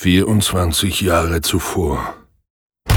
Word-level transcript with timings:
24 0.00 1.00
Jahre 1.00 1.40
zuvor. 1.40 2.14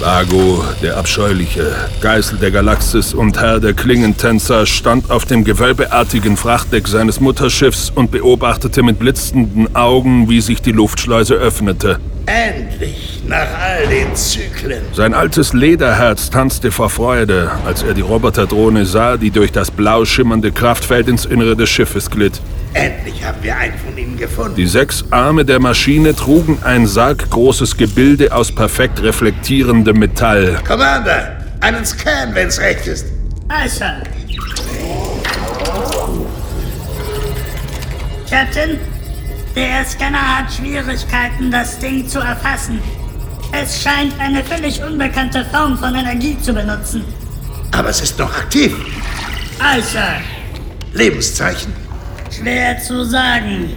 Vago, 0.00 0.64
der 0.80 0.96
Abscheuliche, 0.96 1.76
Geißel 2.00 2.38
der 2.38 2.50
Galaxis 2.52 3.12
und 3.12 3.38
Herr 3.38 3.60
der 3.60 3.74
Klingentänzer, 3.74 4.64
stand 4.64 5.10
auf 5.10 5.26
dem 5.26 5.44
gewölbeartigen 5.44 6.38
Frachtdeck 6.38 6.88
seines 6.88 7.20
Mutterschiffs 7.20 7.90
und 7.90 8.12
beobachtete 8.12 8.82
mit 8.82 8.98
blitzenden 8.98 9.76
Augen, 9.76 10.30
wie 10.30 10.40
sich 10.40 10.62
die 10.62 10.72
Luftschleuse 10.72 11.34
öffnete. 11.34 12.00
Endlich, 12.26 13.22
nach 13.26 13.46
all 13.60 13.86
den 13.86 14.14
Zyklen. 14.16 14.82
Sein 14.92 15.14
altes 15.14 15.52
Lederherz 15.52 16.28
tanzte 16.28 16.72
vor 16.72 16.90
Freude, 16.90 17.52
als 17.64 17.84
er 17.84 17.94
die 17.94 18.00
Roboterdrohne 18.00 18.84
sah, 18.84 19.16
die 19.16 19.30
durch 19.30 19.52
das 19.52 19.70
blau 19.70 20.04
schimmernde 20.04 20.50
Kraftfeld 20.50 21.06
ins 21.06 21.24
Innere 21.24 21.54
des 21.56 21.68
Schiffes 21.68 22.10
glitt. 22.10 22.40
Endlich 22.74 23.24
haben 23.24 23.38
wir 23.42 23.56
einen 23.56 23.78
von 23.78 23.96
ihnen 23.96 24.18
gefunden. 24.18 24.56
Die 24.56 24.66
sechs 24.66 25.04
Arme 25.10 25.44
der 25.44 25.60
Maschine 25.60 26.16
trugen 26.16 26.58
ein 26.64 26.88
sarggroßes 26.88 27.76
Gebilde 27.76 28.32
aus 28.34 28.52
perfekt 28.52 29.00
reflektierendem 29.02 29.96
Metall. 29.96 30.58
Commander, 30.66 31.36
einen 31.60 31.86
Scan, 31.86 32.34
wenn's 32.34 32.60
recht 32.60 32.88
ist. 32.88 33.06
Also. 33.48 33.84
Captain, 38.28 38.80
der 39.56 39.84
Scanner 39.86 40.38
hat 40.38 40.52
Schwierigkeiten, 40.52 41.50
das 41.50 41.78
Ding 41.78 42.06
zu 42.06 42.20
erfassen. 42.20 42.80
Es 43.52 43.82
scheint 43.82 44.12
eine 44.20 44.44
völlig 44.44 44.82
unbekannte 44.82 45.46
Form 45.46 45.78
von 45.78 45.94
Energie 45.94 46.38
zu 46.38 46.52
benutzen. 46.52 47.02
Aber 47.72 47.88
es 47.88 48.02
ist 48.02 48.18
noch 48.18 48.30
aktiv. 48.36 48.74
Also, 49.58 49.98
Lebenszeichen. 50.92 51.72
schwer 52.30 52.78
zu 52.78 53.04
sagen. 53.04 53.70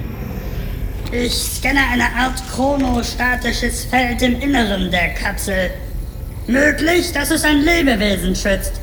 Ich 1.12 1.34
scanne 1.34 1.80
eine 1.92 2.04
Art 2.04 2.44
chronostatisches 2.54 3.86
Feld 3.86 4.22
im 4.22 4.40
Inneren 4.42 4.92
der 4.92 5.14
Kapsel. 5.14 5.72
Möglich, 6.46 7.14
dass 7.14 7.32
es 7.32 7.44
ein 7.46 7.62
Lebewesen 7.62 8.36
schützt. 8.36 8.74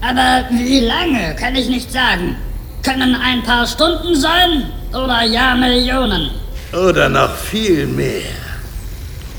Aber 0.00 0.46
wie 0.50 0.80
lange, 0.80 1.36
kann 1.36 1.54
ich 1.54 1.68
nicht 1.68 1.92
sagen. 1.92 2.36
Können 2.82 3.14
ein 3.14 3.42
paar 3.42 3.66
Stunden 3.66 4.16
sein 4.16 4.72
oder 4.94 5.24
Jahrmillionen. 5.24 6.30
Oder 6.72 7.08
noch 7.08 7.34
viel 7.36 7.86
mehr. 7.86 8.30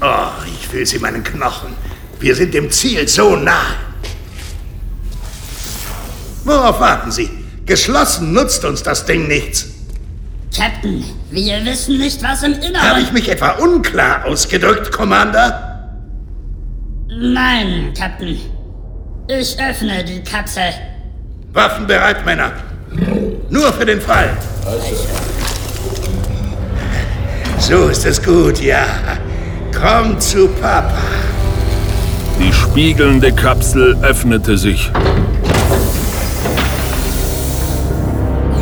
Oh, 0.01 0.29
ich 0.45 0.71
will 0.71 0.85
sie 0.85 0.99
meinen 0.99 1.23
Knochen. 1.23 1.73
Wir 2.19 2.35
sind 2.35 2.53
dem 2.53 2.69
Ziel 2.69 3.07
so 3.07 3.35
nah. 3.35 3.75
Worauf 6.43 6.79
warten 6.79 7.11
Sie? 7.11 7.29
Geschlossen 7.65 8.33
nutzt 8.33 8.65
uns 8.65 8.83
das 8.83 9.05
Ding 9.05 9.27
nichts. 9.27 9.67
Captain, 10.55 11.03
wir 11.31 11.65
wissen 11.65 11.97
nicht, 11.97 12.21
was 12.21 12.43
im 12.43 12.53
Habe 12.53 12.65
Inneren... 12.65 13.03
ich 13.03 13.11
mich 13.11 13.29
etwa 13.29 13.51
unklar 13.51 14.25
ausgedrückt, 14.25 14.91
Commander? 14.91 15.89
Nein, 17.07 17.93
Captain. 17.97 18.39
Ich 19.27 19.57
öffne 19.59 20.03
die 20.03 20.21
Kapsel. 20.21 20.73
Waffen 21.53 21.87
bereit, 21.87 22.25
Männer. 22.25 22.51
Nur 23.49 23.71
für 23.73 23.85
den 23.85 24.01
Fall. 24.01 24.37
So 27.59 27.87
ist 27.87 28.05
es 28.05 28.21
gut, 28.21 28.61
ja. 28.61 28.85
Komm 29.73 30.19
zu 30.19 30.47
Papa. 30.47 30.93
Die 32.39 32.51
spiegelnde 32.51 33.31
Kapsel 33.31 33.97
öffnete 34.01 34.57
sich. 34.57 34.91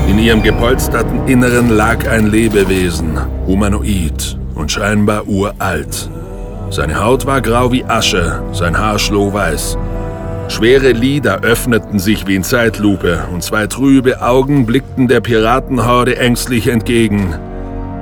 In 0.07 0.19
ihrem 0.19 0.43
gepolsterten 0.43 1.27
Inneren 1.27 1.69
lag 1.69 2.07
ein 2.07 2.27
Lebewesen, 2.27 3.19
humanoid 3.47 4.37
und 4.55 4.71
scheinbar 4.71 5.27
uralt. 5.27 6.09
Seine 6.69 7.03
Haut 7.03 7.25
war 7.25 7.41
grau 7.41 7.71
wie 7.71 7.85
Asche, 7.85 8.43
sein 8.53 8.77
Haar 8.77 8.99
schlohweiß. 8.99 9.77
Schwere 10.51 10.91
Lider 10.91 11.39
öffneten 11.43 11.97
sich 11.97 12.27
wie 12.27 12.35
in 12.35 12.43
Zeitlupe 12.43 13.23
und 13.31 13.41
zwei 13.41 13.67
trübe 13.67 14.21
Augen 14.21 14.65
blickten 14.65 15.07
der 15.07 15.21
Piratenhorde 15.21 16.17
ängstlich 16.17 16.67
entgegen. 16.67 17.33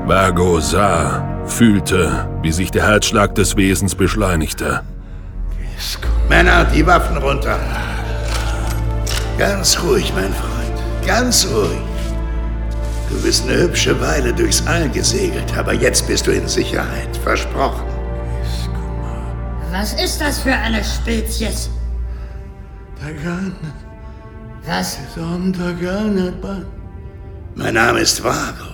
Vago 0.08 0.60
sah, 0.60 1.44
fühlte, 1.46 2.28
wie 2.42 2.52
sich 2.52 2.72
der 2.72 2.88
Herzschlag 2.88 3.36
des 3.36 3.56
Wesens 3.56 3.94
beschleunigte. 3.94 4.82
Männer, 6.28 6.66
die 6.66 6.86
Waffen 6.88 7.18
runter. 7.18 7.60
Ganz 9.38 9.80
ruhig, 9.84 10.12
mein 10.16 10.34
Freund. 10.34 11.06
Ganz 11.06 11.48
ruhig. 11.54 11.78
Du 13.12 13.22
bist 13.22 13.48
eine 13.48 13.60
hübsche 13.62 14.02
Weile 14.02 14.34
durchs 14.34 14.66
All 14.66 14.90
gesegelt, 14.90 15.56
aber 15.56 15.74
jetzt 15.74 16.08
bist 16.08 16.26
du 16.26 16.32
in 16.32 16.48
Sicherheit. 16.48 17.16
Versprochen. 17.24 17.86
Was 19.72 19.94
ist 19.94 20.20
das 20.20 20.40
für 20.40 20.54
eine 20.54 20.84
Spezies? 20.84 21.70
Was? 24.66 24.98
Mein 27.56 27.74
Name 27.74 28.00
ist 28.00 28.24
Vago. 28.24 28.68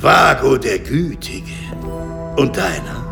Vago 0.00 0.56
der 0.56 0.78
Gütige. 0.80 1.52
Und 2.36 2.56
deiner? 2.56 3.04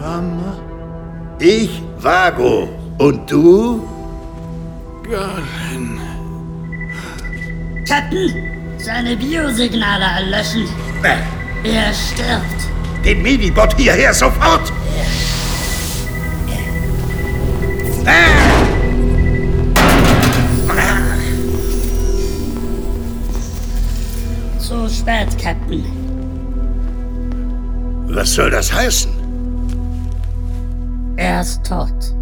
Mama? 0.00 0.58
Ich, 1.38 1.82
Vago. 1.98 2.68
Und 2.98 3.30
du? 3.30 3.86
Captain, 7.86 8.32
seine 8.78 9.16
Biosignale 9.16 10.04
erlöschen. 10.18 10.66
Äh, 11.02 11.68
Er 11.68 11.92
stirbt. 11.92 12.62
den 13.04 13.22
Medibot 13.22 13.74
hierher 13.76 14.14
sofort! 14.14 14.72
Zu 24.58 24.88
spät, 24.88 25.38
Captain. 25.38 25.84
Was 28.08 28.34
soll 28.34 28.50
das 28.50 28.72
heißen? 28.72 29.12
Er 31.16 31.40
ist 31.40 31.64
tot. 31.64 32.16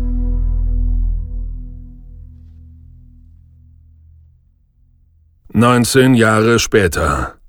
Neunzehn 5.53 6.15
Jahre 6.15 6.59
später. 6.59 7.40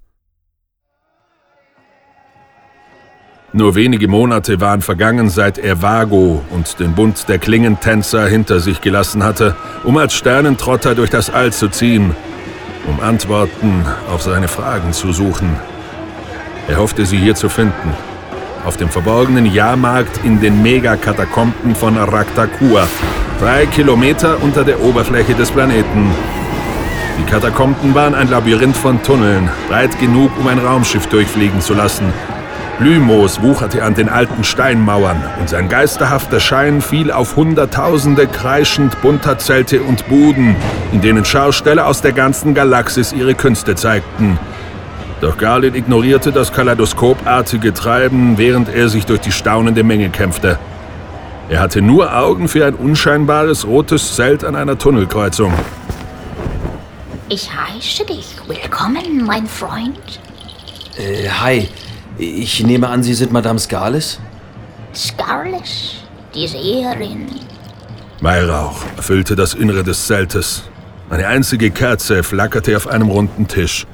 Nur 3.54 3.76
wenige 3.76 4.08
Monate 4.08 4.62
waren 4.62 4.82
vergangen, 4.82 5.30
seit 5.30 5.58
er 5.58 5.82
Vago 5.82 6.42
und 6.52 6.80
den 6.80 6.94
Bund 6.94 7.28
der 7.28 7.38
Klingentänzer 7.38 8.26
hinter 8.26 8.62
sich 8.62 8.80
gelassen 8.80 9.26
hatte, 9.26 9.56
um 9.84 9.98
als 9.98 10.14
Sternentrotter 10.14 10.96
durch 10.96 11.10
das 11.10 11.30
All 11.30 11.52
zu 11.52 11.68
ziehen, 11.68 12.16
um 12.88 13.02
Antworten 13.02 13.86
auf 14.10 14.22
seine 14.22 14.48
Fragen 14.48 14.94
zu 14.94 15.12
suchen. 15.12 15.50
Er 16.70 16.78
hoffte, 16.78 17.06
sie 17.06 17.18
hier 17.18 17.36
zu 17.36 17.50
finden. 17.50 17.94
Auf 18.66 18.78
dem 18.78 18.88
verborgenen 18.88 19.54
Jahrmarkt 19.54 20.24
in 20.24 20.40
den 20.40 20.62
Megakatakomben 20.62 21.76
von 21.76 21.98
Raktakua, 21.98 22.88
drei 23.42 23.66
Kilometer 23.66 24.42
unter 24.42 24.64
der 24.64 24.82
Oberfläche 24.82 25.34
des 25.34 25.52
Planeten. 25.52 26.10
Die 27.20 27.30
Katakomben 27.30 27.94
waren 27.94 28.16
ein 28.16 28.30
Labyrinth 28.30 28.78
von 28.78 29.04
Tunneln, 29.04 29.50
breit 29.68 30.00
genug, 30.00 30.32
um 30.40 30.48
ein 30.48 30.60
Raumschiff 30.60 31.08
durchfliegen 31.08 31.60
zu 31.60 31.74
lassen. 31.74 32.14
Blühmoos 32.82 33.44
wucherte 33.44 33.84
an 33.84 33.94
den 33.94 34.10
alten 34.10 34.44
Steinmauern 34.44 35.24
und 35.40 35.48
sein 35.48 35.70
geisterhafter 35.70 36.40
Schein 36.40 36.82
fiel 36.82 37.12
auf 37.12 37.36
Hunderttausende 37.36 38.26
kreischend 38.26 39.00
bunter 39.04 39.38
Zelte 39.38 39.84
und 39.84 40.10
Buden, 40.10 40.56
in 40.92 41.00
denen 41.00 41.24
Schausteller 41.24 41.86
aus 41.86 42.02
der 42.02 42.12
ganzen 42.12 42.56
Galaxis 42.56 43.14
ihre 43.14 43.36
Künste 43.36 43.76
zeigten. 43.76 44.40
Doch 45.22 45.38
Garlin 45.38 45.76
ignorierte 45.76 46.32
das 46.32 46.54
kaleidoskopartige 46.54 47.72
Treiben, 47.72 48.40
während 48.40 48.68
er 48.68 48.90
sich 48.90 49.06
durch 49.06 49.20
die 49.20 49.32
staunende 49.32 49.84
Menge 49.84 50.10
kämpfte. 50.10 50.58
Er 51.50 51.60
hatte 51.60 51.84
nur 51.84 52.18
Augen 52.18 52.48
für 52.48 52.66
ein 52.66 52.74
unscheinbares 52.74 53.68
rotes 53.68 54.16
Zelt 54.16 54.44
an 54.44 54.56
einer 54.56 54.80
Tunnelkreuzung. 54.80 55.54
Ich 57.30 57.48
heiße 57.48 58.06
dich. 58.08 58.38
Willkommen, 58.48 59.24
mein 59.24 59.46
Freund. 59.46 60.20
Äh, 60.98 61.30
hi. 61.30 61.70
Ich 62.18 62.64
nehme 62.64 62.90
an, 62.90 63.04
Sie 63.04 63.14
sind 63.14 63.32
Madame 63.32 63.60
Scarles? 63.60 64.20
Scarlett, 64.94 66.04
die 66.36 66.48
Seherin. 66.48 67.28
Weihrauch 68.20 68.84
erfüllte 68.98 69.36
das 69.36 69.54
Innere 69.54 69.84
des 69.84 70.06
Zeltes. 70.06 70.64
Eine 71.10 71.28
einzige 71.28 71.72
Kerze 71.72 72.24
flackerte 72.24 72.76
auf 72.78 72.88
einem 72.88 73.10
runden 73.10 73.48
Tisch. 73.48 73.86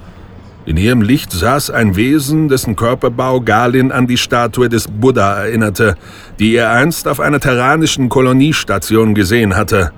In 0.65 0.75
ihrem 0.75 1.01
Licht 1.01 1.31
saß 1.31 1.71
ein 1.71 1.95
Wesen, 1.95 2.49
dessen 2.49 2.75
Körperbau 2.75 3.39
Galin 3.39 3.91
an 3.93 4.05
die 4.05 4.17
Statue 4.17 4.67
des 4.67 4.87
Buddha 4.87 5.45
erinnerte, 5.45 5.95
die 6.39 6.55
er 6.55 6.71
einst 6.71 7.07
auf 7.07 7.21
einer 7.21 7.39
terranischen 7.39 8.09
Koloniestation 8.09 9.15
gesehen 9.15 9.55
hatte. 9.55 9.93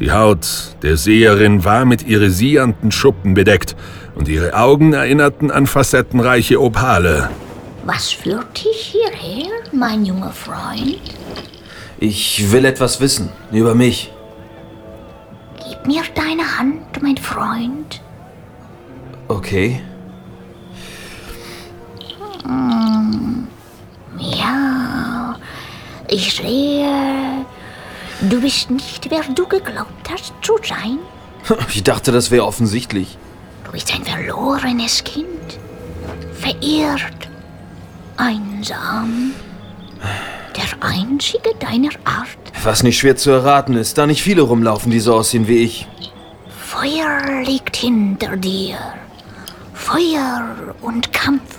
Die 0.00 0.12
Haut 0.12 0.46
der 0.82 0.98
Seherin 0.98 1.64
war 1.64 1.86
mit 1.86 2.06
irisierenden 2.06 2.92
Schuppen 2.92 3.32
bedeckt 3.32 3.76
und 4.14 4.28
ihre 4.28 4.54
Augen 4.54 4.92
erinnerten 4.92 5.50
an 5.50 5.66
facettenreiche 5.66 6.60
Opale. 6.60 7.30
Was 7.84 8.12
führt 8.12 8.64
dich 8.64 8.94
hierher, 8.94 9.52
mein 9.70 10.06
junger 10.06 10.32
Freund? 10.32 11.00
Ich 11.98 12.50
will 12.50 12.64
etwas 12.64 12.98
wissen 12.98 13.28
über 13.52 13.74
mich. 13.74 14.10
Gib 15.68 15.86
mir 15.86 16.02
deine 16.14 16.58
Hand, 16.58 17.02
mein 17.02 17.18
Freund. 17.18 18.00
Okay. 19.28 19.82
Ja, 24.18 25.36
ich 26.08 26.34
sehe, 26.36 27.44
du 28.22 28.40
bist 28.40 28.70
nicht, 28.70 29.10
wer 29.10 29.22
du 29.34 29.46
geglaubt 29.46 30.10
hast 30.10 30.32
zu 30.40 30.56
sein. 30.66 30.98
Ich 31.68 31.82
dachte, 31.82 32.12
das 32.12 32.30
wäre 32.30 32.46
offensichtlich. 32.46 33.18
Du 33.64 33.72
bist 33.72 33.92
ein 33.94 34.04
verlorenes 34.04 35.04
Kind, 35.04 35.58
verirrt, 36.32 37.28
einsam, 38.16 39.32
der 40.56 40.88
einzige 40.88 41.50
deiner 41.58 41.90
Art. 42.04 42.28
Was 42.62 42.82
nicht 42.82 42.98
schwer 42.98 43.16
zu 43.16 43.30
erraten 43.30 43.74
ist, 43.74 43.98
da 43.98 44.06
nicht 44.06 44.22
viele 44.22 44.42
rumlaufen, 44.42 44.90
die 44.90 45.00
so 45.00 45.14
aussehen 45.14 45.48
wie 45.48 45.58
ich. 45.58 45.86
Feuer 46.48 47.42
liegt 47.44 47.76
hinter 47.76 48.36
dir. 48.36 48.76
Feuer 49.72 50.74
und 50.80 51.12
Kampf. 51.12 51.58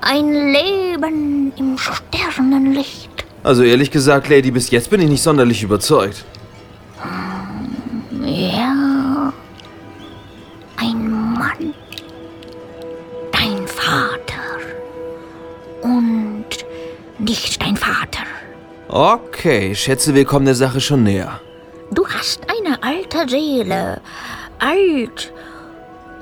Ein 0.00 0.52
Leben 0.52 1.52
im 1.56 1.78
Sternenlicht. 1.78 3.24
Also 3.42 3.62
ehrlich 3.62 3.90
gesagt, 3.90 4.28
Lady, 4.28 4.50
bis 4.50 4.70
jetzt 4.70 4.90
bin 4.90 5.00
ich 5.00 5.08
nicht 5.08 5.22
sonderlich 5.22 5.62
überzeugt. 5.62 6.24
Ja. 8.24 9.32
Ein 10.76 11.32
Mann. 11.34 11.74
Dein 13.32 13.66
Vater. 13.68 14.23
Und 15.84 16.46
nicht 17.18 17.62
dein 17.62 17.76
Vater. 17.76 18.24
Okay, 18.88 19.74
schätze, 19.74 20.14
wir 20.14 20.24
kommen 20.24 20.46
der 20.46 20.54
Sache 20.54 20.80
schon 20.80 21.04
näher. 21.04 21.40
Du 21.90 22.06
hast 22.08 22.40
eine 22.48 22.82
alte 22.82 23.28
Seele. 23.28 24.00
Alt 24.58 25.32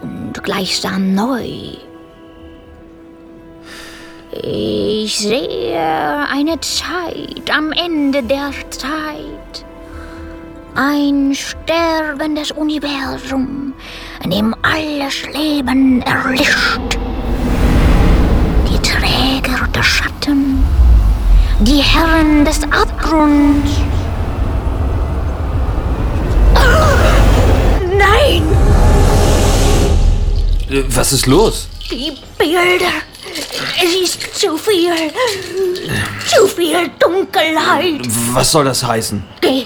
und 0.02 0.42
gleichsam 0.42 1.14
neu. 1.14 1.76
Ich 4.32 5.18
sehe 5.18 6.26
eine 6.28 6.58
Zeit 6.60 7.50
am 7.54 7.70
Ende 7.72 8.22
der 8.22 8.50
Zeit. 8.70 9.64
Ein 10.74 11.34
sterbendes 11.34 12.50
Universum, 12.50 13.74
in 14.24 14.30
dem 14.30 14.56
alles 14.62 15.26
Leben 15.32 16.00
erlischt. 16.02 16.98
Der 19.74 19.82
Schatten, 19.82 20.62
die 21.60 21.82
Herren 21.82 22.44
des 22.44 22.60
Abgrunds. 22.64 23.70
Nein! 27.96 28.42
Äh, 30.70 30.82
Was 30.88 31.12
ist 31.12 31.26
los? 31.26 31.68
Die 31.90 32.12
Bilder. 32.38 32.92
Es 33.82 33.94
ist 33.94 34.34
zu 34.38 34.56
viel. 34.58 34.92
Zu 36.26 36.46
viel 36.46 36.90
Dunkelheit. 36.98 38.00
Was 38.32 38.52
soll 38.52 38.64
das 38.66 38.84
heißen? 38.84 39.22
Geh. 39.40 39.64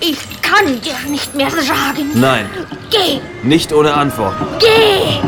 Ich 0.00 0.18
kann 0.42 0.80
dir 0.80 0.94
nicht 1.10 1.34
mehr 1.34 1.50
sagen. 1.50 2.10
Nein, 2.14 2.46
Geh. 2.90 3.20
nicht 3.42 3.72
ohne 3.72 3.92
Antwort. 3.94 4.34
Geh. 4.58 5.20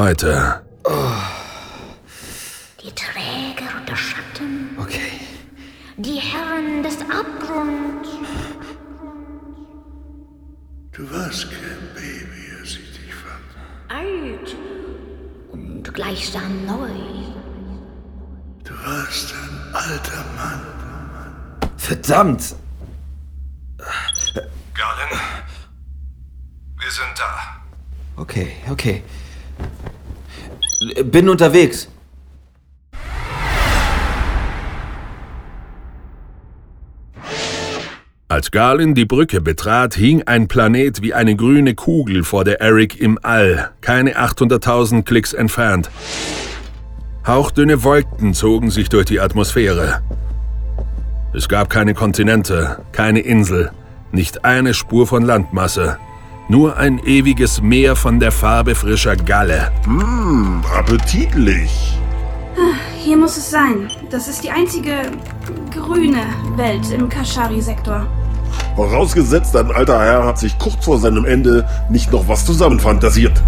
Heute. 0.00 0.62
Die 2.82 2.90
Träger 2.92 3.84
der 3.86 3.96
Schatten. 3.96 4.74
Okay. 4.78 5.12
Die 5.98 6.18
Herren 6.18 6.82
des 6.82 7.02
Abgrunds. 7.02 8.08
Du 10.92 11.02
warst 11.12 11.50
kein 11.50 11.94
Baby, 11.94 12.44
als 12.58 12.70
ich 12.70 12.90
dich 12.98 13.14
fand. 13.14 13.44
Alt 13.88 14.56
und 15.52 15.92
gleichsam 15.92 16.64
neu. 16.64 16.88
Du 18.64 18.72
warst 18.82 19.34
ein 19.34 19.74
alter 19.74 20.24
Mann. 20.34 20.62
Verdammt! 21.76 22.56
Galen, 24.72 25.20
wir 26.78 26.90
sind 26.90 27.18
da. 27.18 27.60
Okay, 28.16 28.56
okay. 28.70 29.04
Bin 31.04 31.28
unterwegs. 31.28 31.88
Als 38.30 38.52
Galen 38.52 38.94
die 38.94 39.06
Brücke 39.06 39.40
betrat, 39.40 39.94
hing 39.94 40.22
ein 40.22 40.46
Planet 40.46 41.02
wie 41.02 41.14
eine 41.14 41.34
grüne 41.34 41.74
Kugel 41.74 42.22
vor 42.22 42.44
der 42.44 42.60
Eric 42.60 43.00
im 43.00 43.18
All, 43.22 43.72
keine 43.80 44.16
800.000 44.18 45.02
Klicks 45.02 45.32
entfernt. 45.32 45.90
Hauchdünne 47.26 47.82
Wolken 47.82 48.32
zogen 48.32 48.70
sich 48.70 48.88
durch 48.88 49.06
die 49.06 49.18
Atmosphäre. 49.18 50.00
Es 51.34 51.48
gab 51.48 51.70
keine 51.70 51.92
Kontinente, 51.94 52.78
keine 52.92 53.18
Insel, 53.18 53.72
nicht 54.12 54.44
eine 54.44 54.74
Spur 54.74 55.08
von 55.08 55.24
Landmasse, 55.24 55.98
nur 56.50 56.76
ein 56.76 56.98
ewiges 57.04 57.62
Meer 57.62 57.94
von 57.94 58.18
der 58.18 58.32
Farbe 58.32 58.74
frischer 58.74 59.14
Galle. 59.14 59.70
Appetitlich. 60.76 61.96
Hier 62.98 63.16
muss 63.16 63.36
es 63.36 63.50
sein. 63.50 63.88
Das 64.10 64.26
ist 64.26 64.42
die 64.42 64.50
einzige 64.50 65.12
grüne 65.70 66.24
Welt 66.56 66.90
im 66.90 67.08
Kashari-Sektor. 67.08 68.04
Vorausgesetzt, 68.74 69.54
ein 69.54 69.70
alter 69.70 70.00
Herr 70.00 70.26
hat 70.26 70.40
sich 70.40 70.58
kurz 70.58 70.84
vor 70.84 70.98
seinem 70.98 71.24
Ende 71.24 71.68
nicht 71.88 72.10
noch 72.10 72.26
was 72.26 72.44
zusammenfantasiert. 72.44 73.40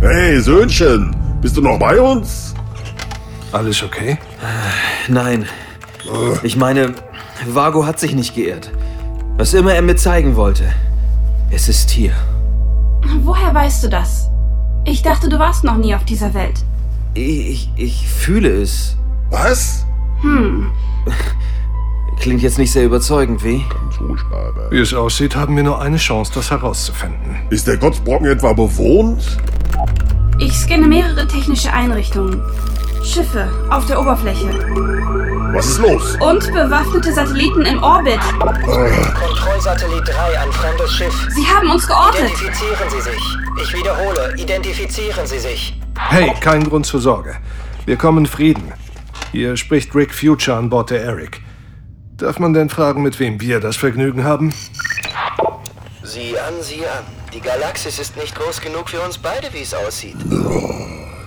Hey, 0.00 0.40
Söhnchen, 0.40 1.14
bist 1.40 1.56
du 1.56 1.60
noch 1.60 1.78
bei 1.78 2.00
uns? 2.00 2.54
Alles 3.52 3.84
okay? 3.84 4.18
Nein. 5.06 5.46
Ich 6.42 6.56
meine, 6.56 6.94
Vago 7.46 7.86
hat 7.86 8.00
sich 8.00 8.16
nicht 8.16 8.34
geirrt. 8.34 8.72
Was 9.36 9.54
immer 9.54 9.74
er 9.74 9.82
mir 9.82 9.96
zeigen 9.96 10.34
wollte. 10.34 10.64
Es 11.54 11.68
ist 11.68 11.90
hier. 11.90 12.14
Woher 13.20 13.54
weißt 13.54 13.84
du 13.84 13.88
das? 13.90 14.30
Ich 14.86 15.02
dachte, 15.02 15.28
du 15.28 15.38
warst 15.38 15.64
noch 15.64 15.76
nie 15.76 15.94
auf 15.94 16.02
dieser 16.06 16.32
Welt. 16.32 16.64
Ich, 17.12 17.68
ich 17.76 18.08
fühle 18.08 18.48
es. 18.48 18.96
Was? 19.28 19.84
Klingt 22.20 22.40
jetzt 22.40 22.56
nicht 22.56 22.72
sehr 22.72 22.86
überzeugend, 22.86 23.44
wie? 23.44 23.62
Wie 24.70 24.78
es 24.78 24.94
aussieht, 24.94 25.36
haben 25.36 25.54
wir 25.54 25.62
nur 25.62 25.78
eine 25.78 25.98
Chance, 25.98 26.32
das 26.34 26.50
herauszufinden. 26.50 27.36
Ist 27.50 27.66
der 27.66 27.76
Gottsbrocken 27.76 28.28
etwa 28.28 28.54
bewohnt? 28.54 29.36
Ich 30.38 30.54
scanne 30.54 30.86
mehrere 30.86 31.28
technische 31.28 31.70
Einrichtungen. 31.70 32.40
Schiffe 33.04 33.48
auf 33.70 33.84
der 33.86 34.00
Oberfläche. 34.00 34.48
Was 35.54 35.66
ist 35.66 35.78
los? 35.80 36.16
Und 36.20 36.52
bewaffnete 36.52 37.12
Satelliten 37.12 37.62
im 37.62 37.82
Orbit. 37.82 38.20
Kontrollsatellit 38.40 40.08
3 40.08 40.38
ein 40.38 40.52
fremdes 40.52 40.92
Schiff. 40.92 41.28
Sie 41.30 41.46
haben 41.46 41.70
uns 41.70 41.86
geortet. 41.86 42.20
Identifizieren 42.20 42.90
Sie 42.90 43.00
sich. 43.00 43.36
Ich 43.60 43.74
wiederhole, 43.74 44.34
identifizieren 44.36 45.26
Sie 45.26 45.38
sich. 45.38 45.78
Hey, 45.98 46.32
kein 46.40 46.68
Grund 46.68 46.86
zur 46.86 47.00
Sorge. 47.00 47.36
Wir 47.84 47.96
kommen 47.96 48.26
Frieden. 48.26 48.72
Hier 49.32 49.56
spricht 49.56 49.94
Rick 49.94 50.14
Future 50.14 50.56
an 50.56 50.70
Bord 50.70 50.90
der 50.90 51.02
Eric. 51.02 51.42
Darf 52.16 52.38
man 52.38 52.54
denn 52.54 52.70
fragen, 52.70 53.02
mit 53.02 53.18
wem 53.18 53.40
wir 53.40 53.60
das 53.60 53.76
Vergnügen 53.76 54.24
haben? 54.24 54.54
Sieh 56.02 56.38
an, 56.38 56.54
sieh 56.60 56.86
an. 56.86 57.04
Die 57.34 57.40
Galaxis 57.40 57.98
ist 57.98 58.16
nicht 58.16 58.34
groß 58.34 58.60
genug 58.60 58.90
für 58.90 59.00
uns 59.00 59.18
beide, 59.18 59.52
wie 59.52 59.62
es 59.62 59.74
aussieht. 59.74 60.16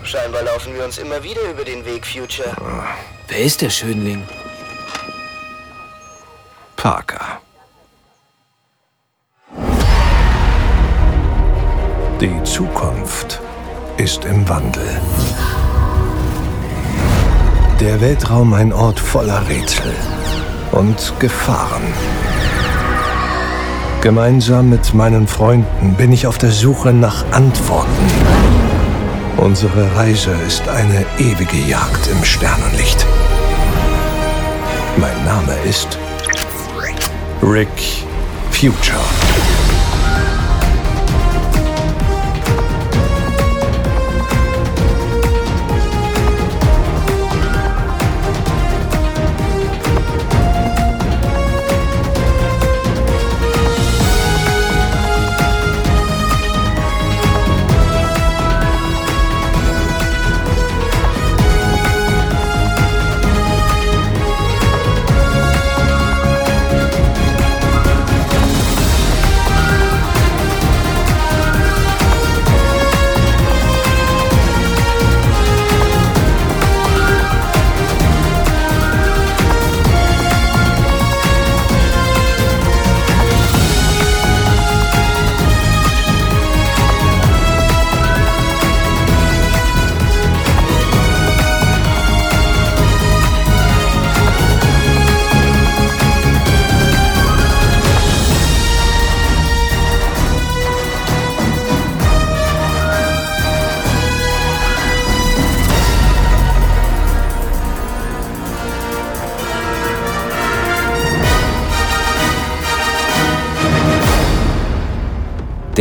Scheinbar 0.06 0.44
laufen 0.44 0.76
wir 0.76 0.86
uns 0.86 1.00
immer 1.00 1.24
wieder 1.24 1.42
über 1.50 1.64
den 1.64 1.84
Weg, 1.84 2.06
Future. 2.06 2.56
Wer 3.28 3.40
ist 3.40 3.62
der 3.62 3.72
Schönling? 3.72 4.22
Parker. 6.76 7.42
Die 12.22 12.44
Zukunft 12.44 13.42
ist 13.98 14.26
im 14.26 14.48
Wandel. 14.48 15.02
Der 17.80 18.00
Weltraum 18.00 18.54
ein 18.54 18.72
Ort 18.74 19.00
voller 19.00 19.50
Rätsel 19.50 19.92
und 20.72 21.14
Gefahren. 21.20 21.92
Gemeinsam 24.02 24.70
mit 24.70 24.94
meinen 24.94 25.28
Freunden 25.28 25.96
bin 25.96 26.14
ich 26.14 26.28
auf 26.28 26.38
der 26.38 26.52
Suche 26.52 26.94
nach 26.94 27.26
Antworten. 27.32 28.65
Unsere 29.38 29.94
Reise 29.96 30.32
ist 30.48 30.68
eine 30.70 31.06
ewige 31.20 31.58
Jagd 31.68 32.08
im 32.08 32.24
Sternenlicht. 32.24 33.06
Mein 34.98 35.26
Name 35.26 35.56
ist 35.66 36.00
Rick 37.44 37.68
Future. 38.52 39.04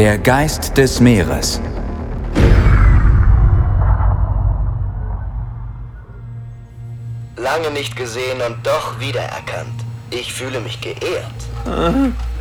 Der 0.04 0.18
Geist 0.18 0.76
des 0.76 1.00
Meeres. 1.00 1.62
Lange 7.38 7.70
nicht 7.70 7.96
gesehen 7.96 8.38
und 8.46 8.66
doch 8.66 9.00
wiedererkannt. 9.00 9.82
Ich 10.10 10.34
fühle 10.34 10.60
mich 10.60 10.78
geehrt. 10.82 11.32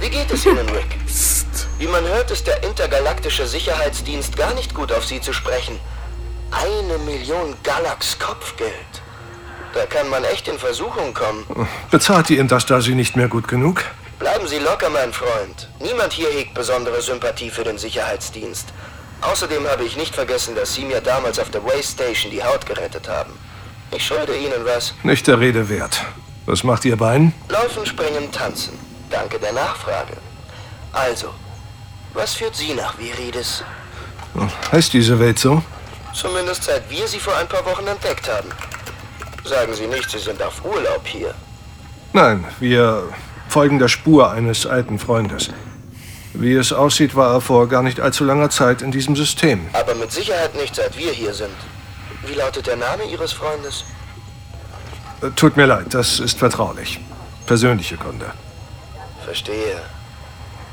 Wie 0.01 0.09
geht 0.09 0.29
es 0.29 0.45
Ihnen, 0.45 0.67
Rick? 0.71 0.97
Wie 1.79 1.87
man 1.87 2.03
hört, 2.03 2.31
ist 2.31 2.47
der 2.47 2.61
intergalaktische 2.65 3.47
Sicherheitsdienst 3.47 4.35
gar 4.35 4.53
nicht 4.55 4.75
gut 4.75 4.91
auf 4.91 5.05
Sie 5.05 5.21
zu 5.21 5.31
sprechen. 5.31 5.79
Eine 6.51 6.97
Million 7.05 7.55
Galax 7.63 8.19
Kopfgeld. 8.19 8.73
Da 9.73 9.85
kann 9.85 10.09
man 10.09 10.25
echt 10.25 10.49
in 10.49 10.59
Versuchung 10.59 11.13
kommen. 11.13 11.45
Bezahlt 11.89 12.27
die 12.27 12.39
Interstasi 12.39 12.93
nicht 12.93 13.15
mehr 13.15 13.29
gut 13.29 13.47
genug? 13.47 13.85
Bleiben 14.23 14.47
Sie 14.47 14.59
locker, 14.59 14.89
mein 14.89 15.11
Freund. 15.11 15.67
Niemand 15.81 16.13
hier 16.13 16.29
hegt 16.29 16.53
besondere 16.53 17.01
Sympathie 17.01 17.49
für 17.49 17.65
den 17.65 17.77
Sicherheitsdienst. 17.77 18.69
Außerdem 19.19 19.67
habe 19.67 19.83
ich 19.83 19.97
nicht 19.97 20.15
vergessen, 20.15 20.55
dass 20.55 20.73
Sie 20.73 20.85
mir 20.85 21.01
damals 21.01 21.39
auf 21.39 21.49
der 21.49 21.61
Way 21.65 21.83
Station 21.83 22.31
die 22.31 22.41
Haut 22.41 22.65
gerettet 22.65 23.09
haben. 23.09 23.33
Ich 23.91 24.07
schulde 24.07 24.33
Ihnen 24.37 24.63
was. 24.63 24.93
Nicht 25.03 25.27
der 25.27 25.41
Rede 25.41 25.67
wert. 25.67 26.05
Was 26.45 26.63
macht 26.63 26.85
Ihr 26.85 26.95
Bein? 26.95 27.33
Laufen, 27.49 27.85
springen, 27.85 28.31
tanzen. 28.31 28.79
Danke 29.09 29.39
der 29.39 29.51
Nachfrage. 29.51 30.15
Also, 30.93 31.33
was 32.13 32.35
führt 32.35 32.55
Sie 32.55 32.73
nach 32.75 32.97
Viridis? 32.97 33.61
Heißt 34.71 34.93
diese 34.93 35.19
Welt 35.19 35.37
so? 35.37 35.61
Zumindest 36.13 36.63
seit 36.63 36.89
wir 36.89 37.05
sie 37.09 37.19
vor 37.19 37.35
ein 37.35 37.49
paar 37.49 37.65
Wochen 37.65 37.87
entdeckt 37.87 38.29
haben. 38.29 38.47
Sagen 39.43 39.73
Sie 39.73 39.87
nicht, 39.87 40.09
Sie 40.09 40.19
sind 40.19 40.41
auf 40.41 40.63
Urlaub 40.63 41.05
hier. 41.05 41.35
Nein, 42.13 42.45
wir 42.61 43.09
folgen 43.49 43.79
der 43.79 43.87
Spur 43.87 44.31
eines 44.31 44.65
alten 44.65 44.99
Freundes. 44.99 45.49
Wie 46.33 46.53
es 46.55 46.73
aussieht, 46.73 47.15
war 47.15 47.33
er 47.35 47.41
vor 47.41 47.67
gar 47.67 47.83
nicht 47.83 47.99
allzu 47.99 48.23
langer 48.23 48.49
Zeit 48.49 48.81
in 48.81 48.91
diesem 48.91 49.15
System. 49.15 49.67
Aber 49.73 49.93
mit 49.93 50.11
Sicherheit 50.11 50.55
nicht, 50.55 50.75
seit 50.75 50.97
wir 50.97 51.11
hier 51.11 51.33
sind. 51.33 51.53
Wie 52.25 52.33
lautet 52.33 52.65
der 52.67 52.77
Name 52.77 53.03
Ihres 53.03 53.33
Freundes? 53.33 53.85
Äh, 55.21 55.29
Tut 55.35 55.57
mir 55.57 55.67
leid, 55.67 55.93
das 55.93 56.19
ist 56.19 56.39
vertraulich. 56.39 56.99
Persönliche 57.45 57.97
Gründe. 57.97 58.31
Verstehe. 59.23 59.81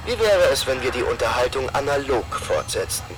Wie 0.07 0.19
wäre 0.19 0.49
es, 0.51 0.67
wenn 0.67 0.83
wir 0.83 0.91
die 0.91 1.03
Unterhaltung 1.03 1.69
analog 1.71 2.25
fortsetzten? 2.35 3.15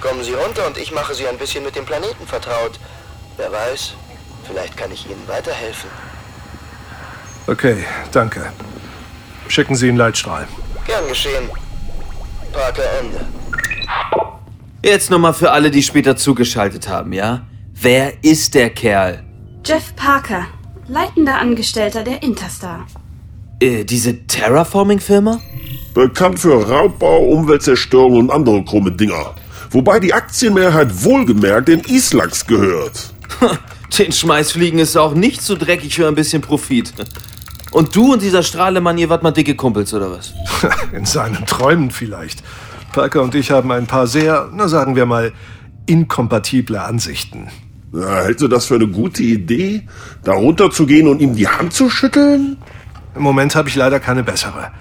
Kommen 0.00 0.22
Sie 0.24 0.32
runter 0.32 0.66
und 0.66 0.78
ich 0.78 0.92
mache 0.92 1.14
Sie 1.14 1.26
ein 1.28 1.36
bisschen 1.36 1.64
mit 1.64 1.76
dem 1.76 1.84
Planeten 1.84 2.26
vertraut. 2.26 2.78
Wer 3.36 3.52
weiß, 3.52 3.94
vielleicht 4.46 4.76
kann 4.76 4.90
ich 4.90 5.04
Ihnen 5.10 5.26
weiterhelfen. 5.26 5.90
Okay, 7.48 7.78
danke. 8.12 8.52
Schicken 9.48 9.74
Sie 9.74 9.88
einen 9.88 9.96
Leitstrahl. 9.96 10.46
Gern 10.86 11.08
geschehen. 11.08 11.48
Parker 12.52 12.82
Ende. 13.00 13.24
Jetzt 14.84 15.10
nochmal 15.10 15.32
für 15.32 15.50
alle, 15.50 15.70
die 15.70 15.82
später 15.82 16.14
zugeschaltet 16.14 16.88
haben, 16.88 17.14
ja? 17.14 17.46
Wer 17.72 18.22
ist 18.22 18.54
der 18.54 18.68
Kerl? 18.70 19.24
Jeff 19.64 19.96
Parker, 19.96 20.44
leitender 20.88 21.38
Angestellter 21.38 22.04
der 22.04 22.22
Interstar. 22.22 22.86
Äh, 23.60 23.84
diese 23.84 24.26
Terraforming-Firma? 24.26 25.40
Bekannt 25.94 26.40
für 26.40 26.68
Raubbau, 26.68 27.18
Umweltzerstörung 27.28 28.18
und 28.18 28.30
andere 28.30 28.62
krumme 28.62 28.92
Dinger. 28.92 29.34
Wobei 29.70 30.00
die 30.00 30.12
Aktienmehrheit 30.12 31.02
wohlgemerkt 31.02 31.68
den 31.68 31.80
Islax 31.80 32.46
gehört. 32.46 33.14
Den 33.98 34.12
Schmeißfliegen 34.12 34.78
ist 34.78 34.96
auch 34.96 35.14
nicht 35.14 35.40
so 35.40 35.56
dreckig 35.56 35.96
für 35.96 36.06
ein 36.06 36.14
bisschen 36.14 36.42
Profit. 36.42 36.92
Und 37.70 37.94
du 37.94 38.12
und 38.12 38.22
dieser 38.22 38.42
Strahlemann, 38.42 38.98
ihr 38.98 39.08
wart 39.08 39.22
mal 39.22 39.30
dicke 39.30 39.54
Kumpels, 39.54 39.92
oder 39.92 40.10
was? 40.10 40.32
In 40.92 41.04
seinen 41.04 41.44
Träumen 41.46 41.90
vielleicht. 41.90 42.42
Parker 42.92 43.22
und 43.22 43.34
ich 43.34 43.50
haben 43.50 43.70
ein 43.70 43.86
paar 43.86 44.06
sehr, 44.06 44.48
na 44.52 44.68
sagen 44.68 44.96
wir 44.96 45.06
mal, 45.06 45.32
inkompatible 45.86 46.80
Ansichten. 46.80 47.48
Na, 47.92 48.22
hältst 48.22 48.42
du 48.42 48.48
das 48.48 48.66
für 48.66 48.74
eine 48.74 48.88
gute 48.88 49.22
Idee, 49.22 49.86
da 50.22 50.32
runterzugehen 50.32 51.08
und 51.08 51.20
ihm 51.20 51.34
die 51.34 51.48
Hand 51.48 51.72
zu 51.72 51.88
schütteln? 51.88 52.58
Im 53.14 53.22
Moment 53.22 53.54
habe 53.54 53.68
ich 53.68 53.76
leider 53.76 54.00
keine 54.00 54.22
bessere. 54.22 54.72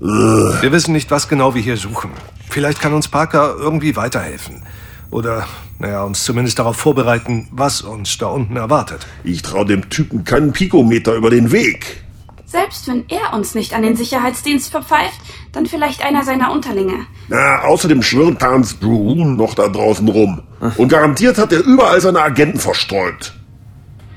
Wir 0.00 0.72
wissen 0.72 0.92
nicht, 0.92 1.10
was 1.10 1.28
genau 1.28 1.54
wir 1.54 1.62
hier 1.62 1.76
suchen. 1.76 2.10
Vielleicht 2.48 2.80
kann 2.80 2.92
uns 2.94 3.08
Parker 3.08 3.54
irgendwie 3.58 3.96
weiterhelfen. 3.96 4.62
Oder, 5.10 5.46
naja, 5.78 6.04
uns 6.04 6.24
zumindest 6.24 6.58
darauf 6.58 6.76
vorbereiten, 6.76 7.48
was 7.50 7.82
uns 7.82 8.16
da 8.18 8.26
unten 8.26 8.56
erwartet. 8.56 9.06
Ich 9.24 9.42
traue 9.42 9.66
dem 9.66 9.90
Typen 9.90 10.24
keinen 10.24 10.52
Pikometer 10.52 11.14
über 11.14 11.30
den 11.30 11.52
Weg. 11.52 12.04
Selbst 12.50 12.88
wenn 12.88 13.04
er 13.08 13.32
uns 13.32 13.54
nicht 13.54 13.74
an 13.74 13.82
den 13.82 13.94
Sicherheitsdienst 13.94 14.72
verpfeift, 14.72 15.20
dann 15.52 15.66
vielleicht 15.66 16.04
einer 16.04 16.24
seiner 16.24 16.50
Unterlinge. 16.50 17.06
Na, 17.28 17.62
außerdem 17.62 18.02
schwirrt 18.02 18.42
Hans 18.42 18.74
Broom 18.74 19.36
noch 19.36 19.54
da 19.54 19.68
draußen 19.68 20.08
rum. 20.08 20.42
Und 20.76 20.88
garantiert 20.88 21.38
hat 21.38 21.52
er 21.52 21.60
überall 21.60 22.00
seine 22.00 22.20
Agenten 22.20 22.58
verstreut. 22.58 23.34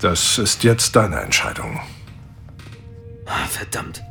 Das 0.01 0.39
ist 0.39 0.63
jetzt 0.63 0.95
deine 0.95 1.21
Entscheidung. 1.21 1.79
Ah, 3.27 3.45
Verdammt. 3.47 4.01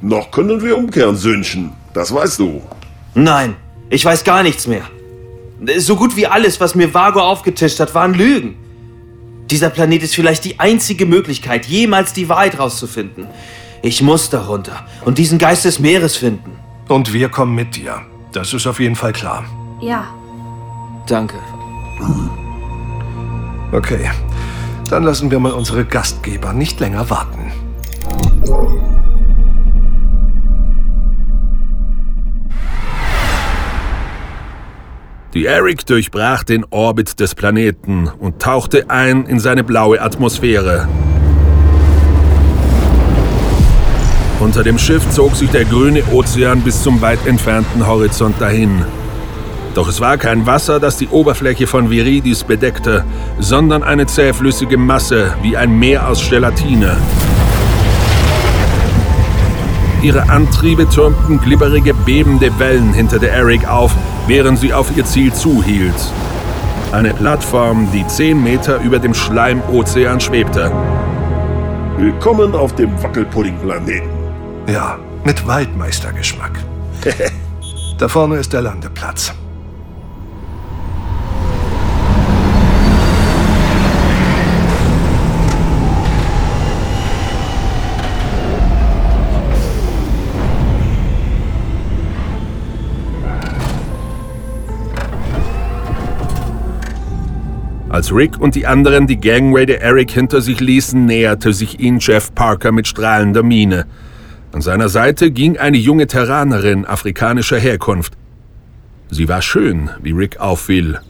Noch 0.00 0.30
können 0.30 0.62
wir 0.62 0.76
umkehren, 0.78 1.16
Söhnchen. 1.16 1.72
Das 1.92 2.14
weißt 2.14 2.38
du. 2.38 2.62
Nein, 3.14 3.56
ich 3.90 4.04
weiß 4.04 4.22
gar 4.22 4.44
nichts 4.44 4.68
mehr. 4.68 4.82
So 5.78 5.96
gut 5.96 6.14
wie 6.16 6.28
alles, 6.28 6.60
was 6.60 6.76
mir 6.76 6.94
Vago 6.94 7.20
aufgetischt 7.20 7.80
hat, 7.80 7.94
waren 7.96 8.14
Lügen. 8.14 8.56
Dieser 9.52 9.70
Planet 9.70 10.02
ist 10.02 10.16
vielleicht 10.16 10.44
die 10.44 10.58
einzige 10.58 11.06
Möglichkeit, 11.06 11.66
jemals 11.66 12.12
die 12.12 12.28
Wahrheit 12.28 12.58
rauszufinden. 12.58 13.28
Ich 13.82 14.02
muss 14.02 14.30
darunter 14.30 14.84
und 15.04 15.18
diesen 15.18 15.38
Geist 15.38 15.64
des 15.64 15.78
Meeres 15.78 16.16
finden. 16.16 16.58
Und 16.88 17.12
wir 17.12 17.28
kommen 17.28 17.54
mit 17.54 17.76
dir. 17.76 18.02
Das 18.32 18.52
ist 18.52 18.66
auf 18.66 18.80
jeden 18.80 18.96
Fall 18.96 19.12
klar. 19.12 19.44
Ja, 19.80 20.08
Danke. 21.06 21.36
Okay, 23.72 24.10
dann 24.88 25.04
lassen 25.04 25.30
wir 25.30 25.38
mal 25.38 25.52
unsere 25.52 25.84
Gastgeber 25.84 26.52
nicht 26.52 26.80
länger 26.80 27.08
warten. 27.10 27.52
Die 35.34 35.46
Eric 35.46 35.86
durchbrach 35.86 36.44
den 36.44 36.66
Orbit 36.68 37.18
des 37.18 37.34
Planeten 37.34 38.10
und 38.18 38.42
tauchte 38.42 38.90
ein 38.90 39.24
in 39.24 39.40
seine 39.40 39.64
blaue 39.64 39.98
Atmosphäre. 39.98 40.86
Unter 44.40 44.62
dem 44.62 44.78
Schiff 44.78 45.08
zog 45.08 45.34
sich 45.34 45.48
der 45.48 45.64
grüne 45.64 46.02
Ozean 46.12 46.60
bis 46.60 46.82
zum 46.82 47.00
weit 47.00 47.26
entfernten 47.26 47.86
Horizont 47.86 48.38
dahin. 48.42 48.84
Doch 49.74 49.88
es 49.88 50.02
war 50.02 50.18
kein 50.18 50.44
Wasser, 50.44 50.78
das 50.78 50.98
die 50.98 51.08
Oberfläche 51.08 51.66
von 51.66 51.88
Viridis 51.88 52.44
bedeckte, 52.44 53.02
sondern 53.40 53.82
eine 53.82 54.04
zähflüssige 54.04 54.76
Masse 54.76 55.34
wie 55.40 55.56
ein 55.56 55.78
Meer 55.78 56.08
aus 56.08 56.28
Gelatine. 56.28 56.98
Ihre 60.02 60.28
Antriebe 60.28 60.88
türmten 60.88 61.40
glibberige, 61.40 61.94
bebende 61.94 62.58
Wellen 62.58 62.92
hinter 62.92 63.18
der 63.18 63.32
Eric 63.32 63.68
auf, 63.68 63.94
während 64.26 64.58
sie 64.58 64.72
auf 64.72 64.96
ihr 64.96 65.04
Ziel 65.04 65.32
zuhielt. 65.32 65.94
Eine 66.92 67.14
Plattform, 67.14 67.88
die 67.92 68.06
zehn 68.06 68.42
Meter 68.42 68.80
über 68.80 68.98
dem 68.98 69.14
Schleimozean 69.14 70.20
schwebte. 70.20 70.70
Willkommen 71.96 72.54
auf 72.54 72.74
dem 72.74 73.00
Wackelpudding-Planeten. 73.02 74.10
Ja, 74.66 74.98
mit 75.24 75.46
Waldmeistergeschmack. 75.46 76.58
da 77.98 78.08
vorne 78.08 78.36
ist 78.36 78.52
der 78.52 78.62
Landeplatz. 78.62 79.32
Als 97.92 98.10
Rick 98.10 98.40
und 98.40 98.54
die 98.54 98.66
anderen 98.66 99.06
die 99.06 99.20
Gangway 99.20 99.66
der 99.66 99.82
Eric 99.82 100.12
hinter 100.12 100.40
sich 100.40 100.60
ließen, 100.60 101.04
näherte 101.04 101.52
sich 101.52 101.78
ihnen 101.78 101.98
Jeff 101.98 102.34
Parker 102.34 102.72
mit 102.72 102.86
strahlender 102.86 103.42
Miene. 103.42 103.84
An 104.50 104.62
seiner 104.62 104.88
Seite 104.88 105.30
ging 105.30 105.58
eine 105.58 105.76
junge 105.76 106.06
Terranerin 106.06 106.86
afrikanischer 106.86 107.58
Herkunft. 107.58 108.14
Sie 109.10 109.28
war 109.28 109.42
schön, 109.42 109.90
wie 110.02 110.12
Rick 110.12 110.40
auffiel, 110.40 111.00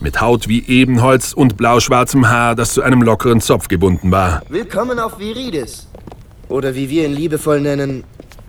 mit 0.00 0.22
Haut 0.22 0.48
wie 0.48 0.64
Ebenholz 0.66 1.34
und 1.34 1.58
blauschwarzem 1.58 2.30
Haar, 2.30 2.54
das 2.54 2.72
zu 2.72 2.80
einem 2.80 3.02
lockeren 3.02 3.42
Zopf 3.42 3.68
gebunden 3.68 4.10
war. 4.10 4.40
Willkommen 4.48 4.98
auf 4.98 5.18
Viridis. 5.18 5.88
Oder 6.48 6.74
wie 6.74 6.88
wir 6.88 7.04
ihn 7.04 7.12
liebevoll 7.12 7.60
nennen, 7.60 8.04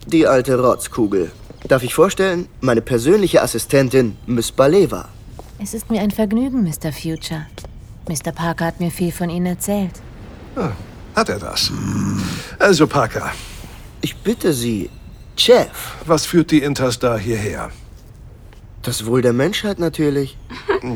die 0.07 0.25
alte 0.27 0.57
Rotzkugel. 0.57 1.29
Darf 1.67 1.83
ich 1.83 1.93
vorstellen, 1.93 2.47
meine 2.61 2.81
persönliche 2.81 3.41
Assistentin, 3.41 4.15
Miss 4.27 4.49
Baleva. 4.49 5.09
Es 5.61 5.73
ist 5.73 5.91
mir 5.91 5.99
ein 5.99 6.11
Vergnügen, 6.11 6.63
Mr. 6.63 6.93
Future. 6.93 7.47
Mr. 8.11 8.33
Parker 8.33 8.65
hat 8.65 8.79
mir 8.81 8.91
viel 8.91 9.11
von 9.11 9.29
Ihnen 9.29 9.45
erzählt. 9.45 10.01
Ah, 10.57 10.71
hat 11.15 11.29
er 11.29 11.39
das? 11.39 11.71
Also, 12.59 12.85
Parker. 12.85 13.31
Ich 14.01 14.17
bitte 14.17 14.51
Sie, 14.51 14.89
Chef. 15.37 15.69
Was 16.05 16.25
führt 16.25 16.51
die 16.51 16.61
Interstar 16.61 17.17
hierher? 17.17 17.71
Das 18.81 19.05
Wohl 19.05 19.21
der 19.21 19.33
Menschheit 19.33 19.79
natürlich. 19.79 20.37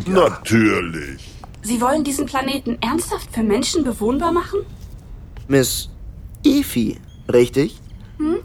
Ja. 0.07 0.29
Natürlich. 0.29 1.21
Sie 1.61 1.79
wollen 1.79 2.03
diesen 2.03 2.25
Planeten 2.25 2.75
ernsthaft 2.81 3.29
für 3.31 3.43
Menschen 3.43 3.83
bewohnbar 3.83 4.31
machen? 4.31 4.61
Miss 5.47 5.89
Efi, 6.43 6.99
richtig? 7.31 7.79
Hm? 8.17 8.37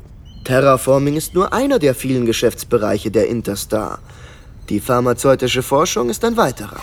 Terraforming 0.44 1.16
ist 1.16 1.32
nur 1.32 1.54
einer 1.54 1.78
der 1.78 1.94
vielen 1.94 2.26
Geschäftsbereiche 2.26 3.10
der 3.10 3.28
Interstar. 3.28 4.00
Die 4.68 4.80
pharmazeutische 4.80 5.62
Forschung 5.62 6.10
ist 6.10 6.22
ein 6.26 6.36
weiterer. 6.36 6.80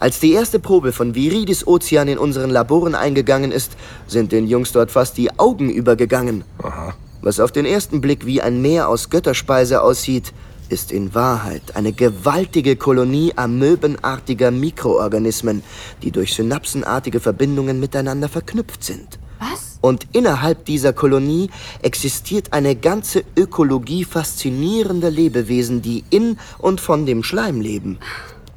Als 0.00 0.18
die 0.18 0.32
erste 0.32 0.58
Probe 0.58 0.92
von 0.92 1.14
Viridis 1.14 1.66
Ozean 1.66 2.08
in 2.08 2.16
unseren 2.16 2.48
Laboren 2.48 2.94
eingegangen 2.94 3.52
ist, 3.52 3.72
sind 4.06 4.32
den 4.32 4.46
Jungs 4.46 4.72
dort 4.72 4.90
fast 4.90 5.18
die 5.18 5.38
Augen 5.38 5.68
übergegangen. 5.68 6.42
Aha. 6.62 6.94
Was 7.20 7.38
auf 7.38 7.52
den 7.52 7.66
ersten 7.66 8.00
Blick 8.00 8.24
wie 8.24 8.40
ein 8.40 8.62
Meer 8.62 8.88
aus 8.88 9.10
Götterspeise 9.10 9.82
aussieht, 9.82 10.32
ist 10.70 10.90
in 10.90 11.14
Wahrheit 11.14 11.76
eine 11.76 11.92
gewaltige 11.92 12.76
Kolonie 12.76 13.34
amöbenartiger 13.36 14.50
Mikroorganismen, 14.50 15.62
die 16.02 16.12
durch 16.12 16.32
synapsenartige 16.32 17.20
Verbindungen 17.20 17.78
miteinander 17.78 18.30
verknüpft 18.30 18.82
sind. 18.82 19.18
Was? 19.38 19.78
Und 19.82 20.06
innerhalb 20.12 20.64
dieser 20.64 20.94
Kolonie 20.94 21.50
existiert 21.82 22.54
eine 22.54 22.74
ganze 22.74 23.22
Ökologie 23.36 24.04
faszinierender 24.04 25.10
Lebewesen, 25.10 25.82
die 25.82 26.04
in 26.08 26.38
und 26.56 26.80
von 26.80 27.04
dem 27.04 27.22
Schleim 27.22 27.60
leben. 27.60 27.98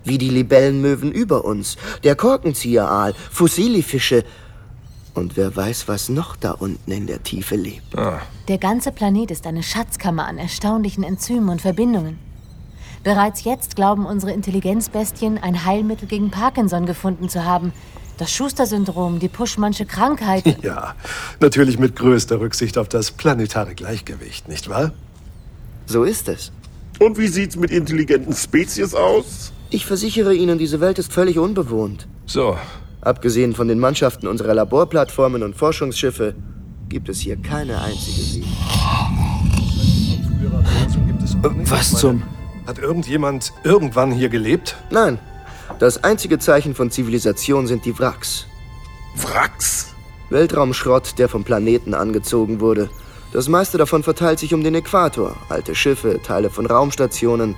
Wie 0.06 0.18
die 0.18 0.30
Libellenmöwen 0.30 1.12
über 1.12 1.46
uns, 1.46 1.78
der 2.04 2.16
Korkenzieheraal, 2.16 3.14
Fussilifische 3.32 4.24
und 5.14 5.38
wer 5.38 5.56
weiß, 5.56 5.88
was 5.88 6.10
noch 6.10 6.36
da 6.36 6.52
unten 6.52 6.92
in 6.92 7.08
der 7.08 7.22
Tiefe 7.24 7.56
lebt. 7.56 7.98
Ah. 7.98 8.22
Der 8.48 8.58
ganze 8.58 8.92
Planet 8.92 9.32
ist 9.32 9.46
eine 9.46 9.64
Schatzkammer 9.64 10.26
an 10.26 10.38
erstaunlichen 10.38 11.04
Enzymen 11.04 11.50
und 11.50 11.62
Verbindungen. 11.62 12.18
Bereits 13.04 13.44
jetzt 13.44 13.76
glauben 13.76 14.06
unsere 14.06 14.32
Intelligenzbestien, 14.32 15.38
ein 15.38 15.66
Heilmittel 15.66 16.08
gegen 16.08 16.32
Parkinson 16.32 16.86
gefunden 16.86 17.30
zu 17.30 17.44
haben. 17.44 17.74
Das 18.18 18.32
Schuster-Syndrom, 18.32 19.20
die 19.20 19.28
Puschmannsche 19.28 19.86
Krankheit. 19.86 20.44
Ja, 20.64 20.96
natürlich 21.40 21.78
mit 21.78 21.96
größter 21.96 22.40
Rücksicht 22.40 22.78
auf 22.78 22.88
das 22.88 23.12
planetare 23.12 23.76
Gleichgewicht, 23.76 24.48
nicht 24.48 24.70
wahr? 24.70 24.94
So 25.86 26.04
ist 26.04 26.30
es. 26.30 26.52
Und 27.00 27.18
wie 27.18 27.28
sieht's 27.28 27.58
mit 27.58 27.72
intelligenten 27.72 28.34
Spezies 28.34 28.94
aus? 28.94 29.52
Ich 29.74 29.88
versichere 29.88 30.36
Ihnen, 30.36 30.60
diese 30.60 30.82
Welt 30.82 31.00
ist 31.00 31.12
völlig 31.12 31.40
unbewohnt. 31.40 32.08
So. 32.28 32.56
Abgesehen 33.02 33.56
von 33.56 33.68
den 33.68 33.80
Mannschaften 33.80 34.28
unserer 34.28 34.54
Laborplattformen 34.54 35.42
und 35.42 35.56
Forschungsschiffe 35.56 36.36
gibt 36.90 37.10
es 37.10 37.22
hier 37.22 37.38
keine 37.38 37.82
einzige 37.82 38.22
Sie. 38.22 38.44
Was 41.42 41.90
zum? 41.96 42.22
Hat 42.68 42.78
irgendjemand 42.78 43.52
irgendwann 43.64 44.12
hier 44.12 44.30
gelebt? 44.30 44.76
Nein. 44.92 45.18
Das 45.80 46.04
einzige 46.04 46.38
Zeichen 46.38 46.76
von 46.76 46.92
Zivilisation 46.92 47.66
sind 47.66 47.84
die 47.84 47.98
Wracks. 47.98 48.46
Wracks? 49.16 49.96
Weltraumschrott, 50.30 51.18
der 51.18 51.30
vom 51.30 51.44
Planeten 51.44 51.96
angezogen 51.96 52.60
wurde. 52.60 52.92
Das 53.32 53.50
meiste 53.50 53.80
davon 53.80 54.04
verteilt 54.04 54.38
sich 54.38 54.54
um 54.54 54.64
den 54.64 54.76
Äquator. 54.76 55.36
Alte 55.50 55.74
Schiffe, 55.74 56.20
Teile 56.22 56.52
von 56.52 56.68
Raumstationen. 56.68 57.56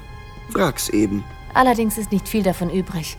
Wracks 0.53 0.87
eben. 0.87 1.25
Allerdings 1.55 1.97
ist 1.97 2.11
nicht 2.11 2.27
viel 2.27 2.43
davon 2.43 2.69
übrig. 2.69 3.17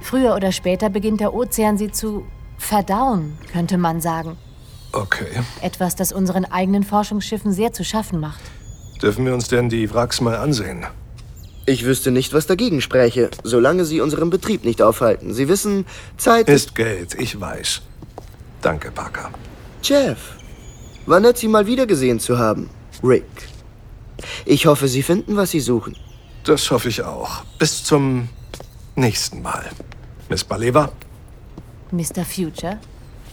Früher 0.00 0.34
oder 0.34 0.52
später 0.52 0.88
beginnt 0.88 1.20
der 1.20 1.34
Ozean 1.34 1.76
sie 1.78 1.92
zu 1.92 2.24
verdauen, 2.58 3.38
könnte 3.52 3.78
man 3.78 4.00
sagen. 4.00 4.36
Okay. 4.92 5.42
Etwas, 5.60 5.94
das 5.94 6.10
unseren 6.10 6.46
eigenen 6.46 6.82
Forschungsschiffen 6.82 7.52
sehr 7.52 7.72
zu 7.72 7.84
schaffen 7.84 8.20
macht. 8.20 8.40
Dürfen 9.02 9.26
wir 9.26 9.34
uns 9.34 9.48
denn 9.48 9.68
die 9.68 9.92
Wracks 9.92 10.20
mal 10.22 10.36
ansehen? 10.36 10.86
Ich 11.66 11.84
wüsste 11.84 12.10
nicht, 12.10 12.32
was 12.32 12.46
dagegen 12.46 12.80
spräche, 12.80 13.30
solange 13.42 13.84
Sie 13.84 14.00
unseren 14.00 14.30
Betrieb 14.30 14.64
nicht 14.64 14.80
aufhalten. 14.80 15.34
Sie 15.34 15.48
wissen, 15.48 15.84
Zeit 16.16 16.48
ist 16.48 16.74
Geld, 16.74 17.14
ich 17.20 17.38
weiß. 17.38 17.82
Danke, 18.62 18.90
Parker. 18.90 19.30
Jeff, 19.82 20.36
war 21.04 21.20
nett, 21.20 21.36
Sie 21.36 21.48
mal 21.48 21.66
wiedergesehen 21.66 22.18
zu 22.18 22.38
haben. 22.38 22.70
Rick. 23.02 23.24
Ich 24.46 24.64
hoffe, 24.64 24.88
Sie 24.88 25.02
finden, 25.02 25.36
was 25.36 25.50
Sie 25.50 25.60
suchen. 25.60 25.96
Das 26.44 26.70
hoffe 26.70 26.90
ich 26.90 27.02
auch. 27.02 27.42
Bis 27.58 27.82
zum 27.82 28.28
nächsten 28.96 29.40
Mal. 29.40 29.70
Miss 30.28 30.44
Baleva? 30.44 30.92
Mr. 31.90 32.24
Future? 32.24 32.78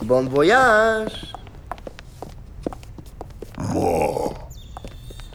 Bon 0.02 0.32
voyage! 0.32 1.28
Boah. 3.74 4.34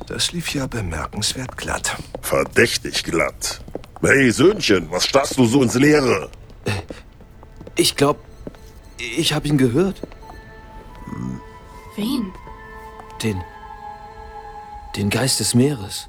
Das 0.06 0.32
lief 0.32 0.54
ja 0.54 0.66
bemerkenswert 0.66 1.56
glatt. 1.56 1.96
Verdächtig 2.22 3.04
glatt. 3.04 3.60
Hey, 4.02 4.30
Söhnchen, 4.30 4.90
was 4.90 5.04
starrst 5.04 5.36
du 5.36 5.46
so 5.46 5.62
ins 5.62 5.74
Leere? 5.74 6.30
Ich 7.76 7.94
glaube, 7.96 8.20
ich 8.98 9.32
habe 9.34 9.48
ihn 9.48 9.58
gehört. 9.58 10.00
Wen? 11.96 12.32
Den. 13.22 13.42
Den 14.96 15.10
Geist 15.10 15.40
des 15.40 15.54
Meeres. 15.54 16.08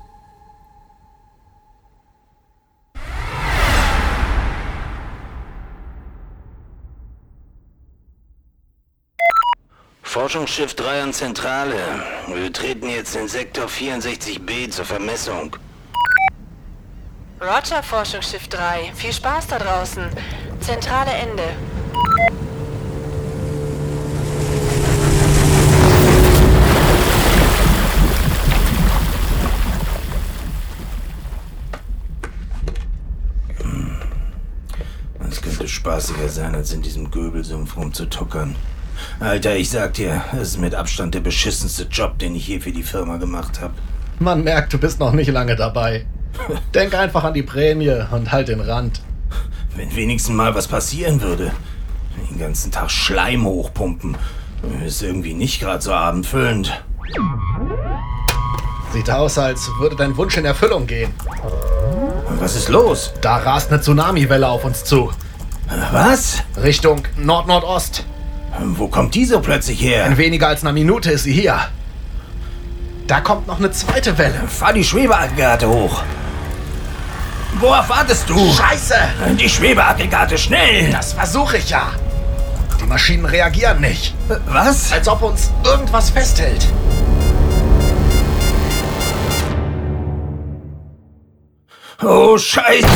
Forschungsschiff 10.08 10.74
3 10.74 11.04
an 11.04 11.14
Zentrale. 11.14 11.76
Wir 12.34 12.52
treten 12.54 12.88
jetzt 12.90 13.14
in 13.18 13.28
Sektor 13.28 13.66
64b 13.66 14.70
zur 14.70 14.86
Vermessung. 14.86 15.58
Roger, 17.42 17.84
Forschungsschiff 17.84 18.48
3. 18.48 18.94
Viel 18.96 19.12
Spaß 19.12 19.48
da 19.48 19.60
draußen. 19.60 20.10
Zentrale 20.62 21.12
Ende. 21.12 21.44
Es 35.30 35.42
könnte 35.42 35.68
spaßiger 35.68 36.30
sein, 36.30 36.56
als 36.56 36.72
in 36.72 36.82
diesem 36.82 37.12
Göbelsumpf 37.12 37.76
rumzutuckern. 37.76 38.56
Alter, 39.20 39.56
ich 39.56 39.70
sag 39.70 39.94
dir, 39.94 40.24
das 40.32 40.50
ist 40.50 40.60
mit 40.60 40.76
Abstand 40.76 41.16
der 41.16 41.20
beschissenste 41.20 41.84
Job, 41.84 42.20
den 42.20 42.36
ich 42.36 42.48
je 42.48 42.60
für 42.60 42.72
die 42.72 42.84
Firma 42.84 43.18
gemacht 43.18 43.62
habe. 43.62 43.74
Man 44.20 44.44
merkt, 44.44 44.74
du 44.74 44.78
bist 44.78 45.00
noch 45.00 45.14
nicht 45.14 45.32
lange 45.32 45.56
dabei. 45.56 46.06
Denk 46.74 46.96
einfach 46.96 47.24
an 47.24 47.34
die 47.34 47.44
Prämie 47.44 47.94
und 48.12 48.32
halt 48.32 48.48
den 48.48 48.62
Rand. 48.62 49.02
Wenn 49.76 49.96
wenigstens 49.96 50.36
mal 50.36 50.56
was 50.56 50.68
passieren 50.68 51.22
würde. 51.22 51.52
Den 52.32 52.40
ganzen 52.40 52.72
Tag 52.72 52.90
Schleim 52.90 53.46
hochpumpen. 53.46 54.18
Ist 54.86 55.04
irgendwie 55.04 55.34
nicht 55.34 55.60
gerade 55.60 55.82
so 55.82 55.94
abendfüllend. 55.94 56.84
Sieht 58.92 59.10
aus, 59.12 59.38
als 59.38 59.70
würde 59.80 59.96
dein 59.96 60.18
Wunsch 60.18 60.38
in 60.38 60.46
Erfüllung 60.46 60.88
gehen. 60.88 61.14
Was 62.40 62.56
ist 62.56 62.70
los? 62.70 63.14
Da 63.22 63.38
rast 63.38 63.72
eine 63.72 63.82
Tsunamiwelle 63.82 64.48
auf 64.48 64.66
uns 64.66 64.84
zu. 64.84 65.12
Was? 65.92 66.44
Richtung 66.62 67.04
Nord-Nordost. 67.18 68.06
Wo 68.60 68.88
kommt 68.88 69.16
die 69.16 69.26
so 69.26 69.40
plötzlich 69.40 69.82
her? 69.82 70.06
In 70.08 70.18
weniger 70.18 70.48
als 70.48 70.62
einer 70.62 70.74
Minute 70.74 71.12
ist 71.12 71.24
sie 71.24 71.34
hier. 71.34 71.60
Da 73.08 73.22
kommt 73.22 73.48
noch 73.48 73.60
eine 73.60 73.72
zweite 73.72 74.18
Welle. 74.18 74.48
Fahr 74.48 74.74
die 74.74 74.84
Schwebeaggregate 74.84 75.68
hoch. 75.68 76.04
Worauf 77.60 77.90
wartest 77.90 78.30
du? 78.30 78.38
Scheiße! 78.54 78.96
Die 79.40 79.50
Schwebeaggregate, 79.50 80.38
schnell! 80.38 80.92
Das 80.92 81.14
versuche 81.14 81.58
ich 81.58 81.70
ja. 81.70 81.92
Die 82.80 82.86
Maschinen 82.86 83.26
reagieren 83.26 83.82
nicht. 83.82 84.14
Was? 84.48 84.92
Als 84.92 85.08
ob 85.08 85.24
uns 85.24 85.52
irgendwas 85.64 86.10
festhält. 86.10 86.68
Oh, 92.04 92.38
Scheiße! 92.38 92.88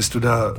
Bist 0.00 0.14
du 0.14 0.20
da. 0.20 0.54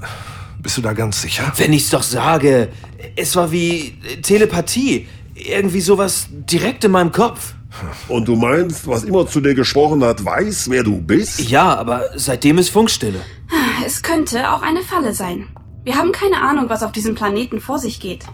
Bist 0.59 0.77
du 0.77 0.83
da 0.83 0.93
ganz 0.93 1.19
sicher? 1.19 1.51
Wenn 1.57 1.73
ich's 1.73 1.89
doch 1.89 2.03
sage, 2.03 2.69
es 3.15 3.35
war 3.35 3.51
wie 3.51 3.97
Telepathie. 4.21 5.07
Irgendwie 5.33 5.81
sowas 5.81 6.27
direkt 6.29 6.83
in 6.83 6.91
meinem 6.91 7.11
Kopf. 7.11 7.55
Und 8.07 8.27
du 8.27 8.35
meinst, 8.35 8.85
was 8.85 9.03
immer 9.03 9.25
zu 9.25 9.41
dir 9.41 9.55
gesprochen 9.55 10.03
hat, 10.03 10.23
weiß, 10.23 10.69
wer 10.69 10.83
du 10.83 11.01
bist? 11.01 11.39
Ja, 11.39 11.73
aber 11.73 12.11
seitdem 12.13 12.59
ist 12.59 12.69
Funkstille. 12.69 13.19
Es 13.83 14.03
könnte 14.03 14.51
auch 14.51 14.61
eine 14.61 14.83
Falle 14.83 15.15
sein. 15.15 15.47
Wir 15.83 15.95
haben 15.95 16.11
keine 16.11 16.39
Ahnung, 16.39 16.65
was 16.69 16.83
auf 16.83 16.91
diesem 16.91 17.15
Planeten 17.15 17.59
vor 17.59 17.79
sich 17.79 17.99
geht. 17.99 18.25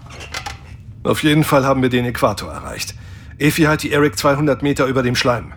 Auf 1.03 1.23
jeden 1.23 1.45
Fall 1.45 1.63
haben 1.63 1.81
wir 1.81 1.89
den 1.89 2.03
Äquator 2.03 2.51
erreicht. 2.51 2.95
Efi 3.37 3.61
hat 3.61 3.83
die 3.83 3.93
Eric 3.93 4.17
200 4.19 4.61
Meter 4.61 4.87
über 4.87 5.03
dem 5.03 5.15
Schleim. 5.15 5.53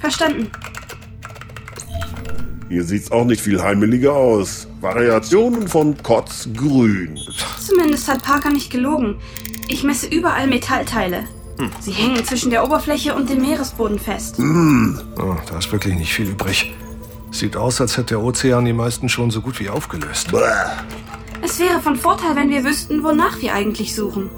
Verstanden. 0.00 0.50
Hier 2.68 2.82
sieht's 2.82 3.12
auch 3.12 3.24
nicht 3.24 3.40
viel 3.40 3.62
heimeliger 3.62 4.12
aus. 4.12 4.66
Variationen 4.80 5.68
von 5.68 5.96
Kotzgrün. 6.02 7.18
Zumindest 7.64 8.08
hat 8.08 8.22
Parker 8.22 8.50
nicht 8.50 8.70
gelogen. 8.70 9.16
Ich 9.68 9.84
messe 9.84 10.06
überall 10.06 10.48
Metallteile. 10.48 11.24
Hm. 11.58 11.70
Sie 11.80 11.92
hängen 11.92 12.24
zwischen 12.24 12.50
der 12.50 12.64
Oberfläche 12.64 13.14
und 13.14 13.30
dem 13.30 13.40
Meeresboden 13.40 13.98
fest. 13.98 14.38
Oh, 14.38 15.36
da 15.48 15.58
ist 15.58 15.70
wirklich 15.70 15.94
nicht 15.94 16.12
viel 16.12 16.30
übrig. 16.30 16.74
Sieht 17.30 17.56
aus, 17.56 17.80
als 17.80 17.96
hätte 17.96 18.14
der 18.14 18.22
Ozean 18.22 18.64
die 18.64 18.72
meisten 18.72 19.08
schon 19.08 19.30
so 19.30 19.40
gut 19.40 19.60
wie 19.60 19.68
aufgelöst. 19.68 20.32
Es 21.42 21.58
wäre 21.60 21.80
von 21.80 21.96
Vorteil, 21.96 22.34
wenn 22.34 22.50
wir 22.50 22.64
wüssten, 22.64 23.04
wonach 23.04 23.40
wir 23.40 23.54
eigentlich 23.54 23.94
suchen. 23.94 24.28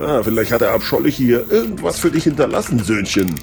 Ah, 0.00 0.22
vielleicht 0.22 0.50
hat 0.50 0.62
der 0.62 0.72
Abschollig 0.72 1.16
hier 1.16 1.50
irgendwas 1.50 1.98
für 2.00 2.10
dich 2.10 2.24
hinterlassen, 2.24 2.82
Söhnchen. 2.82 3.34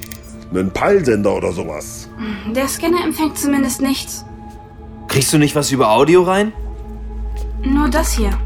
Einen 0.52 0.72
Peilsender 0.72 1.36
oder 1.36 1.52
sowas. 1.52 2.10
Der 2.56 2.68
Scanner 2.68 3.04
empfängt 3.04 3.38
zumindest 3.38 3.82
nichts. 3.82 4.26
Kriegst 5.08 5.34
du 5.34 5.38
nicht 5.38 5.56
was 5.56 5.72
über 5.72 5.92
Audio 5.92 6.24
rein? 6.24 6.54
Nur 7.64 7.90
das 7.90 8.14
hier. 8.14 8.30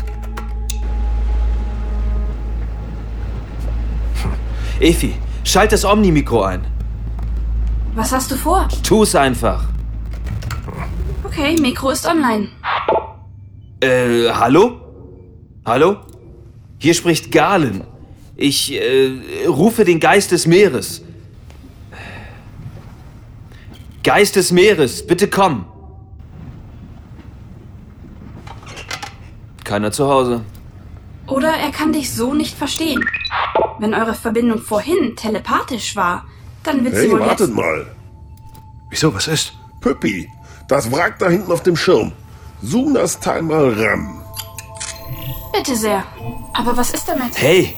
Efi, 4.79 5.13
schalt 5.43 5.71
das 5.71 5.85
Omni-Mikro 5.85 6.41
ein. 6.43 6.65
Was 7.93 8.11
hast 8.11 8.31
du 8.31 8.35
vor? 8.35 8.67
Tu's 8.83 9.15
einfach. 9.15 9.65
Okay, 11.23 11.55
Mikro 11.59 11.91
ist 11.91 12.07
online. 12.07 12.47
Äh, 13.81 14.29
hallo? 14.33 14.79
Hallo? 15.65 15.97
Hier 16.77 16.93
spricht 16.93 17.31
Galen. 17.31 17.83
Ich, 18.35 18.73
äh, 18.73 19.45
rufe 19.47 19.85
den 19.85 19.99
Geist 19.99 20.31
des 20.31 20.47
Meeres. 20.47 21.03
Geist 24.03 24.35
des 24.35 24.51
Meeres, 24.51 25.05
bitte 25.05 25.27
komm. 25.27 25.65
Keiner 29.63 29.91
zu 29.91 30.07
Hause. 30.07 30.41
Oder 31.27 31.49
er 31.49 31.71
kann 31.71 31.93
dich 31.93 32.11
so 32.11 32.33
nicht 32.33 32.57
verstehen. 32.57 33.05
Wenn 33.79 33.93
eure 33.93 34.15
Verbindung 34.15 34.59
vorhin 34.59 35.15
telepathisch 35.15 35.95
war, 35.95 36.25
dann 36.63 36.83
wird 36.83 36.95
sie 36.95 37.01
Hey, 37.01 37.11
wohl 37.11 37.19
wartet 37.19 37.47
jetzt... 37.47 37.55
mal. 37.55 37.95
Wieso, 38.89 39.13
was 39.13 39.27
ist? 39.27 39.53
Püppi, 39.79 40.29
das 40.67 40.91
Wrack 40.91 41.19
da 41.19 41.29
hinten 41.29 41.51
auf 41.51 41.63
dem 41.63 41.75
Schirm. 41.75 42.11
Zoom 42.61 42.93
das 42.93 43.19
Teil 43.19 43.41
mal 43.43 43.73
ran. 43.73 44.21
Bitte 45.53 45.75
sehr. 45.75 46.03
Aber 46.53 46.75
was 46.75 46.91
ist 46.91 47.07
damit? 47.07 47.35
Hey, 47.35 47.75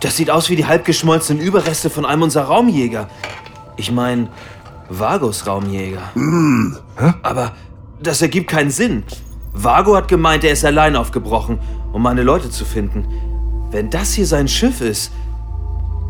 das 0.00 0.16
sieht 0.16 0.30
aus 0.30 0.48
wie 0.48 0.56
die 0.56 0.66
halbgeschmolzenen 0.66 1.42
Überreste 1.42 1.90
von 1.90 2.04
einem 2.06 2.22
unserer 2.22 2.44
Raumjäger. 2.44 3.08
Ich 3.76 3.90
meine, 3.92 4.28
Vagos 4.88 5.46
Raumjäger. 5.46 6.14
Hm. 6.14 6.76
Aber 7.22 7.52
das 8.02 8.22
ergibt 8.22 8.48
keinen 8.48 8.70
Sinn. 8.70 9.04
Vago 9.52 9.96
hat 9.96 10.08
gemeint, 10.08 10.44
er 10.44 10.52
ist 10.52 10.64
allein 10.64 10.96
aufgebrochen, 10.96 11.58
um 11.92 12.02
meine 12.02 12.22
Leute 12.22 12.50
zu 12.50 12.64
finden. 12.64 13.06
Wenn 13.70 13.90
das 13.90 14.12
hier 14.12 14.26
sein 14.26 14.48
Schiff 14.48 14.80
ist, 14.80 15.12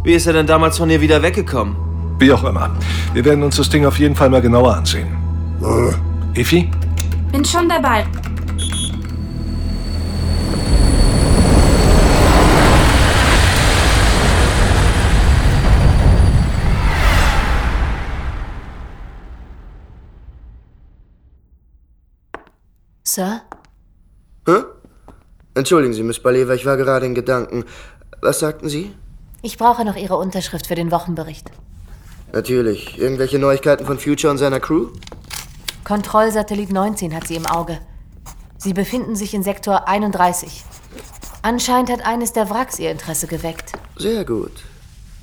wie 0.02 0.14
ist 0.14 0.26
er 0.26 0.32
denn 0.32 0.46
damals 0.46 0.78
von 0.78 0.88
hier 0.88 1.00
wieder 1.00 1.22
weggekommen? 1.22 1.76
Wie 2.18 2.32
auch 2.32 2.44
immer. 2.44 2.70
Wir 3.12 3.24
werden 3.24 3.42
uns 3.42 3.56
das 3.56 3.68
Ding 3.68 3.86
auf 3.86 3.98
jeden 3.98 4.14
Fall 4.14 4.30
mal 4.30 4.40
genauer 4.40 4.76
ansehen. 4.76 5.08
Efi? 6.34 6.70
Bin 7.32 7.44
schon 7.44 7.68
dabei. 7.68 8.04
Sir? 23.16 23.40
Hä? 24.46 24.64
Entschuldigen 25.54 25.94
Sie, 25.94 26.02
Miss 26.02 26.20
Baleva, 26.20 26.52
ich 26.52 26.66
war 26.66 26.76
gerade 26.76 27.06
in 27.06 27.14
Gedanken. 27.14 27.64
Was 28.20 28.40
sagten 28.40 28.68
Sie? 28.68 28.92
Ich 29.40 29.56
brauche 29.56 29.86
noch 29.86 29.96
Ihre 29.96 30.18
Unterschrift 30.18 30.66
für 30.66 30.74
den 30.74 30.90
Wochenbericht. 30.90 31.50
Natürlich. 32.34 32.98
Irgendwelche 32.98 33.38
Neuigkeiten 33.38 33.86
von 33.86 33.98
Future 33.98 34.30
und 34.30 34.36
seiner 34.36 34.60
Crew? 34.60 34.88
Kontrollsatellit 35.84 36.70
19 36.70 37.14
hat 37.14 37.26
sie 37.26 37.36
im 37.36 37.46
Auge. 37.46 37.78
Sie 38.58 38.74
befinden 38.74 39.16
sich 39.16 39.32
in 39.32 39.42
Sektor 39.42 39.88
31. 39.88 40.62
Anscheinend 41.40 41.90
hat 41.90 42.04
eines 42.04 42.34
der 42.34 42.50
Wracks 42.50 42.78
ihr 42.78 42.90
Interesse 42.90 43.28
geweckt. 43.28 43.72
Sehr 43.96 44.26
gut. 44.26 44.52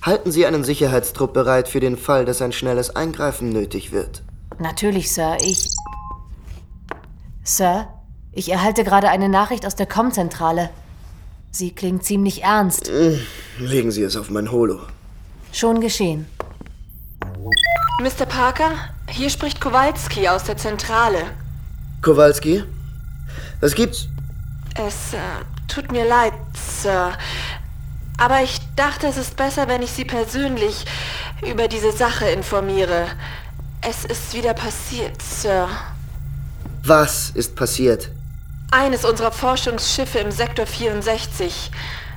Halten 0.02 0.32
Sie 0.32 0.48
einen 0.48 0.64
Sicherheitstrupp 0.64 1.32
bereit 1.32 1.68
für 1.68 1.80
den 1.80 1.98
Fall, 1.98 2.26
dass 2.26 2.42
ein 2.42 2.54
schnelles 2.54 2.96
Eingreifen 2.96 3.50
nötig 3.50 3.92
wird. 3.92 4.24
Natürlich, 4.58 5.14
Sir. 5.14 5.38
Ich. 5.42 5.68
Sir, 7.44 7.88
ich 8.32 8.52
erhalte 8.52 8.84
gerade 8.84 9.10
eine 9.10 9.30
Nachricht 9.30 9.66
aus 9.66 9.76
der 9.76 9.86
Com-Zentrale. 9.86 10.70
Sie 11.52 11.72
klingt 11.72 12.04
ziemlich 12.04 12.44
ernst. 12.44 12.88
Hm, 12.88 13.20
Legen 13.60 13.92
Sie 13.92 14.02
es 14.04 14.16
auf 14.16 14.30
mein 14.30 14.52
Holo. 14.52 14.80
Schon 15.52 15.82
geschehen. 15.82 16.26
Mr. 18.02 18.26
Parker, 18.26 18.72
hier 19.10 19.30
spricht 19.30 19.62
Kowalski 19.62 20.28
aus 20.28 20.46
der 20.46 20.58
Zentrale. 20.58 21.26
Kowalski? 22.02 22.64
Was 23.60 23.76
gibt's? 23.76 24.08
Es 24.76 25.14
äh, 25.14 25.18
tut 25.68 25.92
mir 25.92 26.06
leid, 26.06 26.34
Sir. 26.82 27.14
Aber 28.18 28.42
ich 28.42 28.60
dachte, 28.76 29.08
es 29.08 29.18
ist 29.18 29.36
besser, 29.36 29.68
wenn 29.68 29.82
ich 29.84 29.92
Sie 29.92 30.06
persönlich 30.06 30.86
über 31.48 31.68
diese 31.68 31.92
Sache 31.92 32.26
informiere. 32.26 33.08
Es 33.82 34.06
ist 34.06 34.34
wieder 34.34 34.54
passiert, 34.54 35.22
Sir. 35.22 35.70
Was 36.86 37.30
ist 37.30 37.56
passiert? 37.56 38.10
Eines 38.70 39.06
unserer 39.06 39.32
Forschungsschiffe 39.32 40.20
im 40.20 40.32
Sektor 40.32 40.66
64. 40.66 41.72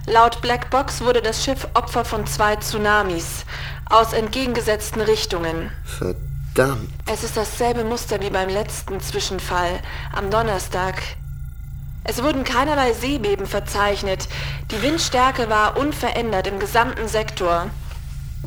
Laut 0.06 0.40
Blackbox 0.40 1.02
wurde 1.02 1.22
das 1.22 1.44
Schiff 1.44 1.68
Opfer 1.74 2.04
von 2.04 2.26
zwei 2.26 2.56
Tsunamis 2.56 3.44
aus 3.88 4.12
entgegengesetzten 4.12 5.02
Richtungen. 5.02 5.70
Verdammt. 5.84 6.90
Es 7.06 7.22
ist 7.22 7.36
dasselbe 7.36 7.84
Muster 7.84 8.20
wie 8.20 8.30
beim 8.30 8.48
letzten 8.48 9.00
Zwischenfall 9.00 9.78
am 10.12 10.32
Donnerstag. 10.32 11.00
Es 12.02 12.20
wurden 12.20 12.42
keinerlei 12.42 12.92
Seebeben 12.92 13.46
verzeichnet. 13.46 14.26
Die 14.72 14.82
Windstärke 14.82 15.48
war 15.48 15.76
unverändert 15.76 16.48
im 16.48 16.58
gesamten 16.58 17.06
Sektor. 17.06 17.70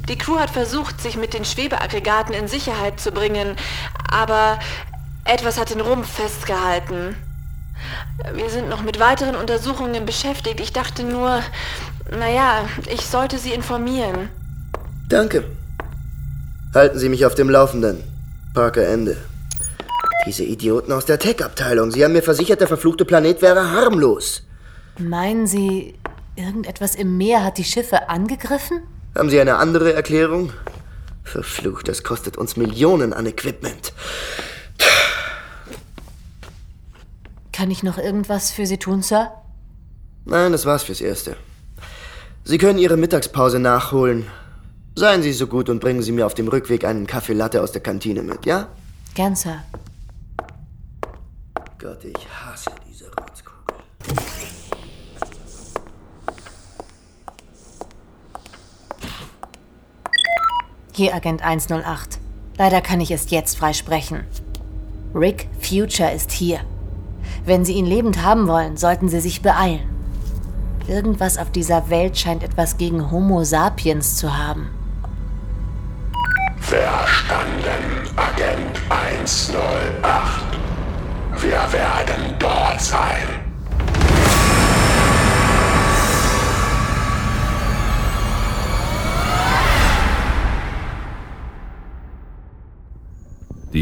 Die 0.10 0.18
Crew 0.18 0.38
hat 0.38 0.50
versucht, 0.50 1.00
sich 1.00 1.16
mit 1.16 1.34
den 1.34 1.46
Schwebeaggregaten 1.46 2.34
in 2.34 2.50
Sicherheit 2.50 3.00
zu 3.00 3.14
bringen, 3.14 3.56
aber 4.10 4.60
etwas 5.30 5.60
hat 5.60 5.70
den 5.70 5.82
Rumpf 5.82 6.10
festgehalten. 6.10 7.16
Wir 8.34 8.50
sind 8.50 8.68
noch 8.68 8.84
mit 8.84 9.00
weiteren 9.00 9.36
Untersuchungen 9.36 10.06
beschäftigt. 10.06 10.60
Ich 10.60 10.74
dachte 10.74 11.04
nur, 11.04 11.42
naja, 12.12 12.66
ich 12.92 13.06
sollte 13.06 13.38
Sie 13.38 13.54
informieren. 13.54 14.30
Danke. 15.08 15.46
Halten 16.74 17.00
Sie 17.00 17.10
mich 17.10 17.26
auf 17.26 17.36
dem 17.36 17.50
Laufenden. 17.50 18.04
Parker 18.54 18.88
Ende. 18.88 19.18
Diese 20.26 20.44
Idioten 20.44 20.92
aus 20.92 21.06
der 21.06 21.20
Tech-Abteilung. 21.20 21.92
Sie 21.92 22.04
haben 22.04 22.14
mir 22.14 22.24
versichert, 22.24 22.60
der 22.60 22.68
verfluchte 22.68 23.06
Planet 23.06 23.42
wäre 23.42 23.72
harmlos. 23.72 24.44
Meinen 24.98 25.48
Sie, 25.48 25.96
irgendetwas 26.36 26.96
im 26.96 27.18
Meer 27.18 27.44
hat 27.44 27.58
die 27.58 27.64
Schiffe 27.64 28.10
angegriffen? 28.10 28.82
Haben 29.16 29.30
Sie 29.30 29.40
eine 29.40 29.56
andere 29.56 29.94
Erklärung? 29.94 30.52
Verflucht, 31.24 31.88
das 31.88 32.04
kostet 32.04 32.38
uns 32.38 32.58
Millionen 32.58 33.14
an 33.14 33.26
Equipment. 33.26 33.94
Kann 37.60 37.72
ich 37.72 37.84
noch 37.84 37.98
irgendwas 37.98 38.52
für 38.52 38.66
Sie 38.66 38.78
tun, 38.78 39.02
Sir? 39.02 39.34
Nein, 40.24 40.54
das 40.54 40.66
war's 40.66 40.84
fürs 40.84 41.02
Erste. 41.02 41.36
Sie 42.46 42.58
können 42.58 42.80
Ihre 42.80 42.96
Mittagspause 42.96 43.60
nachholen. 43.60 44.28
Seien 44.96 45.22
Sie 45.22 45.34
so 45.34 45.46
gut 45.46 45.68
und 45.68 45.82
bringen 45.82 46.02
Sie 46.02 46.14
mir 46.14 46.26
auf 46.26 46.34
dem 46.34 46.48
Rückweg 46.48 46.86
einen 46.86 47.06
Kaffee 47.06 47.34
Latte 47.34 47.62
aus 47.62 47.74
der 47.74 47.82
Kantine 47.82 48.24
mit, 48.24 48.46
ja? 48.46 48.70
Gern, 49.14 49.36
Sir. 49.36 49.62
Gott, 51.80 52.02
ich 52.06 52.30
hasse 52.30 52.72
diese 52.90 53.08
Rotzkugel. 53.08 53.76
Hier, 60.94 61.14
Agent 61.14 61.44
108. 61.44 62.20
Leider 62.58 62.80
kann 62.80 63.02
ich 63.02 63.12
erst 63.12 63.32
jetzt 63.32 63.58
frei 63.58 63.74
sprechen. 63.74 64.24
Rick 65.14 65.50
Future 65.60 66.14
ist 66.14 66.32
hier. 66.32 66.62
Wenn 67.46 67.66
Sie 67.66 67.74
ihn 67.74 67.86
lebend 67.86 68.24
haben 68.24 68.48
wollen, 68.48 68.78
sollten 68.78 69.10
Sie 69.10 69.20
sich 69.20 69.42
beeilen. 69.42 69.82
Irgendwas 70.88 71.38
auf 71.38 71.52
dieser 71.52 71.90
Welt 71.90 72.18
scheint 72.18 72.44
etwas 72.44 72.78
gegen 72.78 73.12
Homo 73.12 73.44
sapiens 73.44 74.16
zu 74.16 74.38
haben. 74.38 74.70
Verstanden, 76.60 78.10
Agent 78.16 78.80
108. 78.90 80.60
Wir 81.38 81.74
werden 81.74 82.36
dort 82.40 82.82
sein. 82.82 83.39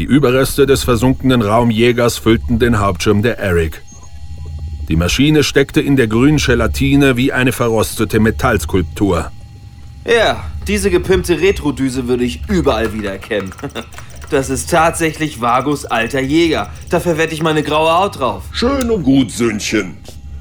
Überreste 0.08 0.64
des 0.64 0.84
versunkenen 0.84 1.42
Raumjägers 1.42 2.16
füllten 2.16 2.58
den 2.58 2.80
Hauptschirm 2.80 3.20
der 3.20 3.38
Eric. 3.38 3.82
Die 4.88 4.96
Maschine 4.96 5.44
steckte 5.44 5.82
in 5.82 5.96
der 5.96 6.06
grünen 6.06 6.38
Gelatine 6.38 7.18
wie 7.18 7.30
eine 7.30 7.52
verrostete 7.52 8.18
Metallskulptur. 8.18 9.30
Ja, 10.06 10.44
diese 10.66 10.90
gepimpte 10.90 11.38
Retrodüse 11.42 12.08
würde 12.08 12.24
ich 12.24 12.40
überall 12.48 12.92
wiedererkennen. 12.92 13.52
Das 14.30 14.50
ist 14.50 14.68
tatsächlich 14.68 15.40
Vagos 15.40 15.86
alter 15.86 16.20
Jäger. 16.20 16.70
Dafür 16.90 17.16
wette 17.16 17.32
ich 17.32 17.42
meine 17.42 17.62
graue 17.62 17.90
Haut 17.90 18.18
drauf. 18.18 18.42
Schön 18.52 18.90
und 18.90 19.02
gut, 19.02 19.30
Söhnchen. 19.30 19.96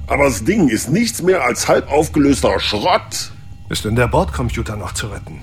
Aber 0.07 0.25
das 0.25 0.43
Ding 0.43 0.67
ist 0.67 0.89
nichts 0.89 1.21
mehr 1.21 1.41
als 1.45 1.69
halb 1.69 1.89
aufgelöster 1.89 2.59
Schrott. 2.59 3.31
Ist 3.69 3.85
denn 3.85 3.95
der 3.95 4.09
Bordcomputer 4.09 4.75
noch 4.75 4.91
zu 4.91 5.07
retten? 5.07 5.41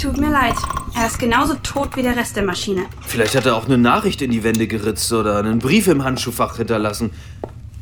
Tut 0.00 0.18
mir 0.18 0.30
leid. 0.30 0.54
Er 0.94 1.06
ist 1.06 1.18
genauso 1.18 1.54
tot 1.62 1.96
wie 1.96 2.02
der 2.02 2.16
Rest 2.16 2.36
der 2.36 2.44
Maschine. 2.44 2.84
Vielleicht 3.00 3.34
hat 3.34 3.46
er 3.46 3.56
auch 3.56 3.64
eine 3.64 3.78
Nachricht 3.78 4.20
in 4.22 4.30
die 4.30 4.44
Wände 4.44 4.66
geritzt 4.66 5.10
oder 5.12 5.38
einen 5.38 5.60
Brief 5.60 5.86
im 5.88 6.04
Handschuhfach 6.04 6.56
hinterlassen. 6.56 7.10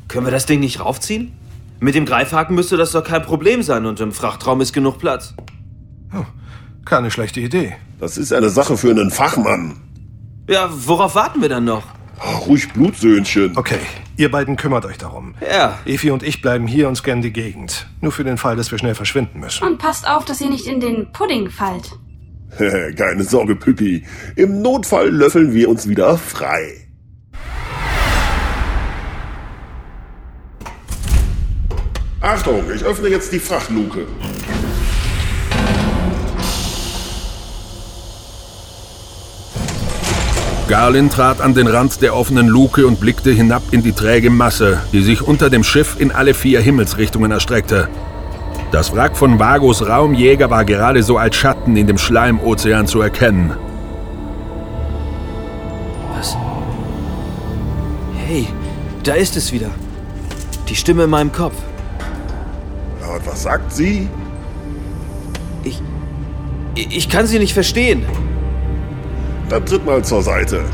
Können 0.09 0.27
wir 0.27 0.31
das 0.31 0.47
Ding 0.47 0.61
nicht 0.61 0.81
raufziehen? 0.81 1.33
Mit 1.81 1.95
dem 1.97 2.07
Greifhaken 2.07 2.55
müsste 2.55 2.77
das 2.77 2.93
doch 2.93 3.03
kein 3.03 3.23
Problem 3.23 3.63
sein 3.63 3.87
und 3.87 3.99
im 3.99 4.13
Frachtraum 4.13 4.61
ist 4.61 4.73
genug 4.73 4.99
Platz. 4.99 5.35
Oh, 6.15 6.25
keine 6.85 7.11
schlechte 7.11 7.41
Idee. 7.41 7.75
Das 7.99 8.17
ist 8.17 8.33
eine 8.33 8.51
Sache 8.51 8.77
für 8.77 8.91
einen 8.91 9.11
Fachmann. 9.11 9.81
Ja, 10.49 10.69
worauf 10.71 11.15
warten 11.15 11.41
wir 11.41 11.49
dann 11.49 11.65
noch? 11.65 11.83
Ach, 12.21 12.47
ruhig 12.47 12.73
Blutsöhnchen. 12.73 13.57
Okay, 13.57 13.81
ihr 14.17 14.31
beiden 14.31 14.57
kümmert 14.57 14.85
euch 14.85 14.99
darum. 14.99 15.35
Ja. 15.41 15.79
Efi 15.85 16.11
und 16.11 16.23
ich 16.23 16.43
bleiben 16.43 16.67
hier 16.67 16.89
und 16.89 16.97
scannen 16.97 17.23
die 17.23 17.33
Gegend. 17.33 17.87
Nur 18.01 18.13
für 18.13 18.25
den 18.25 18.39
Fall, 18.39 18.57
dass 18.57 18.71
wir 18.71 18.79
schnell 18.79 18.95
verschwinden 18.95 19.41
müssen. 19.41 19.67
Und 19.67 19.79
passt 19.79 20.09
auf, 20.09 20.25
dass 20.25 20.41
ihr 20.41 20.51
nicht 20.51 20.67
in 20.67 20.81
den 20.81 21.13
Pudding 21.13 21.51
fallt. 21.51 21.93
Keine 22.97 23.25
Sorge, 23.25 23.57
Püppi. 23.57 24.05
Im 24.37 24.61
Notfall 24.63 25.09
löffeln 25.09 25.55
wir 25.55 25.69
uns 25.69 25.89
wieder 25.89 26.19
frei. 26.19 26.89
Achtung, 32.21 32.63
ich 32.73 32.85
öffne 32.85 33.09
jetzt 33.09 33.33
die 33.33 33.41
Frachtluke. 33.41 34.07
Garlin 40.73 41.11
trat 41.11 41.43
an 41.43 41.53
den 41.53 41.67
Rand 41.67 42.01
der 42.01 42.17
offenen 42.17 42.49
Luke 42.49 42.87
und 42.87 42.99
blickte 42.99 43.31
hinab 43.31 43.63
in 43.73 43.83
die 43.83 43.93
träge 43.93 44.31
Masse, 44.31 44.81
die 44.91 45.03
sich 45.03 45.21
unter 45.21 45.51
dem 45.51 45.65
Schiff 45.65 46.01
in 46.01 46.11
alle 46.11 46.33
vier 46.33 46.63
Himmelsrichtungen 46.63 47.31
erstreckte. 47.31 47.89
Das 48.71 48.97
Wrack 48.97 49.15
von 49.15 49.39
Vagos 49.39 49.87
Raumjäger 49.87 50.49
war 50.49 50.65
gerade 50.65 51.03
so 51.03 51.19
als 51.19 51.37
Schatten 51.37 51.77
in 51.77 51.87
dem 51.87 51.99
Schleimozean 51.99 52.87
zu 52.87 53.03
erkennen. 53.03 53.53
Was? 56.17 56.39
Hey, 58.27 58.47
da 59.03 59.13
ist 59.13 59.37
es 59.37 59.53
wieder. 59.53 59.69
Die 60.71 60.75
Stimme 60.75 61.05
in 61.05 61.11
meinem 61.11 61.33
Kopf. 61.33 61.57
Ja, 63.03 63.17
und 63.17 63.27
was 63.27 63.43
sagt 63.43 63.75
sie? 63.75 64.09
Ich. 65.65 65.83
Ich 66.75 67.11
kann 67.11 67.27
sie 67.27 67.39
nicht 67.39 67.53
verstehen. 67.53 68.07
Dann 69.53 69.67
tritt 69.67 69.85
mal 69.85 70.03
zur 70.03 70.23
Seite. 70.23 70.65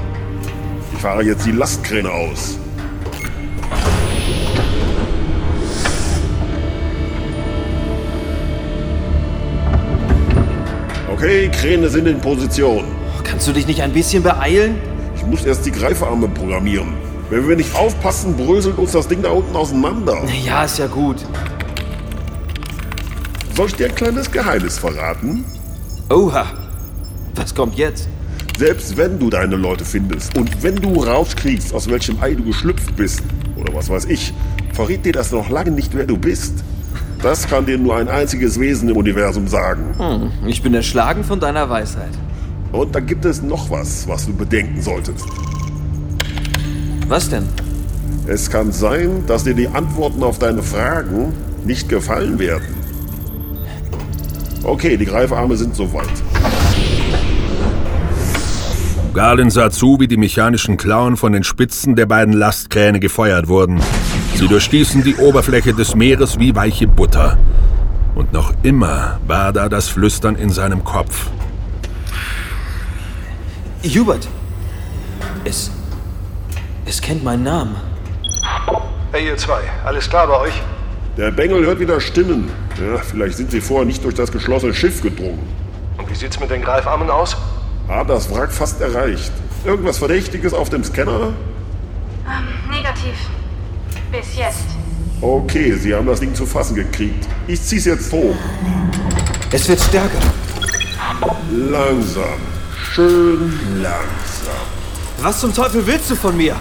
Ich 0.92 1.00
fahre 1.00 1.24
jetzt 1.24 1.44
die 1.44 1.50
Lastkräne 1.50 2.08
aus. 2.08 2.56
Okay, 11.12 11.48
Kräne 11.48 11.88
sind 11.88 12.06
in 12.06 12.20
Position. 12.20 12.84
Kannst 13.24 13.48
du 13.48 13.52
dich 13.52 13.66
nicht 13.66 13.82
ein 13.82 13.92
bisschen 13.92 14.22
beeilen? 14.22 14.76
Ich 15.16 15.26
muss 15.26 15.44
erst 15.44 15.66
die 15.66 15.72
Greifarme 15.72 16.28
programmieren. 16.28 16.94
Wenn 17.30 17.48
wir 17.48 17.56
nicht 17.56 17.74
aufpassen, 17.74 18.36
bröselt 18.36 18.78
uns 18.78 18.92
das 18.92 19.08
Ding 19.08 19.22
da 19.22 19.30
unten 19.30 19.56
auseinander. 19.56 20.22
Ja, 20.46 20.62
ist 20.62 20.78
ja 20.78 20.86
gut. 20.86 21.16
Soll 23.56 23.66
ich 23.66 23.74
dir 23.74 23.86
ein 23.86 23.94
kleines 23.96 24.30
Geheimnis 24.30 24.78
verraten? 24.78 25.44
Oha. 26.10 26.46
Was 27.34 27.52
kommt 27.52 27.76
jetzt? 27.76 28.08
Selbst 28.58 28.96
wenn 28.96 29.20
du 29.20 29.30
deine 29.30 29.54
Leute 29.54 29.84
findest 29.84 30.36
und 30.36 30.64
wenn 30.64 30.74
du 30.74 31.04
rauskriegst, 31.04 31.72
aus 31.72 31.88
welchem 31.88 32.20
Ei 32.20 32.34
du 32.34 32.42
geschlüpft 32.42 32.96
bist, 32.96 33.22
oder 33.54 33.72
was 33.72 33.88
weiß 33.88 34.06
ich, 34.06 34.34
verrät 34.72 35.04
dir 35.04 35.12
das 35.12 35.30
noch 35.30 35.48
lange 35.48 35.70
nicht, 35.70 35.94
wer 35.94 36.06
du 36.06 36.16
bist. 36.18 36.64
Das 37.22 37.46
kann 37.46 37.66
dir 37.66 37.78
nur 37.78 37.94
ein 37.94 38.08
einziges 38.08 38.58
Wesen 38.58 38.88
im 38.88 38.96
Universum 38.96 39.46
sagen. 39.46 39.94
Hm, 39.96 40.48
ich 40.48 40.60
bin 40.60 40.74
erschlagen 40.74 41.22
von 41.22 41.38
deiner 41.38 41.70
Weisheit. 41.70 42.10
Und 42.72 42.92
da 42.96 42.98
gibt 42.98 43.24
es 43.26 43.42
noch 43.42 43.70
was, 43.70 44.08
was 44.08 44.26
du 44.26 44.34
bedenken 44.34 44.82
solltest. 44.82 45.24
Was 47.06 47.30
denn? 47.30 47.44
Es 48.26 48.50
kann 48.50 48.72
sein, 48.72 49.22
dass 49.28 49.44
dir 49.44 49.54
die 49.54 49.68
Antworten 49.68 50.24
auf 50.24 50.40
deine 50.40 50.64
Fragen 50.64 51.32
nicht 51.64 51.88
gefallen 51.88 52.40
werden. 52.40 52.74
Okay, 54.64 54.96
die 54.96 55.06
Greifarme 55.06 55.56
sind 55.56 55.76
soweit. 55.76 56.10
Garlin 59.14 59.50
sah 59.50 59.70
zu, 59.70 59.98
wie 60.00 60.06
die 60.06 60.16
mechanischen 60.16 60.76
Klauen 60.76 61.16
von 61.16 61.32
den 61.32 61.42
Spitzen 61.42 61.96
der 61.96 62.06
beiden 62.06 62.34
Lastkräne 62.34 63.00
gefeuert 63.00 63.48
wurden. 63.48 63.80
Sie 64.34 64.46
durchstießen 64.46 65.02
die 65.02 65.16
Oberfläche 65.16 65.74
des 65.74 65.94
Meeres 65.94 66.38
wie 66.38 66.54
weiche 66.54 66.86
Butter. 66.86 67.38
Und 68.14 68.32
noch 68.32 68.52
immer 68.62 69.18
war 69.26 69.52
da 69.52 69.68
das 69.68 69.88
Flüstern 69.88 70.36
in 70.36 70.50
seinem 70.50 70.84
Kopf. 70.84 71.30
Hubert! 73.84 74.28
Es. 75.44 75.70
Es 76.84 77.00
kennt 77.00 77.24
meinen 77.24 77.44
Namen. 77.44 77.76
Hey, 79.12 79.26
ihr 79.26 79.36
zwei, 79.36 79.60
alles 79.84 80.08
klar 80.08 80.26
bei 80.26 80.38
euch? 80.40 80.62
Der 81.16 81.30
Bengel 81.30 81.64
hört 81.64 81.80
wieder 81.80 82.00
Stimmen. 82.00 82.50
Ja, 82.78 82.98
vielleicht 82.98 83.38
sind 83.38 83.50
sie 83.50 83.60
vorher 83.60 83.86
nicht 83.86 84.04
durch 84.04 84.14
das 84.14 84.30
geschlossene 84.30 84.74
Schiff 84.74 85.02
gedrungen. 85.02 85.40
Und 85.96 86.08
wie 86.10 86.14
sieht's 86.14 86.38
mit 86.38 86.50
den 86.50 86.62
Greifarmen 86.62 87.10
aus? 87.10 87.36
Hab 87.88 88.08
das 88.08 88.30
Wrack 88.30 88.52
fast 88.52 88.80
erreicht. 88.80 89.32
Irgendwas 89.64 89.98
Verdächtiges 89.98 90.52
auf 90.52 90.68
dem 90.68 90.84
Scanner? 90.84 91.32
Ähm, 92.26 92.70
negativ. 92.70 93.14
Bis 94.12 94.36
jetzt. 94.36 94.66
Okay, 95.20 95.72
sie 95.74 95.94
haben 95.94 96.06
das 96.06 96.20
Ding 96.20 96.34
zu 96.34 96.44
fassen 96.46 96.74
gekriegt. 96.74 97.26
Ich 97.46 97.60
zieh's 97.62 97.86
jetzt 97.86 98.12
hoch. 98.12 98.36
Es 99.50 99.68
wird 99.68 99.80
stärker. 99.80 100.20
Langsam. 101.50 102.38
Schön 102.92 103.58
langsam. 103.82 104.66
Was 105.22 105.40
zum 105.40 105.52
Teufel 105.54 105.84
willst 105.86 106.10
du 106.10 106.14
von 106.14 106.36
mir? 106.36 106.56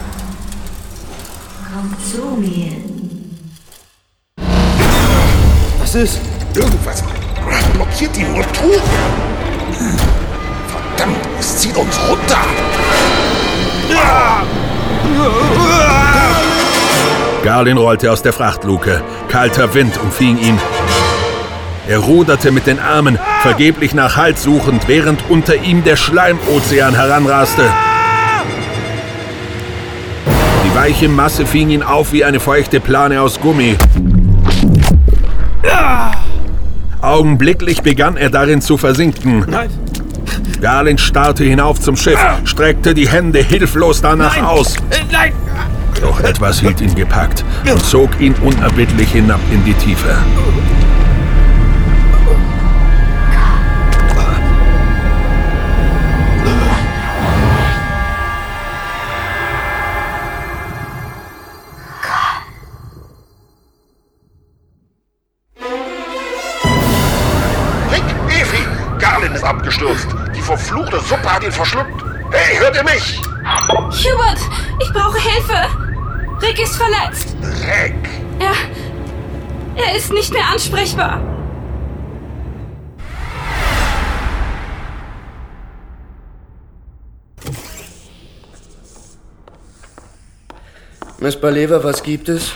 Komm 1.72 1.94
zu 2.10 2.38
mir. 2.40 2.72
Was 5.80 5.94
ist? 5.94 6.20
Irgendwas 6.56 7.04
blockiert 7.74 8.16
die 8.16 8.24
Motoren. 8.24 8.82
Verdammt, 10.97 11.17
es 11.39 11.57
zieht 11.57 11.77
uns 11.77 11.99
runter. 12.10 12.38
Garlin 17.43 17.77
rollte 17.77 18.12
aus 18.12 18.23
der 18.23 18.33
Frachtluke. 18.33 19.03
Kalter 19.29 19.73
Wind 19.75 19.99
umfing 20.01 20.39
ihn. 20.39 20.60
Er 21.88 21.99
ruderte 21.99 22.51
mit 22.51 22.65
den 22.65 22.79
Armen, 22.79 23.19
vergeblich 23.41 23.93
nach 23.93 24.17
Halt 24.17 24.39
suchend, 24.39 24.88
während 24.88 25.29
unter 25.29 25.55
ihm 25.55 25.83
der 25.83 25.97
Schleimozean 25.97 26.95
heranraste. 26.95 27.63
Die 30.65 30.75
weiche 30.75 31.10
Masse 31.10 31.45
fing 31.45 31.69
ihn 31.69 31.83
auf 31.83 32.12
wie 32.12 32.25
eine 32.25 32.39
feuchte 32.39 32.79
Plane 32.79 33.21
aus 33.21 33.39
Gummi. 33.39 33.77
Augenblicklich 37.01 37.83
begann 37.83 38.17
er 38.17 38.31
darin 38.31 38.62
zu 38.62 38.77
versinken. 38.77 39.45
Nein. 39.47 39.69
Garlin 40.62 40.98
starrte 40.98 41.43
hinauf 41.43 41.80
zum 41.80 41.96
Schiff, 41.96 42.20
streckte 42.46 42.93
die 42.93 43.08
Hände 43.08 43.39
hilflos 43.39 44.02
danach 44.02 44.36
Nein. 44.36 44.46
aus. 44.46 44.76
Äh, 44.89 45.04
Nein! 45.12 45.34
Doch 46.02 46.20
etwas 46.22 46.60
hielt 46.60 46.80
ihn 46.82 46.93
gepackt 46.93 47.43
und 47.72 47.84
zog 47.84 48.20
ihn 48.20 48.36
unerbittlich 48.43 49.12
hinab 49.12 49.39
in 49.52 49.63
die 49.65 49.74
Tiefe. 49.74 50.15
Verschluckt. 71.58 72.04
Hey, 72.32 72.58
hört 72.58 72.76
ihr 72.76 72.84
mich? 72.84 73.20
Hubert, 74.06 74.39
ich 74.80 74.93
brauche 74.93 75.20
Hilfe. 75.20 75.67
Rick 76.41 76.62
ist 76.62 76.76
verletzt. 76.76 77.36
Rick? 77.41 77.96
Er. 78.39 78.54
Er 79.76 79.96
ist 79.96 80.12
nicht 80.12 80.32
mehr 80.32 80.46
ansprechbar. 80.52 81.20
Miss 91.20 91.36
Baleva, 91.39 91.84
was 91.84 92.04
gibt 92.04 92.30
es? 92.30 92.52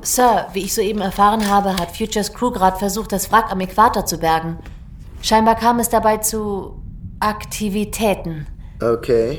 Sir, 0.00 0.46
wie 0.54 0.62
ich 0.62 0.74
soeben 0.74 1.02
erfahren 1.02 1.50
habe, 1.50 1.76
hat 1.76 1.94
Futures 1.94 2.32
Crew 2.32 2.50
gerade 2.50 2.78
versucht, 2.78 3.12
das 3.12 3.30
Wrack 3.30 3.50
am 3.50 3.60
Äquator 3.60 4.06
zu 4.06 4.18
bergen. 4.18 4.58
Scheinbar 5.20 5.56
kam 5.56 5.78
es 5.80 5.90
dabei 5.90 6.18
zu 6.18 6.80
Aktivitäten. 7.20 8.46
Okay. 8.80 9.38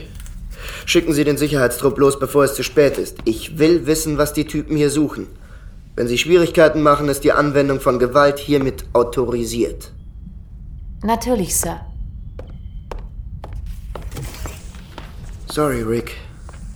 Schicken 0.85 1.13
Sie 1.13 1.23
den 1.23 1.37
Sicherheitstrupp 1.37 1.97
los, 1.99 2.19
bevor 2.19 2.43
es 2.43 2.55
zu 2.55 2.63
spät 2.63 2.97
ist. 2.97 3.17
Ich 3.25 3.59
will 3.59 3.85
wissen, 3.85 4.17
was 4.17 4.33
die 4.33 4.45
Typen 4.45 4.75
hier 4.75 4.89
suchen. 4.89 5.27
Wenn 5.95 6.07
sie 6.07 6.17
Schwierigkeiten 6.17 6.81
machen, 6.83 7.09
ist 7.09 7.23
die 7.23 7.31
Anwendung 7.31 7.79
von 7.79 7.97
Gewalt 7.97 8.37
hiermit 8.37 8.85
autorisiert. 8.93 9.91
Natürlich, 11.03 11.55
Sir. 11.55 11.81
Sorry, 15.51 15.81
Rick. 15.81 16.15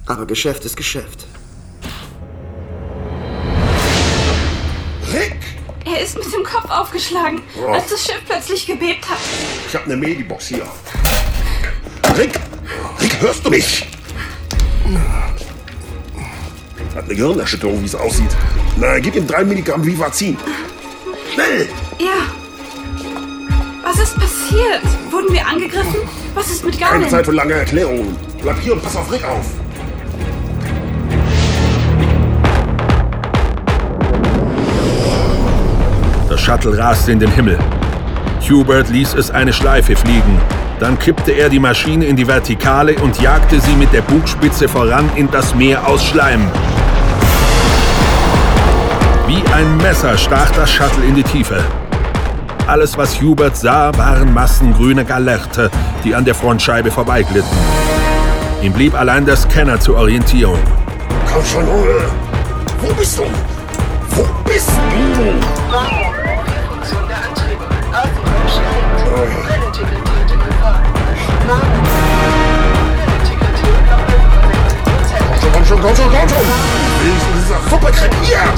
Aber 0.08 0.26
Geschäft 0.26 0.66
ist 0.66 0.76
Geschäft. 0.76 1.28
Er 6.02 6.08
ist 6.08 6.18
mit 6.18 6.34
dem 6.34 6.44
Kopf 6.44 6.68
aufgeschlagen, 6.68 7.44
Oh. 7.56 7.68
als 7.74 7.92
das 7.92 8.04
Schiff 8.04 8.22
plötzlich 8.26 8.66
gebebt 8.66 9.08
hat. 9.08 9.20
Ich 9.68 9.76
hab 9.76 9.86
eine 9.86 9.96
Medibox 9.96 10.48
hier. 10.48 10.66
Rick! 12.18 12.32
Rick, 13.00 13.22
hörst 13.22 13.46
du 13.46 13.52
mich? 13.52 13.86
Hat 16.96 17.04
eine 17.06 17.14
Gehirnerschütterung, 17.16 17.82
wie 17.84 17.86
es 17.86 17.94
aussieht. 17.94 18.32
Na, 18.78 18.98
gib 18.98 19.16
ihm 19.16 19.28
drei 19.28 19.44
Milligramm 19.44 19.86
Vivazin. 19.86 20.38
Schnell! 21.36 21.70
Ja. 22.00 22.26
Was 23.84 24.00
ist 24.00 24.16
passiert? 24.16 24.82
Wurden 25.12 25.32
wir 25.32 25.46
angegriffen? 25.46 25.98
Was 26.34 26.50
ist 26.50 26.66
mit 26.66 26.80
Keine 26.80 26.94
Garmin? 26.94 27.10
Zeit 27.12 27.26
für 27.26 27.32
lange 27.32 27.54
Erklärungen. 27.54 28.18
Bleib 28.42 28.60
hier 28.62 28.74
und 28.74 28.82
pass 28.82 28.96
auf 28.96 29.12
Rick 29.12 29.24
auf. 29.24 29.46
Shuttle 36.52 36.78
raste 36.78 37.14
in 37.14 37.20
den 37.20 37.32
Himmel. 37.32 37.58
Hubert 38.42 38.90
ließ 38.90 39.14
es 39.14 39.32
eine 39.32 39.54
Schleife 39.54 39.96
fliegen. 39.96 40.38
Dann 40.82 41.00
kippte 41.00 41.32
er 41.32 41.48
die 41.48 41.60
Maschine 41.60 42.04
in 42.04 42.18
die 42.18 42.28
Vertikale 42.28 42.96
und 42.96 43.22
jagte 43.22 43.62
sie 43.62 43.72
mit 43.72 43.94
der 43.94 44.02
Bugspitze 44.02 44.68
voran 44.68 45.10
in 45.16 45.32
das 45.32 45.56
Meer 45.56 45.88
aus 45.88 46.04
Schleim. 46.04 46.42
Wie 49.28 49.42
ein 49.54 49.78
Messer 49.78 50.18
stach 50.18 50.52
das 50.52 50.70
Shuttle 50.70 51.06
in 51.08 51.16
die 51.16 51.24
Tiefe. 51.24 51.64
Alles, 52.68 52.98
was 52.98 53.22
Hubert 53.22 53.56
sah, 53.56 53.98
waren 53.98 54.34
Massen 54.34 54.74
grüner 54.74 55.06
Galerte, 55.06 55.72
die 56.04 56.14
an 56.14 56.26
der 56.26 56.36
Frontscheibe 56.36 56.92
vorbeiglitten. 56.92 57.58
Ihm 58.62 58.74
blieb 58.74 58.94
allein 59.00 59.26
der 59.26 59.38
Scanner 59.38 59.80
zur 59.80 59.96
Orientierung. 59.96 60.60
Komm 61.32 61.46
schon, 61.46 61.66
Junge. 61.66 62.02
Wo 62.82 62.94
bist 62.94 63.20
du? 63.20 63.24
Wo 64.10 64.28
bist 64.44 64.70
du? 64.70 66.11
Schon, 75.72 75.82
komm 75.82 75.96
schon, 75.96 76.06
komm 76.06 76.30
schon! 76.30 76.38
Wenigstens 77.02 77.44
dieser 77.44 77.70
Suppe 77.70 77.92
krepiert! 77.92 78.58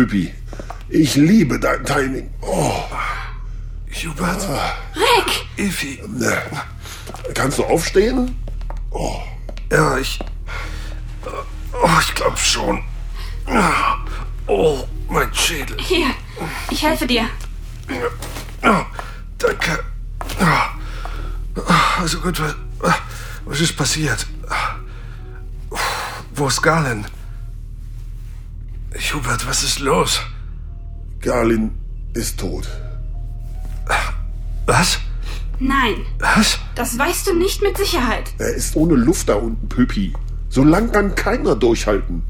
Oh, 0.00 0.02
Hüppi. 0.02 0.32
Ich 0.88 1.14
liebe 1.14 1.60
dein 1.60 1.84
Timing. 1.84 2.30
Oh. 2.40 2.84
Hubert. 3.92 4.48
Rick! 4.96 5.46
Evi. 5.56 6.02
Ne. 6.08 6.42
Kannst 7.34 7.58
du 7.58 7.64
aufstehen? 7.64 8.34
Ja, 9.70 9.98
ich. 9.98 10.18
Oh, 11.72 11.98
ich 12.00 12.14
glaube 12.14 12.36
schon. 12.38 12.82
Oh, 14.46 14.84
mein 15.08 15.32
Schädel. 15.34 15.76
Hier, 15.78 16.14
ich 16.70 16.82
helfe 16.82 17.06
dir. 17.06 17.28
Oh, 18.62 18.84
danke. 19.36 19.84
Oh, 21.56 22.00
also 22.00 22.20
gut, 22.20 22.40
was, 22.40 22.54
was 23.44 23.60
ist 23.60 23.76
passiert? 23.76 24.26
Wo 26.34 26.48
ist 26.48 26.62
Galen? 26.62 27.06
Hubert, 28.94 29.46
was 29.46 29.62
ist 29.62 29.80
los? 29.80 30.20
Garlin 31.20 31.72
ist 32.14 32.38
tot. 32.40 32.68
Was? 34.66 34.98
Nein. 35.58 36.06
Was? 36.18 36.58
Das 36.74 36.98
weißt 36.98 37.26
du 37.26 37.34
nicht 37.34 37.62
mit 37.62 37.76
Sicherheit. 37.76 38.30
Er 38.38 38.54
ist 38.54 38.76
ohne 38.76 38.94
Luft 38.94 39.28
da 39.28 39.34
unten, 39.34 39.68
Püppi. 39.68 40.12
So 40.48 40.64
lang 40.64 40.90
kann 40.92 41.14
keiner 41.14 41.54
durchhalten. 41.54 42.22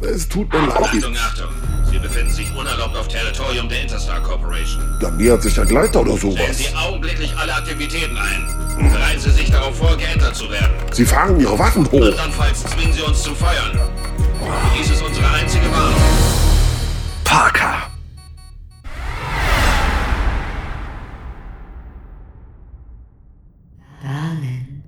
Es 0.00 0.28
tut 0.28 0.52
mir 0.52 0.66
leid. 0.66 0.76
Achtung, 0.82 1.16
Achtung. 1.16 1.48
Sie 1.90 1.98
befinden 1.98 2.32
sich 2.32 2.54
unerlaubt 2.54 2.96
auf 2.96 3.08
Territorium 3.08 3.68
der 3.68 3.82
Interstar 3.82 4.22
Corporation. 4.22 4.82
Da 5.00 5.10
nähert 5.10 5.42
sich 5.42 5.58
ein 5.58 5.66
Gleiter 5.66 6.00
oder 6.00 6.16
Stellen 6.16 6.36
sowas. 6.36 6.58
Sie 6.58 6.74
augenblicklich 6.74 7.36
alle 7.36 7.54
Aktivitäten 7.54 8.16
ein. 8.16 8.90
Bereiten 8.92 9.20
Sie 9.20 9.30
sich 9.30 9.50
darauf 9.50 9.76
vor, 9.76 9.96
geentert 9.96 10.36
zu 10.36 10.48
werden. 10.50 10.70
Sie 10.92 11.04
fahren 11.04 11.40
ihre 11.40 11.58
Waffen 11.58 11.90
hoch. 11.90 12.02
Andernfalls 12.02 12.64
zwingen 12.64 12.92
Sie 12.92 13.02
uns 13.02 13.22
zum 13.22 13.34
Feuern. 13.34 13.78
Dies 14.76 14.90
ist 14.90 15.02
unsere 15.02 15.28
einzige 15.30 15.70
Warnung. 15.72 16.00
Parker! 17.24 17.90
Darlin. 24.02 24.82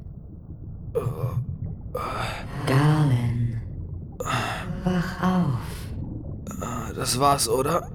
Darlin. 2.66 3.60
Wach 4.84 5.22
auf. 5.22 6.94
Das 6.94 7.18
war's, 7.18 7.48
oder? 7.48 7.90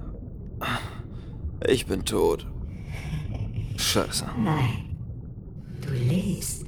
Ich 1.66 1.86
bin 1.86 2.04
tot. 2.04 2.46
Scheiße. 3.76 4.26
Nein. 4.38 4.96
Du 5.80 5.90
lebst. 5.92 6.66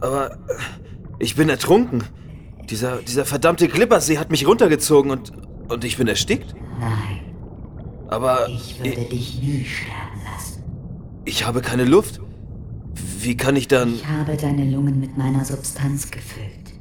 Aber 0.00 0.32
äh, 0.32 0.36
ich 1.18 1.36
bin 1.36 1.48
ertrunken. 1.48 2.04
Dieser, 2.72 3.02
dieser 3.02 3.26
verdammte 3.26 3.68
Glippersee 3.68 4.16
hat 4.16 4.30
mich 4.30 4.46
runtergezogen 4.46 5.10
und, 5.10 5.30
und 5.68 5.84
ich 5.84 5.98
bin 5.98 6.08
erstickt? 6.08 6.54
Nein. 6.80 7.20
Aber 8.08 8.48
Ich 8.48 8.78
würde 8.82 9.02
dich 9.10 9.42
nie 9.42 9.62
sterben 9.62 10.22
lassen. 10.24 10.62
ich 11.26 11.46
habe 11.46 11.60
keine 11.60 11.84
Luft. 11.84 12.22
Wie 13.20 13.36
kann 13.36 13.56
ich 13.56 13.68
dann... 13.68 13.96
Ich 13.96 14.06
habe 14.06 14.38
deine 14.38 14.64
Lungen 14.70 14.98
mit 15.00 15.18
meiner 15.18 15.44
Substanz 15.44 16.10
gefüllt. 16.10 16.72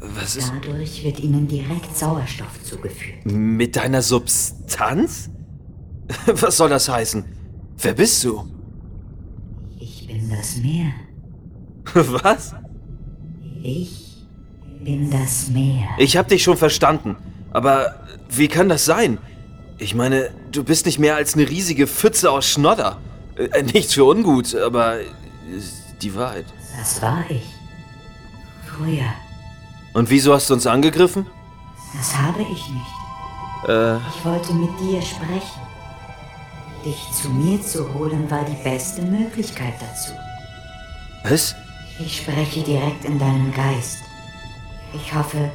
Was 0.00 0.36
ist 0.36 0.52
Dadurch 0.64 1.02
wird 1.02 1.18
ihnen 1.18 1.48
direkt 1.48 1.96
Sauerstoff 1.98 2.62
zugeführt. 2.62 3.26
mit 3.26 3.74
deiner 3.74 4.00
Substanz? 4.02 5.28
Was 6.26 6.56
soll 6.56 6.68
das 6.68 6.88
heißen? 6.88 7.24
Wer 7.78 7.94
bist 7.94 8.22
du? 8.22 8.44
Ich 9.80 10.06
bin 10.06 10.30
das 10.30 10.56
Meer. 10.58 10.92
Was? 12.22 12.54
Ich 13.64 14.11
bin 14.84 15.10
das 15.10 15.48
Meer. 15.48 15.88
Ich 15.98 16.16
hab 16.16 16.28
dich 16.28 16.42
schon 16.42 16.56
verstanden. 16.56 17.16
Aber 17.52 17.94
wie 18.28 18.48
kann 18.48 18.68
das 18.68 18.84
sein? 18.84 19.18
Ich 19.78 19.94
meine, 19.94 20.30
du 20.52 20.64
bist 20.64 20.86
nicht 20.86 20.98
mehr 20.98 21.16
als 21.16 21.34
eine 21.34 21.48
riesige 21.48 21.86
Pfütze 21.86 22.30
aus 22.30 22.46
Schnodder. 22.46 22.98
Äh, 23.36 23.62
nichts 23.62 23.94
für 23.94 24.04
ungut, 24.04 24.54
aber 24.54 24.96
ist 25.56 25.82
die 26.02 26.14
Wahrheit. 26.14 26.46
Das 26.78 27.00
war 27.02 27.24
ich. 27.28 27.42
Früher. 28.66 29.04
Und 29.92 30.08
wieso 30.10 30.32
hast 30.34 30.48
du 30.50 30.54
uns 30.54 30.66
angegriffen? 30.66 31.26
Das 31.96 32.16
habe 32.16 32.42
ich 32.42 32.48
nicht. 32.68 33.68
Äh, 33.68 33.96
Ich 33.96 34.24
wollte 34.24 34.52
mit 34.54 34.70
dir 34.80 35.02
sprechen. 35.02 35.60
Dich 36.84 36.96
zu 37.12 37.28
mir 37.30 37.60
zu 37.62 37.92
holen 37.94 38.28
war 38.30 38.44
die 38.44 38.60
beste 38.64 39.02
Möglichkeit 39.02 39.74
dazu. 39.80 40.12
was? 41.24 41.54
Ich 42.00 42.16
spreche 42.22 42.62
direkt 42.62 43.04
in 43.04 43.18
deinen 43.18 43.52
Geist. 43.54 43.98
Ich 44.94 45.14
hoffe, 45.14 45.50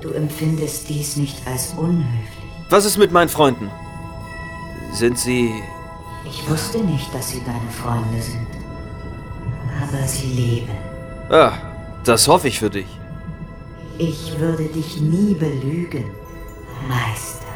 du 0.00 0.10
empfindest 0.10 0.88
dies 0.88 1.16
nicht 1.16 1.46
als 1.46 1.74
unhöflich. 1.76 2.42
Was 2.70 2.84
ist 2.84 2.98
mit 2.98 3.12
meinen 3.12 3.28
Freunden? 3.28 3.70
Sind 4.92 5.18
sie... 5.18 5.52
Ich 6.24 6.48
wusste 6.48 6.78
nicht, 6.78 7.12
dass 7.14 7.30
sie 7.30 7.42
deine 7.44 7.70
Freunde 7.70 8.20
sind. 8.20 8.46
Aber 9.82 10.06
sie 10.06 10.26
leben. 10.28 10.72
Ah, 11.30 11.52
das 12.04 12.26
hoffe 12.28 12.48
ich 12.48 12.58
für 12.58 12.70
dich. 12.70 12.86
Ich 13.98 14.38
würde 14.38 14.64
dich 14.64 15.00
nie 15.00 15.34
belügen, 15.34 16.04
Meister. 16.88 17.46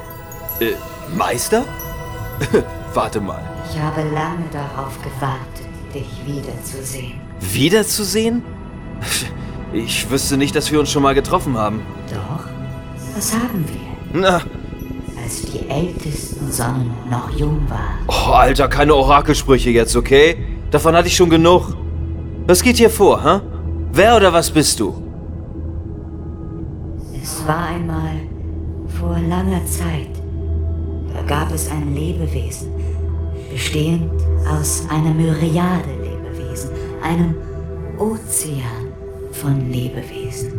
Äh, 0.61 0.74
Meister? 1.16 1.64
Warte 2.95 3.20
mal. 3.20 3.43
Ich 3.70 3.79
habe 3.79 4.03
lange 4.03 4.45
darauf 4.53 4.97
gewartet, 5.03 5.66
dich 5.95 6.09
wiederzusehen. 6.27 7.20
Wiederzusehen? 7.41 8.43
Ich 9.77 10.11
wüsste 10.11 10.39
nicht, 10.39 10.57
dass 10.57 10.72
wir 10.72 10.81
uns 10.81 10.91
schon 10.91 11.03
mal 11.03 11.14
getroffen 11.14 11.57
haben. 11.59 11.83
Doch, 12.11 12.47
das 13.14 13.35
haben 13.35 13.62
wir, 13.68 14.20
Na, 14.20 14.41
als 15.22 15.43
die 15.43 15.68
ältesten 15.68 16.51
Sonnen 16.51 16.91
noch 17.11 17.31
jung 17.37 17.61
waren. 17.68 17.99
oh, 18.09 18.33
Alter, 18.33 18.68
keine 18.68 18.95
Orakelsprüche 18.95 19.68
jetzt, 19.70 19.95
okay? 19.95 20.37
Davon 20.70 20.95
hatte 20.97 21.09
ich 21.09 21.16
schon 21.16 21.29
genug. 21.29 21.74
Was 22.47 22.62
geht 22.62 22.77
hier 22.77 22.89
vor, 22.91 23.22
hä? 23.22 23.41
Wer 23.93 24.16
oder 24.16 24.33
was 24.33 24.51
bist 24.51 24.81
du? 24.81 24.95
Es 27.22 27.47
war 27.47 27.66
einmal 27.68 28.16
vor 28.99 29.18
langer 29.29 29.64
Zeit. 29.66 30.11
Da 31.12 31.22
gab 31.22 31.53
es 31.53 31.70
ein 31.70 31.95
Lebewesen, 31.95 32.70
bestehend 33.53 34.11
aus 34.51 34.87
einer 34.89 35.12
Myriade 35.12 35.91
Lebewesen, 36.03 36.70
einem 37.03 37.35
Ozean 37.99 38.86
von 39.41 39.70
Lebewesen. 39.70 40.59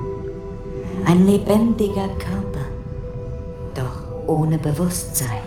Ein 1.06 1.26
lebendiger 1.26 2.08
Körper, 2.20 2.66
doch 3.74 4.28
ohne 4.28 4.58
Bewusstsein. 4.58 5.42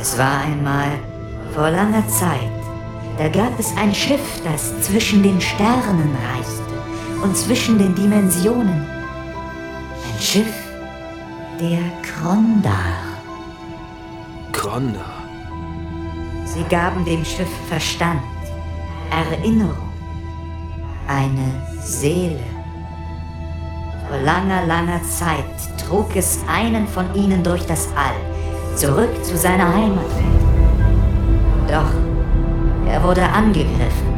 Es 0.00 0.16
war 0.16 0.40
einmal 0.42 0.92
vor 1.54 1.70
langer 1.70 2.06
Zeit, 2.08 2.50
da 3.18 3.28
gab 3.28 3.58
es 3.58 3.76
ein 3.76 3.94
Schiff, 3.94 4.40
das 4.44 4.80
zwischen 4.82 5.22
den 5.22 5.40
Sternen 5.40 6.16
reiste 6.34 6.62
und 7.22 7.36
zwischen 7.36 7.78
den 7.78 7.94
Dimensionen. 7.94 8.86
Ein 8.86 10.20
Schiff 10.20 10.54
der 11.60 11.80
Krondar. 12.02 13.10
Gronda. 14.52 15.04
Sie 16.44 16.64
gaben 16.64 17.04
dem 17.04 17.24
Schiff 17.24 17.50
Verstand, 17.68 18.22
Erinnerung, 19.10 19.89
eine 21.10 21.52
Seele. 21.82 22.38
Vor 24.08 24.18
langer, 24.18 24.64
langer 24.66 25.02
Zeit 25.02 25.44
trug 25.76 26.14
es 26.14 26.38
einen 26.48 26.86
von 26.86 27.12
ihnen 27.14 27.42
durch 27.42 27.66
das 27.66 27.88
All, 27.96 28.76
zurück 28.76 29.10
zu 29.24 29.36
seiner 29.36 29.74
Heimatwelt. 29.74 30.40
Doch 31.68 32.88
er 32.88 33.02
wurde 33.02 33.22
angegriffen. 33.22 34.10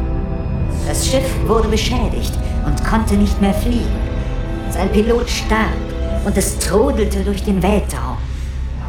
Das 0.87 1.07
Schiff 1.07 1.29
wurde 1.47 1.67
beschädigt 1.67 2.37
und 2.65 2.83
konnte 2.85 3.15
nicht 3.15 3.39
mehr 3.41 3.53
fliegen. 3.53 4.01
Sein 4.69 4.91
Pilot 4.91 5.29
starb 5.29 5.69
und 6.25 6.37
es 6.37 6.59
trudelte 6.59 7.23
durch 7.23 7.43
den 7.43 7.61
Weltraum. 7.61 8.17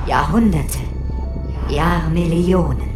Jahrhunderte, 0.06 0.78
Jahrmillionen, 1.68 2.90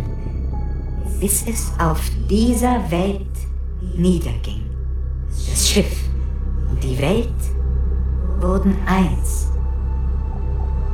bis 1.20 1.46
es 1.46 1.72
auf 1.78 2.00
dieser 2.28 2.90
Welt 2.90 3.26
niederging. 3.96 4.67
Das 5.68 5.74
Schiff 5.74 5.96
und 6.70 6.82
die 6.82 6.98
Welt 6.98 7.28
wurden 8.40 8.74
eins. 8.86 9.48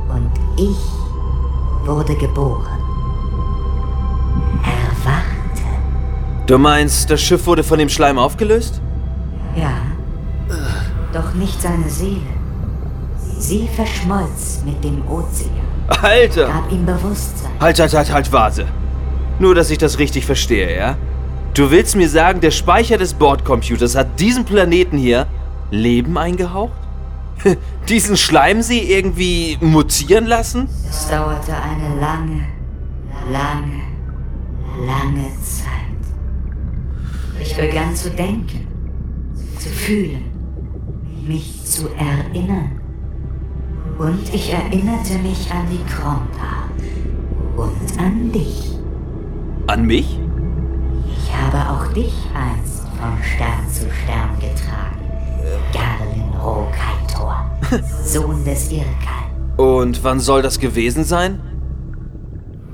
Und 0.09 0.31
ich 0.57 1.87
wurde 1.87 2.13
geboren. 2.15 2.77
Du 6.45 6.57
meinst, 6.57 7.09
das 7.09 7.21
Schiff 7.21 7.47
wurde 7.47 7.63
von 7.63 7.79
dem 7.79 7.87
Schleim 7.87 8.17
aufgelöst? 8.17 8.81
Ja, 9.55 9.77
doch 11.13 11.33
nicht 11.35 11.61
seine 11.61 11.89
Seele. 11.89 12.19
Sie 13.39 13.69
verschmolz 13.69 14.61
mit 14.65 14.83
dem 14.83 15.07
Ozean, 15.07 15.51
Alter! 15.87 16.47
gab 16.47 16.69
ihm 16.69 16.85
Bewusstsein. 16.85 17.51
Halt, 17.61 17.79
halt, 17.79 17.93
halt, 17.93 18.11
halt, 18.11 18.31
warte. 18.33 18.65
Nur, 19.39 19.55
dass 19.55 19.69
ich 19.69 19.77
das 19.77 19.99
richtig 19.99 20.25
verstehe, 20.25 20.75
ja? 20.77 20.97
Du 21.55 21.71
willst 21.71 21.95
mir 21.95 22.09
sagen, 22.09 22.41
der 22.41 22.51
Speicher 22.51 22.97
des 22.97 23.13
Bordcomputers 23.13 23.95
hat 23.95 24.19
diesem 24.19 24.43
Planeten 24.43 24.97
hier 24.97 25.25
Leben 25.71 26.17
eingehaucht? 26.17 26.73
Diesen 27.87 28.17
Schleimsee 28.17 28.79
irgendwie 28.79 29.57
mutieren 29.61 30.25
lassen? 30.25 30.67
Es 30.89 31.07
dauerte 31.07 31.53
eine 31.55 31.97
lange, 32.01 32.45
lange, 33.31 33.83
lange 34.85 35.27
Zeit. 35.41 35.71
Ich 37.39 37.55
begann 37.55 37.95
zu 37.95 38.09
denken, 38.09 38.67
zu 39.57 39.69
fühlen, 39.69 40.25
mich 41.25 41.63
zu 41.63 41.87
erinnern. 41.91 42.81
Und 43.97 44.33
ich 44.33 44.51
erinnerte 44.51 45.13
mich 45.19 45.49
an 45.51 45.67
die 45.71 45.85
Kronta 45.89 46.67
und 47.55 47.97
an 47.97 48.29
dich. 48.33 48.77
An 49.67 49.85
mich? 49.85 50.19
Ich 51.35 51.41
habe 51.53 51.69
auch 51.69 51.93
dich 51.93 52.13
einst 52.33 52.83
von 52.97 53.17
Stern 53.21 53.67
zu 53.69 53.91
Stern 53.91 54.39
getragen. 54.39 55.01
Garlin 55.73 56.33
Rokaitor, 56.41 57.45
Sohn 58.03 58.43
des 58.45 58.71
Irkal. 58.71 58.87
Und 59.57 60.03
wann 60.03 60.19
soll 60.21 60.41
das 60.41 60.59
gewesen 60.59 61.03
sein? 61.03 61.39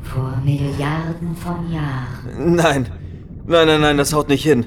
Vor 0.04 0.38
Milliarden 0.46 1.36
von 1.36 1.72
Jahren. 1.72 2.56
Nein, 2.56 2.88
nein, 3.48 3.68
nein, 3.68 3.82
nein, 3.82 3.98
das 3.98 4.14
haut 4.14 4.30
nicht 4.30 4.44
hin. 4.44 4.66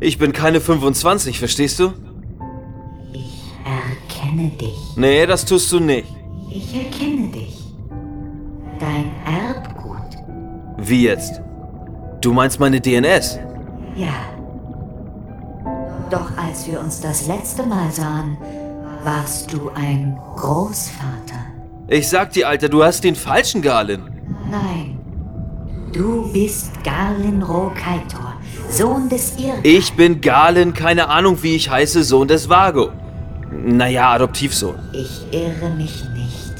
Ich 0.00 0.18
bin 0.18 0.32
keine 0.32 0.60
25, 0.60 1.38
verstehst 1.38 1.78
du? 1.80 1.92
Erkenne 3.64 4.48
dich. 4.50 4.96
Nee, 4.96 5.26
das 5.26 5.44
tust 5.44 5.70
du 5.72 5.80
nicht. 5.80 6.08
Ich 6.50 6.74
erkenne 6.74 7.28
dich. 7.28 7.74
Dein 8.78 9.10
Erbgut. 9.26 10.16
Wie 10.78 11.02
jetzt? 11.02 11.42
Du 12.20 12.32
meinst 12.32 12.58
meine 12.58 12.80
DNS? 12.80 13.38
Ja. 13.94 14.08
Doch 16.10 16.30
als 16.36 16.66
wir 16.66 16.80
uns 16.80 17.00
das 17.00 17.26
letzte 17.26 17.62
Mal 17.64 17.90
sahen, 17.92 18.36
warst 19.04 19.52
du 19.52 19.70
ein 19.74 20.18
Großvater. 20.36 21.38
Ich 21.86 22.08
sag 22.08 22.32
dir, 22.32 22.48
Alter, 22.48 22.68
du 22.68 22.82
hast 22.82 23.04
den 23.04 23.14
falschen 23.14 23.62
Galen. 23.62 24.10
Nein. 24.50 24.98
Du 25.92 26.30
bist 26.32 26.72
Garlin 26.84 27.42
Rokaitor, 27.42 28.34
Sohn 28.68 29.08
des 29.08 29.38
Irrgarten. 29.38 29.64
Ich 29.64 29.94
bin 29.94 30.20
Galen, 30.20 30.74
keine 30.74 31.08
Ahnung 31.08 31.42
wie 31.42 31.56
ich 31.56 31.70
heiße, 31.70 32.02
Sohn 32.04 32.28
des 32.28 32.48
Vago. 32.48 32.90
Naja, 33.50 34.12
Adoptivsohn. 34.12 34.74
Ich 34.92 35.26
irre 35.30 35.70
mich 35.70 36.04
nicht. 36.14 36.54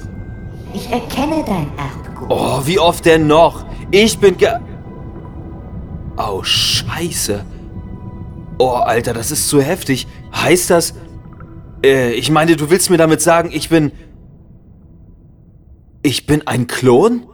Ich 0.73 0.91
erkenne 0.91 1.45
dein 1.45 1.69
Erbgut. 1.77 2.29
Oh, 2.31 2.61
wie 2.65 2.79
oft 2.79 3.05
denn 3.05 3.27
noch? 3.27 3.67
Ich 3.91 4.19
bin 4.19 4.39
Ga... 4.39 4.61
Oh, 6.19 6.43
scheiße. 6.43 7.45
Oh, 8.59 8.71
Alter, 8.71 9.15
das 9.15 9.31
ist 9.31 9.49
zu 9.49 9.63
heftig. 9.63 10.09
Heißt 10.35 10.69
das... 10.71 10.95
Äh, 11.85 12.11
ich 12.15 12.29
meine, 12.33 12.57
du 12.57 12.71
willst 12.71 12.91
mir 12.91 12.97
damit 12.97 13.23
sagen, 13.23 13.51
ich 13.53 13.69
bin... 13.69 13.93
Ich 16.03 16.27
bin 16.27 16.45
ein 16.47 16.67
Klon? 16.67 17.25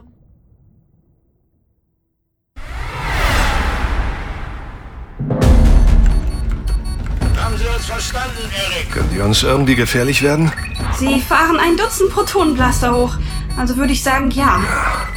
Haben 7.37 7.57
Sie 7.57 7.67
uns 7.67 7.85
verstanden, 7.87 8.37
Eric? 8.55 8.91
Können 8.91 9.09
die 9.11 9.19
uns 9.19 9.41
irgendwie 9.41 9.75
gefährlich 9.75 10.21
werden? 10.21 10.51
Sie 10.99 11.19
fahren 11.21 11.59
ein 11.59 11.75
Dutzend 11.75 12.11
Protonenblaster 12.11 12.95
hoch. 12.95 13.15
Also 13.57 13.77
würde 13.77 13.93
ich 13.93 14.03
sagen, 14.03 14.29
ja. 14.29 14.63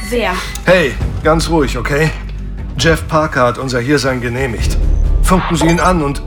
Sehr. 0.09 0.33
Hey, 0.65 0.95
ganz 1.23 1.49
ruhig, 1.49 1.77
okay? 1.77 2.09
Jeff 2.79 3.05
Parker 3.09 3.43
hat 3.43 3.57
unser 3.57 3.81
Hiersein 3.81 4.21
genehmigt. 4.21 4.77
Funken 5.21 5.57
Sie 5.57 5.67
ihn 5.67 5.81
an 5.81 6.01
und... 6.01 6.21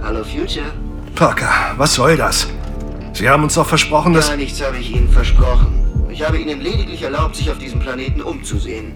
Hallo, 0.00 0.22
Future. 0.22 0.66
Parker, 1.16 1.50
was 1.76 1.94
soll 1.94 2.16
das? 2.16 2.46
Sie 3.14 3.28
haben 3.28 3.42
uns 3.42 3.54
doch 3.54 3.66
versprochen, 3.66 4.12
dass... 4.12 4.28
Gar 4.28 4.36
nichts 4.36 4.64
habe 4.64 4.76
ich 4.76 4.92
Ihnen 4.92 5.10
versprochen. 5.10 6.06
Ich 6.08 6.24
habe 6.24 6.38
Ihnen 6.38 6.60
lediglich 6.60 7.02
erlaubt, 7.02 7.34
sich 7.34 7.50
auf 7.50 7.58
diesem 7.58 7.80
Planeten 7.80 8.22
umzusehen. 8.22 8.94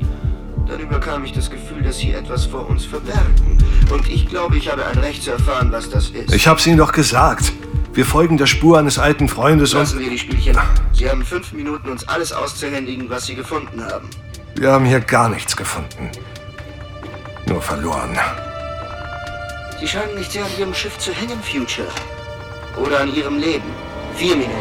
Dann 0.68 0.78
überkam 0.78 1.24
ich 1.24 1.32
das 1.32 1.50
Gefühl, 1.50 1.82
dass 1.82 1.98
Sie 1.98 2.12
etwas 2.12 2.46
vor 2.46 2.70
uns 2.70 2.84
verbergen. 2.84 3.59
Und 3.90 4.09
ich 4.09 4.28
glaube, 4.28 4.57
ich 4.57 4.70
habe 4.70 4.86
ein 4.86 4.98
Recht 4.98 5.24
zu 5.24 5.32
erfahren, 5.32 5.72
was 5.72 5.90
das 5.90 6.11
ist. 6.11 6.32
Ich 6.32 6.46
hab's 6.46 6.64
Ihnen 6.68 6.78
doch 6.78 6.92
gesagt. 6.92 7.53
Wir 7.94 8.07
folgen 8.07 8.38
der 8.38 8.46
Spur 8.46 8.78
eines 8.78 9.00
alten 9.00 9.28
Freundes 9.28 9.72
Lassen 9.72 9.96
und... 9.96 10.05
wir 10.05 10.11
die 10.11 10.18
Spielchen. 10.20 10.57
Sie 10.92 11.11
haben 11.11 11.24
fünf 11.24 11.53
Minuten, 11.53 11.90
uns 11.90 12.07
alles 12.07 12.32
auszuhändigen, 12.32 13.11
was 13.11 13.26
Sie 13.26 13.34
gefunden 13.34 13.82
haben. 13.84 14.09
Wir 14.55 14.70
haben 14.70 14.84
hier 14.84 15.00
gar 15.00 15.28
nichts 15.28 15.57
gefunden. 15.57 16.09
Nur 17.53 17.61
verloren. 17.61 18.18
Sie 19.78 19.86
scheinen 19.86 20.14
nicht 20.14 20.32
sehr 20.32 20.42
an 20.42 20.50
Ihrem 20.59 20.72
Schiff 20.72 20.96
zu 20.96 21.12
hängen, 21.12 21.38
Future. 21.42 21.88
Oder 22.82 23.00
an 23.00 23.14
Ihrem 23.14 23.38
Leben. 23.38 23.68
Vier 24.14 24.36
Minuten. 24.36 24.55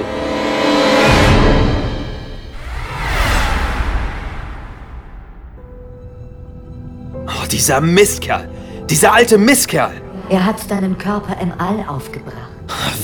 Oh, 7.27 7.47
dieser 7.49 7.79
Mistkerl. 7.79 8.49
Dieser 8.89 9.13
alte 9.13 9.37
Mistkerl. 9.37 10.01
Er 10.27 10.45
hat 10.45 10.69
deinen 10.69 10.97
Körper 10.97 11.39
im 11.39 11.53
All 11.59 11.85
aufgebracht. 11.87 12.51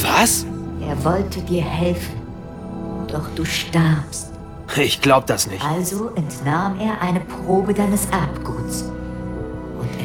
Was? 0.02 0.46
Er 0.86 1.02
wollte 1.06 1.40
dir 1.40 1.64
helfen. 1.64 2.22
Doch 3.08 3.30
du 3.36 3.46
starbst. 3.46 4.34
Ich 4.76 5.00
glaub 5.00 5.28
das 5.28 5.48
nicht. 5.48 5.64
Also 5.64 6.10
entnahm 6.16 6.78
er 6.78 7.02
eine 7.02 7.22
Probe 7.22 7.74
deines 7.74 8.06
Erbguts. 8.08 8.84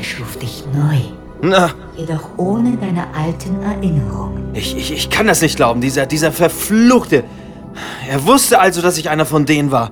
Schuf 0.03 0.37
dich 0.39 0.65
neu. 0.75 0.99
Na, 1.45 1.71
Jedoch 1.97 2.29
ohne 2.37 2.77
deine 2.77 3.05
alten 3.17 3.61
Erinnerungen. 3.63 4.51
ich, 4.55 4.77
ich, 4.77 4.93
ich 4.93 5.11
kann 5.11 5.27
das 5.27 5.43
nicht 5.43 5.57
glauben. 5.57 5.81
Dieser, 5.81 6.07
dieser 6.07 6.31
verfluchte. 6.33 7.25
Er 8.09 8.25
wusste 8.27 8.61
also, 8.61 8.81
dass 8.83 8.99
ich 8.99 9.09
einer 9.11 9.27
von 9.27 9.45
denen 9.47 9.71
war. 9.73 9.91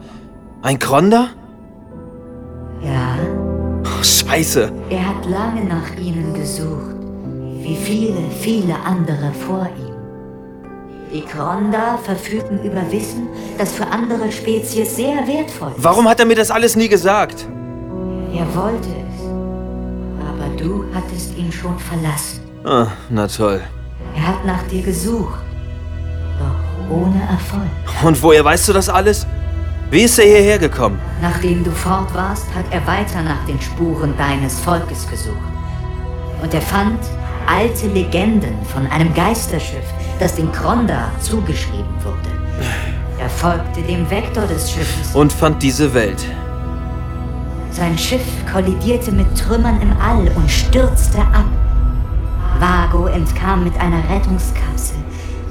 Ein 0.63 0.79
Kronda? 0.79 1.29
Ja, 2.83 3.17
Oh, 3.83 4.03
scheiße. 4.03 4.71
er 4.91 5.09
hat 5.09 5.27
lange 5.27 5.65
nach 5.65 5.97
ihnen 5.99 6.35
gesucht. 6.35 6.97
Wie 7.63 7.77
viele, 7.77 8.21
viele 8.41 8.75
andere 8.85 9.33
vor 9.47 9.69
ihm. 9.79 9.91
Die 11.13 11.23
Kronda 11.23 11.99
verfügen 12.03 12.61
über 12.63 12.83
Wissen, 12.93 13.27
das 13.59 13.73
für 13.73 13.87
andere 13.87 14.31
Spezies 14.31 14.97
sehr 14.97 15.17
wertvoll 15.27 15.73
ist. 15.77 15.83
Warum 15.85 16.09
hat 16.09 16.21
er 16.21 16.27
mir 16.27 16.37
das 16.37 16.51
alles 16.51 16.77
nie 16.77 16.89
gesagt? 16.89 17.47
Er 18.33 18.47
wollte 18.55 18.89
es. 18.89 19.10
Du 20.61 20.85
hattest 20.95 21.37
ihn 21.37 21.51
schon 21.51 21.79
verlassen. 21.79 22.41
Ah, 22.65 22.89
na 23.09 23.27
toll. 23.27 23.61
Er 24.15 24.27
hat 24.29 24.45
nach 24.45 24.63
dir 24.65 24.83
gesucht. 24.83 25.41
Doch 26.39 26.91
ohne 26.91 27.21
Erfolg. 27.31 28.05
Und 28.05 28.23
woher 28.23 28.45
weißt 28.45 28.69
du 28.69 28.73
das 28.73 28.89
alles? 28.89 29.27
Wie 29.91 30.03
ist 30.03 30.19
er 30.19 30.27
hierher 30.27 30.59
gekommen? 30.59 31.01
Nachdem 31.21 31.65
du 31.65 31.71
fort 31.71 32.15
warst, 32.15 32.47
hat 32.55 32.65
er 32.71 32.87
weiter 32.87 33.23
nach 33.23 33.45
den 33.47 33.61
Spuren 33.61 34.15
deines 34.17 34.59
Volkes 34.61 35.09
gesucht. 35.09 35.37
Und 36.43 36.55
er 36.55 36.63
fand 36.63 36.99
alte 37.47 37.89
Legenden 37.89 38.55
von 38.73 38.87
einem 38.87 39.13
Geisterschiff, 39.15 39.85
das 40.21 40.37
den 40.37 40.51
Kronda 40.53 41.11
zugeschrieben 41.21 41.95
wurde. 42.05 42.41
Er 43.19 43.29
folgte 43.29 43.83
dem 43.83 44.09
Vektor 44.09 44.47
des 44.47 44.71
Schiffes. 44.71 45.15
Und 45.15 45.33
fand 45.33 45.63
diese 45.63 45.93
Welt. 45.93 46.25
Sein 47.81 47.97
Schiff 47.97 48.27
kollidierte 48.53 49.11
mit 49.11 49.27
Trümmern 49.39 49.81
im 49.81 49.91
All 50.03 50.31
und 50.37 50.51
stürzte 50.51 51.19
ab. 51.19 51.47
Vago 52.59 53.07
entkam 53.07 53.65
mit 53.65 53.75
einer 53.81 54.07
Rettungskapsel 54.11 54.99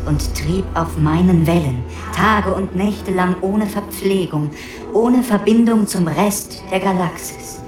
und 0.05 0.35
trieb 0.35 0.63
auf 0.75 0.95
meinen 0.99 1.47
Wellen, 1.47 1.81
Tage 2.15 2.53
und 2.53 2.75
Nächte 2.75 3.11
lang 3.15 3.35
ohne 3.41 3.65
Verpflegung, 3.65 4.51
ohne 4.93 5.23
Verbindung 5.23 5.87
zum 5.87 6.07
Rest 6.07 6.61
der 6.71 6.81
Galaxis. 6.81 7.61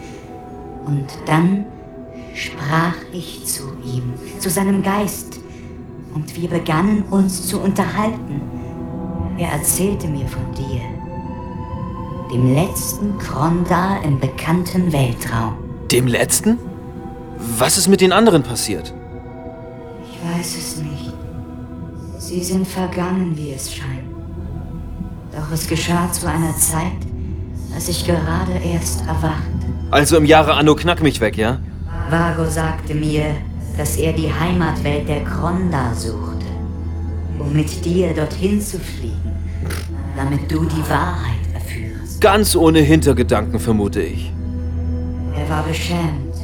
Und 0.86 1.08
dann 1.26 1.66
sprach 2.36 2.98
ich 3.12 3.44
zu 3.44 3.64
ihm, 3.84 4.14
zu 4.38 4.52
seinem 4.52 4.84
Geist, 4.84 5.40
und 6.14 6.40
wir 6.40 6.50
begannen 6.50 7.02
uns 7.10 7.48
zu 7.48 7.60
unterhalten. 7.60 8.44
Er 9.40 9.54
erzählte 9.54 10.08
mir 10.08 10.28
von 10.28 10.54
dir, 10.54 11.01
dem 12.32 12.54
letzten 12.54 13.18
Kronda 13.18 13.98
im 14.04 14.20
bekannten 14.20 14.94
Weltraum. 14.94 15.56
Dem 15.92 16.08
letzten? 16.08 16.58
Was 17.58 17.78
ist 17.78 17.90
mit 17.90 18.00
den 18.00 18.14
anderen 18.14 18.44
passiert? 18.44 18.94
Ich 20.04 20.18
weiß 20.38 20.58
es 20.58 20.78
nicht. 20.78 21.14
Sie 22.18 22.44
sind 22.44 22.68
vergangen, 22.68 23.36
wie 23.36 23.52
es 23.52 23.74
scheint. 23.74 24.10
Doch 25.36 25.52
es 25.52 25.68
geschah 25.68 26.10
zu 26.12 26.28
einer 26.28 26.56
Zeit, 26.56 26.92
als 27.76 27.90
ich 27.90 28.06
gerade 28.06 28.54
erst 28.64 29.02
erwachte. 29.02 29.68
Also 29.90 30.16
im 30.18 30.26
Jahre 30.26 30.54
Anno 30.54 30.76
Knack 30.76 31.02
mich 31.02 31.20
weg, 31.20 31.38
ja? 31.38 31.60
Vago 32.10 32.46
sagte 32.46 32.94
mir, 32.94 33.36
dass 33.78 33.98
er 33.98 34.14
die 34.14 34.32
Heimatwelt 34.32 35.10
der 35.10 35.24
Kronda 35.24 35.94
suchte, 35.94 36.46
um 37.40 37.52
mit 37.54 37.84
dir 37.84 38.14
dorthin 38.14 38.62
zu 38.62 38.80
fliegen, 38.80 39.36
damit 40.16 40.50
du 40.50 40.64
die 40.64 40.90
Wahrheit. 40.90 41.41
Ganz 42.22 42.56
ohne 42.56 42.80
Hintergedanken, 42.80 43.60
vermute 43.60 44.00
ich. 44.02 44.32
Er 45.36 45.50
war 45.50 45.64
beschämt, 45.64 46.36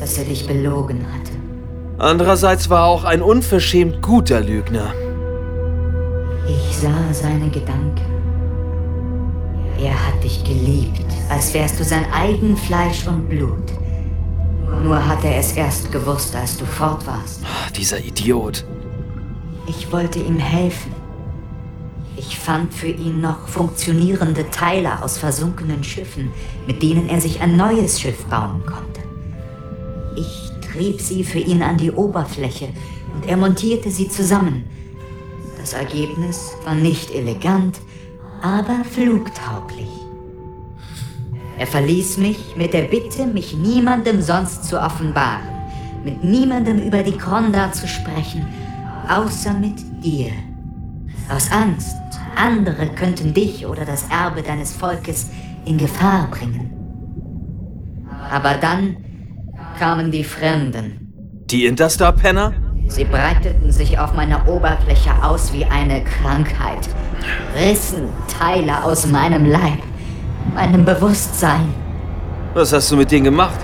dass 0.00 0.18
er 0.18 0.24
dich 0.24 0.44
belogen 0.44 1.06
hatte. 1.06 1.30
Andererseits 1.98 2.68
war 2.68 2.80
er 2.80 2.86
auch 2.86 3.04
ein 3.04 3.22
unverschämt 3.22 4.02
guter 4.02 4.40
Lügner. 4.40 4.92
Ich 6.48 6.76
sah 6.78 7.12
seine 7.12 7.48
Gedanken. 7.48 8.00
Er 9.80 9.94
hat 9.94 10.22
dich 10.24 10.42
geliebt, 10.42 11.06
als 11.28 11.54
wärst 11.54 11.78
du 11.78 11.84
sein 11.84 12.04
eigen 12.12 12.56
Fleisch 12.56 13.06
und 13.06 13.28
Blut. 13.28 13.70
Nur 14.82 15.06
hat 15.06 15.24
er 15.24 15.36
es 15.36 15.52
erst 15.52 15.92
gewusst, 15.92 16.34
als 16.34 16.56
du 16.56 16.64
fort 16.64 17.06
warst. 17.06 17.40
Ah, 17.44 17.70
Dieser 17.76 18.00
Idiot. 18.00 18.64
Ich 19.68 19.92
wollte 19.92 20.18
ihm 20.18 20.38
helfen. 20.38 20.99
Ich 22.22 22.38
fand 22.38 22.74
für 22.74 22.88
ihn 22.88 23.22
noch 23.22 23.48
funktionierende 23.48 24.50
Teile 24.50 25.02
aus 25.02 25.16
versunkenen 25.16 25.82
Schiffen, 25.82 26.30
mit 26.66 26.82
denen 26.82 27.08
er 27.08 27.18
sich 27.18 27.40
ein 27.40 27.56
neues 27.56 27.98
Schiff 27.98 28.26
bauen 28.26 28.62
konnte. 28.66 29.00
Ich 30.16 30.50
trieb 30.60 31.00
sie 31.00 31.24
für 31.24 31.38
ihn 31.38 31.62
an 31.62 31.78
die 31.78 31.90
Oberfläche 31.90 32.68
und 33.14 33.26
er 33.26 33.38
montierte 33.38 33.90
sie 33.90 34.06
zusammen. 34.10 34.64
Das 35.58 35.72
Ergebnis 35.72 36.52
war 36.62 36.74
nicht 36.74 37.10
elegant, 37.10 37.80
aber 38.42 38.84
flugtauglich. 38.84 39.88
Er 41.56 41.66
verließ 41.66 42.18
mich 42.18 42.54
mit 42.54 42.74
der 42.74 42.82
Bitte, 42.82 43.26
mich 43.26 43.56
niemandem 43.56 44.20
sonst 44.20 44.64
zu 44.64 44.78
offenbaren, 44.78 45.48
mit 46.04 46.22
niemandem 46.22 46.80
über 46.80 47.02
die 47.02 47.16
Kronda 47.16 47.72
zu 47.72 47.88
sprechen, 47.88 48.46
außer 49.08 49.54
mit 49.54 49.78
dir. 50.04 50.32
Aus 51.30 51.48
Angst, 51.52 51.96
andere 52.36 52.88
könnten 52.88 53.34
dich 53.34 53.66
oder 53.66 53.84
das 53.84 54.06
Erbe 54.10 54.42
deines 54.42 54.72
Volkes 54.72 55.30
in 55.64 55.78
Gefahr 55.78 56.28
bringen. 56.30 56.70
Aber 58.30 58.54
dann 58.54 58.96
kamen 59.78 60.10
die 60.10 60.24
Fremden. 60.24 61.12
Die 61.50 61.66
Interstar-Penner? 61.66 62.52
Sie 62.88 63.04
breiteten 63.04 63.70
sich 63.70 63.98
auf 63.98 64.14
meiner 64.14 64.48
Oberfläche 64.48 65.10
aus 65.22 65.52
wie 65.52 65.64
eine 65.64 66.02
Krankheit, 66.02 66.88
rissen 67.56 68.08
Teile 68.38 68.82
aus 68.84 69.06
meinem 69.06 69.46
Leib, 69.46 69.78
meinem 70.54 70.84
Bewusstsein. 70.84 71.72
Was 72.54 72.72
hast 72.72 72.90
du 72.90 72.96
mit 72.96 73.10
denen 73.10 73.24
gemacht? 73.24 73.58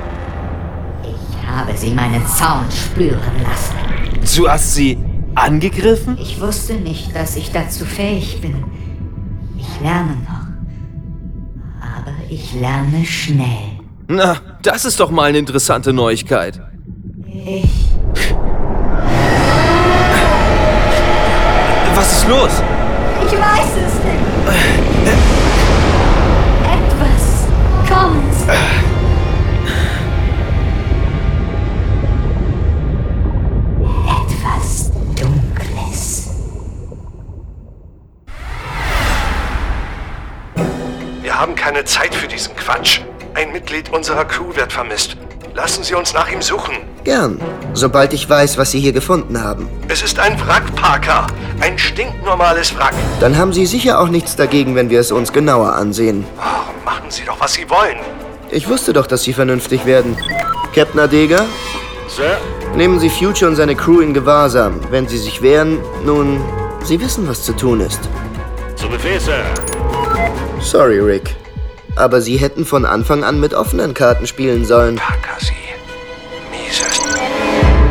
Ich 1.03 1.49
habe 1.49 1.77
sie 1.77 1.91
meinen 1.91 2.25
Zaun 2.27 2.65
spüren 2.71 3.19
lassen. 3.43 3.75
Du 4.37 4.49
hast 4.49 4.75
sie 4.75 4.99
angegriffen? 5.37 6.19
Ich 6.21 6.41
wusste 6.41 6.75
nicht, 6.75 7.15
dass 7.15 7.37
ich 7.37 7.53
dazu 7.53 7.85
fähig 7.85 8.41
bin. 8.41 8.65
Ich 9.59 9.81
lerne 9.81 10.17
noch. 10.29 10.47
Aber 11.81 12.13
ich 12.29 12.55
lerne 12.55 13.05
schnell. 13.05 13.77
Na, 14.09 14.37
das 14.63 14.85
ist 14.85 15.01
doch 15.01 15.11
mal 15.11 15.25
eine 15.25 15.39
interessante 15.39 15.93
Neuigkeit. 15.93 16.61
Ich. 17.27 17.87
Was 21.95 22.13
ist 22.13 22.29
los? 22.29 22.63
Ich 23.27 23.33
weiß 23.33 23.71
es 23.87 23.95
nicht. 24.05 25.36
Keine 41.77 41.85
Zeit 41.85 42.15
für 42.15 42.27
diesen 42.27 42.57
Quatsch. 42.57 43.01
Ein 43.35 43.53
Mitglied 43.53 43.93
unserer 43.93 44.25
Crew 44.25 44.57
wird 44.57 44.73
vermisst. 44.73 45.19
Lassen 45.55 45.85
Sie 45.85 45.95
uns 45.95 46.15
nach 46.15 46.31
ihm 46.33 46.41
suchen. 46.41 46.75
Gern, 47.05 47.39
sobald 47.75 48.15
ich 48.15 48.27
weiß, 48.27 48.57
was 48.57 48.71
Sie 48.71 48.81
hier 48.81 48.95
gefunden 48.95 49.43
haben. 49.43 49.69
Es 49.89 50.01
ist 50.03 50.19
ein 50.19 50.41
Wrack, 50.47 50.75
Parker. 50.75 51.27
Ein 51.61 51.79
stinknormales 51.79 52.75
Wrack. 52.79 52.95
Dann 53.21 53.37
haben 53.37 53.53
Sie 53.53 53.67
sicher 53.67 54.01
auch 54.01 54.09
nichts 54.09 54.37
dagegen, 54.37 54.75
wenn 54.75 54.89
wir 54.89 55.01
es 55.01 55.13
uns 55.13 55.35
genauer 55.35 55.75
ansehen. 55.75 56.25
Oh, 56.39 56.85
machen 56.87 57.11
Sie 57.11 57.25
doch, 57.27 57.39
was 57.41 57.53
Sie 57.53 57.69
wollen. 57.69 57.99
Ich 58.51 58.67
wusste 58.71 58.95
doch, 58.95 59.07
dass 59.07 59.25
Sie 59.25 59.35
vernünftig 59.35 59.85
werden. 59.85 60.17
Captain 60.75 61.01
Adega, 61.01 61.45
Sir? 62.09 62.39
nehmen 62.75 62.99
Sie 63.01 63.11
Future 63.11 63.51
und 63.51 63.57
seine 63.57 63.75
Crew 63.75 64.01
in 64.01 64.15
Gewahrsam. 64.15 64.81
Wenn 64.91 65.07
Sie 65.07 65.19
sich 65.19 65.43
wehren, 65.43 65.79
nun, 66.07 66.43
Sie 66.85 66.99
wissen, 66.99 67.29
was 67.29 67.43
zu 67.43 67.53
tun 67.53 67.81
ist. 67.81 68.01
Zu 68.77 68.89
Befehl, 68.89 69.21
Sir. 69.21 69.45
Sorry, 70.59 71.01
Rick. 71.01 71.37
Aber 71.97 72.21
Sie 72.21 72.37
hätten 72.37 72.65
von 72.67 72.85
Anfang 72.85 73.25
an 73.25 73.41
mit 73.41 73.55
offenen 73.55 73.95
Karten 73.95 74.27
spielen 74.27 74.65
sollen. 74.65 75.01
Sie. 75.39 75.53
Mieses. 76.51 77.01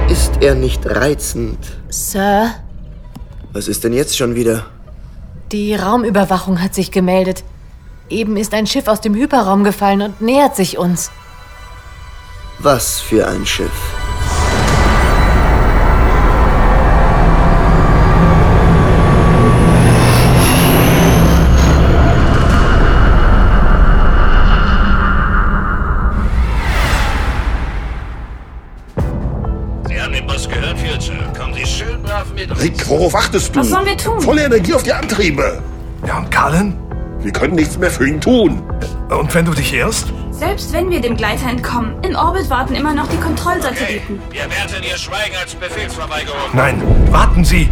Ist 0.09 0.41
er 0.41 0.55
nicht 0.55 0.85
reizend? 0.85 1.57
Sir, 1.89 2.51
Was 3.53 3.67
ist 3.67 3.83
denn 3.83 3.93
jetzt 3.93 4.17
schon 4.17 4.35
wieder? 4.35 4.65
die 5.51 5.75
Raumüberwachung 5.75 6.61
hat 6.61 6.73
sich 6.75 6.91
gemeldet. 6.91 7.43
Eben 8.09 8.35
ist 8.35 8.53
ein 8.53 8.67
Schiff 8.67 8.87
aus 8.87 8.99
dem 8.99 9.13
Hyperraum 9.15 9.63
gefallen 9.63 10.01
und 10.01 10.19
nähert 10.19 10.55
sich 10.55 10.77
uns. 10.77 11.11
Was 12.59 12.99
für 12.99 13.27
ein 13.27 13.45
Schiff. 13.45 13.71
Rick, 32.65 32.89
worauf 32.89 33.13
wartest 33.13 33.55
du? 33.55 33.59
Was 33.59 33.69
sollen 33.69 33.85
wir 33.85 33.95
tun? 33.95 34.19
Volle 34.19 34.45
Energie 34.45 34.73
auf 34.73 34.81
die 34.81 34.91
Antriebe. 34.91 35.61
Ja, 36.07 36.17
und 36.17 36.31
Carlin? 36.31 36.75
Wir 37.19 37.31
können 37.31 37.53
nichts 37.53 37.77
mehr 37.77 37.91
für 37.91 38.07
ihn 38.07 38.19
tun. 38.19 38.63
Und 39.07 39.31
wenn 39.35 39.45
du 39.45 39.51
dich 39.51 39.71
irrst? 39.71 40.11
Selbst 40.31 40.73
wenn 40.73 40.89
wir 40.89 40.99
dem 40.99 41.15
Gleiter 41.15 41.47
entkommen, 41.47 41.93
in 42.01 42.15
Orbit 42.15 42.49
warten 42.49 42.73
immer 42.73 42.95
noch 42.95 43.07
die 43.07 43.17
Kontrollsatelliten. 43.17 44.19
Wir 44.31 44.41
werten 44.49 44.81
Ihr 44.81 44.97
Schweigen 44.97 45.35
als 45.39 45.53
Befehlsverweigerung. 45.53 46.39
Nein, 46.53 46.81
warten 47.11 47.45
Sie. 47.45 47.69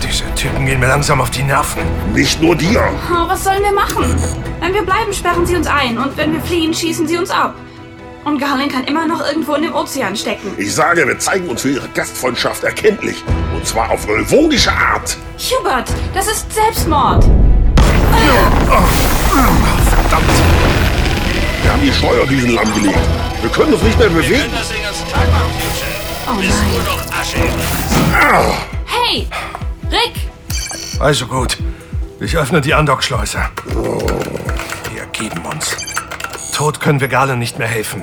Diese 0.00 0.24
Typen 0.36 0.66
gehen 0.66 0.78
mir 0.78 0.86
langsam 0.86 1.20
auf 1.20 1.30
die 1.30 1.42
Nerven. 1.42 1.82
Nicht 2.14 2.40
nur 2.40 2.54
dir. 2.54 2.84
Oh, 3.10 3.28
was 3.28 3.42
sollen 3.42 3.64
wir 3.64 3.72
machen? 3.72 4.14
Wenn 4.60 4.72
wir 4.72 4.84
bleiben, 4.84 5.12
sperren 5.12 5.44
sie 5.44 5.56
uns 5.56 5.66
ein. 5.66 5.98
Und 5.98 6.16
wenn 6.16 6.32
wir 6.32 6.40
fliehen, 6.42 6.72
schießen 6.72 7.08
sie 7.08 7.18
uns 7.18 7.30
ab. 7.30 7.56
Und 8.26 8.38
Garlin 8.40 8.68
kann 8.68 8.82
immer 8.86 9.06
noch 9.06 9.24
irgendwo 9.24 9.54
in 9.54 9.62
dem 9.62 9.72
Ozean 9.72 10.16
stecken. 10.16 10.52
Ich 10.58 10.74
sage, 10.74 11.06
wir 11.06 11.16
zeigen 11.16 11.46
uns 11.48 11.62
für 11.62 11.70
ihre 11.70 11.88
Gastfreundschaft 11.90 12.64
erkenntlich. 12.64 13.22
Und 13.54 13.64
zwar 13.64 13.88
auf 13.88 14.08
relvogische 14.08 14.72
Art. 14.72 15.16
Hubert, 15.38 15.88
das 16.12 16.26
ist 16.26 16.52
Selbstmord. 16.52 17.22
Verdammt. 19.88 20.24
Wir 21.62 21.72
haben 21.72 21.82
die 21.82 21.92
Steuerdüsen 21.92 22.50
lahmgelegt. 22.50 22.98
Wir 23.42 23.50
können 23.50 23.74
uns 23.74 23.82
nicht 23.84 23.96
mehr 23.96 24.10
Wir 24.12 24.16
bewegen. 24.20 24.40
können 24.40 24.54
das 24.58 24.68
den 24.72 24.82
ganzen 24.82 25.08
Tag 25.08 25.30
machen, 25.30 25.52
Future. 25.60 25.92
Oh 26.28 26.32
nur 26.32 26.82
noch 26.82 27.20
Asche 27.20 27.36
Glas. 27.36 28.56
Hey, 28.86 29.28
Rick, 29.88 30.14
Also 30.98 31.28
gut. 31.28 31.58
Ich 32.18 32.36
öffne 32.36 32.60
die 32.60 32.74
Andockschleuse. 32.74 33.38
Wir 34.90 35.00
ergeben 35.02 35.42
uns. 35.44 35.76
Tod 36.56 36.80
können 36.80 37.02
wir 37.02 37.08
Galen 37.08 37.38
nicht 37.38 37.58
mehr 37.58 37.68
helfen. 37.68 38.02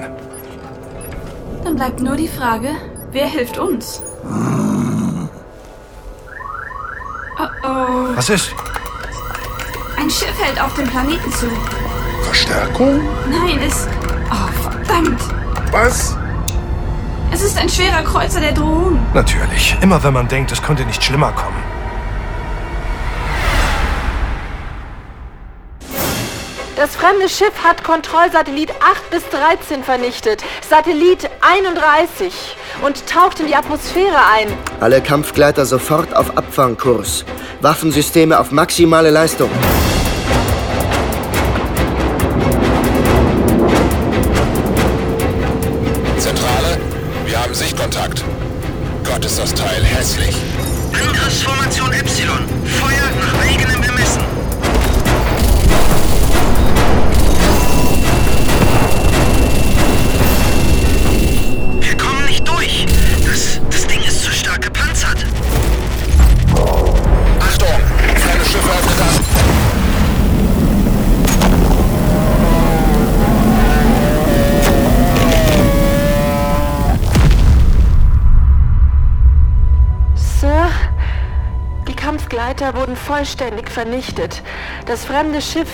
dann 1.63 1.75
bleibt 1.75 2.01
nur 2.01 2.15
die 2.15 2.27
Frage, 2.27 2.75
wer 3.11 3.25
hilft 3.25 3.57
uns? 3.57 4.03
Oh 7.39 7.47
oh. 7.63 8.15
Was 8.15 8.29
ist? 8.29 8.53
Ein 9.97 10.07
Schiff 10.07 10.35
hält 10.39 10.61
auf 10.61 10.71
dem 10.75 10.87
Planeten 10.87 11.31
zu. 11.31 11.47
Verstärkung? 12.21 13.01
Nein, 13.27 13.57
es. 13.65 13.87
Oh, 14.29 14.51
verdammt. 14.61 15.19
Was? 15.71 16.15
Es 17.31 17.41
ist 17.41 17.57
ein 17.57 17.67
schwerer 17.67 18.03
Kreuzer 18.03 18.39
der 18.39 18.51
Drohnen. 18.51 18.99
Natürlich. 19.15 19.75
Immer 19.81 20.03
wenn 20.03 20.13
man 20.13 20.27
denkt, 20.27 20.51
es 20.51 20.61
könnte 20.61 20.85
nicht 20.85 21.03
schlimmer 21.03 21.31
kommen. 21.31 21.62
Das 26.83 26.97
fremde 26.97 27.29
Schiff 27.29 27.63
hat 27.63 27.81
Kontrollsatellit 27.85 28.69
8 28.71 29.09
bis 29.09 29.23
13 29.29 29.85
vernichtet, 29.85 30.43
Satellit 30.69 31.29
31 31.39 32.57
und 32.81 33.07
taucht 33.07 33.39
in 33.39 33.47
die 33.47 33.55
Atmosphäre 33.55 34.17
ein. 34.35 34.49
Alle 34.81 34.99
Kampfgleiter 35.01 35.65
sofort 35.65 36.13
auf 36.13 36.37
Abfangkurs. 36.37 37.23
Waffensysteme 37.61 38.37
auf 38.37 38.51
maximale 38.51 39.11
Leistung. 39.11 39.49
Die 82.33 82.37
Kampfgleiter 82.37 82.73
wurden 82.75 82.95
vollständig 82.95 83.69
vernichtet. 83.69 84.41
Das 84.87 85.05
fremde 85.05 85.39
Schiff 85.41 85.69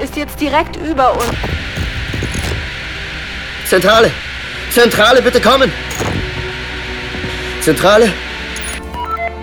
ist 0.00 0.16
jetzt 0.16 0.40
direkt 0.40 0.76
über 0.76 1.12
uns. 1.12 1.24
Zentrale! 3.66 4.10
Zentrale, 4.70 5.22
bitte 5.22 5.40
kommen! 5.40 5.72
Zentrale? 7.60 8.12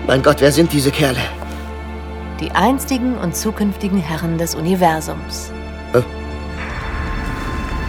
Mein 0.06 0.22
Gott, 0.22 0.40
wer 0.40 0.50
sind 0.50 0.72
diese 0.72 0.90
Kerle? 0.90 1.20
Die 2.40 2.50
einstigen 2.52 3.18
und 3.18 3.36
zukünftigen 3.36 3.98
Herren 3.98 4.38
des 4.38 4.54
Universums. 4.54 5.52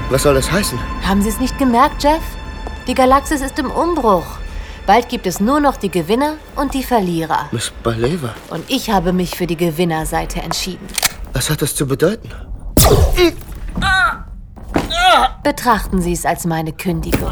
Was 0.10 0.24
soll 0.24 0.36
das 0.36 0.52
heißen? 0.52 0.78
Haben 1.08 1.22
Sie 1.22 1.30
es 1.30 1.40
nicht 1.40 1.58
gemerkt, 1.58 2.04
Jeff? 2.04 2.22
Die 2.88 2.94
Galaxis 2.94 3.42
ist 3.42 3.58
im 3.58 3.72
Umbruch. 3.72 4.43
Bald 4.86 5.08
gibt 5.08 5.26
es 5.28 5.40
nur 5.40 5.62
noch 5.62 5.78
die 5.78 5.90
Gewinner 5.90 6.34
und 6.58 6.74
die 6.74 6.84
Verlierer. 6.84 7.48
Miss 7.52 7.72
Baleva. 7.84 8.36
Und 8.50 8.70
ich 8.70 8.90
habe 8.90 9.14
mich 9.14 9.32
für 9.38 9.48
die 9.48 9.56
Gewinnerseite 9.56 10.42
entschieden. 10.42 10.86
Was 11.32 11.50
hat 11.50 11.62
das 11.62 11.74
zu 11.74 11.88
bedeuten? 11.88 12.30
Betrachten 15.44 16.02
Sie 16.02 16.12
es 16.12 16.26
als 16.26 16.46
meine 16.46 16.74
Kündigung. 16.74 17.32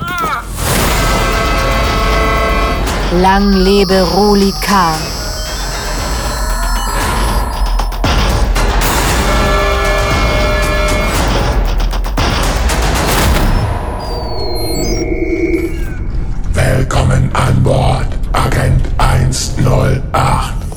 Lang 3.22 3.52
lebe 3.52 4.02
Roli 4.02 4.54
Khan. 4.62 5.21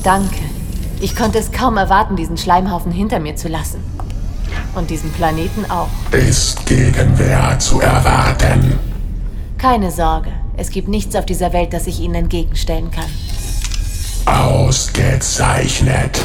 Danke. 0.05 0.35
Ich 1.01 1.15
konnte 1.15 1.39
es 1.39 1.51
kaum 1.51 1.77
erwarten, 1.77 2.15
diesen 2.15 2.37
Schleimhaufen 2.37 2.91
hinter 2.91 3.19
mir 3.19 3.35
zu 3.35 3.47
lassen. 3.47 3.83
Und 4.75 4.91
diesen 4.91 5.11
Planeten 5.11 5.65
auch. 5.67 5.87
Ist 6.11 6.63
Gegenwehr 6.67 7.57
zu 7.57 7.81
erwarten. 7.81 8.77
Keine 9.57 9.89
Sorge. 9.89 10.29
Es 10.57 10.69
gibt 10.69 10.89
nichts 10.89 11.15
auf 11.15 11.25
dieser 11.25 11.53
Welt, 11.53 11.73
das 11.73 11.87
ich 11.87 11.99
Ihnen 11.99 12.13
entgegenstellen 12.13 12.91
kann. 12.91 13.05
Ausgezeichnet. 14.25 16.21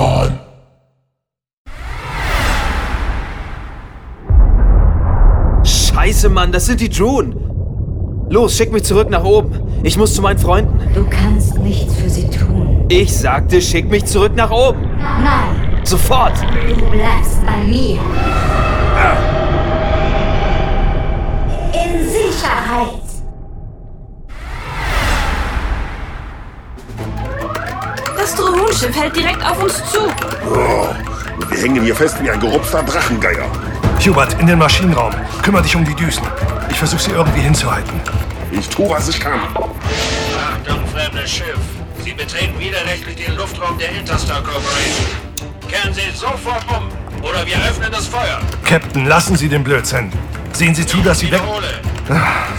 Kooperation. 0.00 0.38
Scheiße, 5.64 6.28
Mann, 6.30 6.52
das 6.52 6.66
sind 6.66 6.80
die 6.80 6.88
Drohnen. 6.88 7.36
Los, 8.30 8.56
schick 8.56 8.72
mich 8.72 8.84
zurück 8.84 9.10
nach 9.10 9.24
oben. 9.24 9.52
Ich 9.82 9.98
muss 9.98 10.14
zu 10.14 10.22
meinen 10.22 10.38
Freunden. 10.38 10.78
Du 10.94 11.04
kannst 11.08 11.58
nichts 11.58 11.94
für 11.94 12.08
sie 12.08 12.28
tun. 12.30 12.86
Ich 12.88 13.14
sagte, 13.16 13.60
schick 13.60 13.90
mich 13.90 14.06
zurück 14.06 14.32
nach 14.34 14.50
oben. 14.50 14.80
Nein, 14.98 15.84
Sofort. 15.84 16.32
du 16.40 16.86
bleibst 16.90 17.44
bei 17.44 17.66
mir. 17.66 17.98
Das 28.80 28.88
Drohenschiff 28.88 29.02
hält 29.02 29.16
direkt 29.16 29.44
auf 29.44 29.62
uns 29.62 29.76
zu. 29.92 29.98
Oh, 30.48 30.88
wir 31.50 31.58
hängen 31.58 31.84
hier 31.84 31.94
fest 31.94 32.16
wie 32.22 32.30
ein 32.30 32.40
gerupfter 32.40 32.82
Drachengeier. 32.82 33.44
Hubert, 34.06 34.40
in 34.40 34.46
den 34.46 34.58
Maschinenraum. 34.58 35.12
Kümmer 35.42 35.60
dich 35.60 35.76
um 35.76 35.84
die 35.84 35.94
Düsen. 35.94 36.22
Ich 36.70 36.78
versuche 36.78 37.02
sie 37.02 37.10
irgendwie 37.10 37.40
hinzuhalten. 37.40 38.00
Ich 38.50 38.66
tue, 38.70 38.88
was 38.88 39.06
ich 39.10 39.20
kann. 39.20 39.40
Achtung, 39.54 40.80
fremdes 40.94 41.30
Schiff. 41.30 41.58
Sie 42.02 42.12
betreten 42.12 42.58
widerrechtlich 42.58 43.16
den 43.16 43.36
Luftraum 43.36 43.76
der 43.76 43.90
Interstar 43.90 44.42
Corporation. 44.42 45.06
Kehren 45.68 45.92
Sie 45.92 46.00
sofort 46.14 46.64
um, 46.70 46.88
oder 47.22 47.44
wir 47.44 47.56
öffnen 47.56 47.92
das 47.92 48.06
Feuer. 48.06 48.40
Captain, 48.64 49.04
lassen 49.04 49.36
Sie 49.36 49.50
den 49.50 49.62
Blödsinn. 49.62 50.10
Sehen 50.54 50.74
Sie 50.74 50.86
zu, 50.86 51.02
dass 51.02 51.18
Sie 51.18 51.30
weg... 51.30 51.42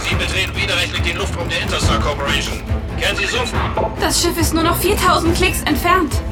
Sie 0.08 0.14
betreten 0.14 0.54
widerrechtlich 0.54 1.02
den 1.02 1.16
Luftraum 1.16 1.48
der 1.48 1.62
Interstar 1.62 1.98
Corporation. 1.98 2.62
Kehren 3.02 3.16
Sie 3.16 3.26
sofort. 3.26 4.00
Das 4.00 4.22
Schiff 4.22 4.38
ist 4.38 4.54
nur 4.54 4.62
noch 4.62 4.76
4000 4.76 5.34
Klicks 5.34 5.62
entfernt. 5.62 6.22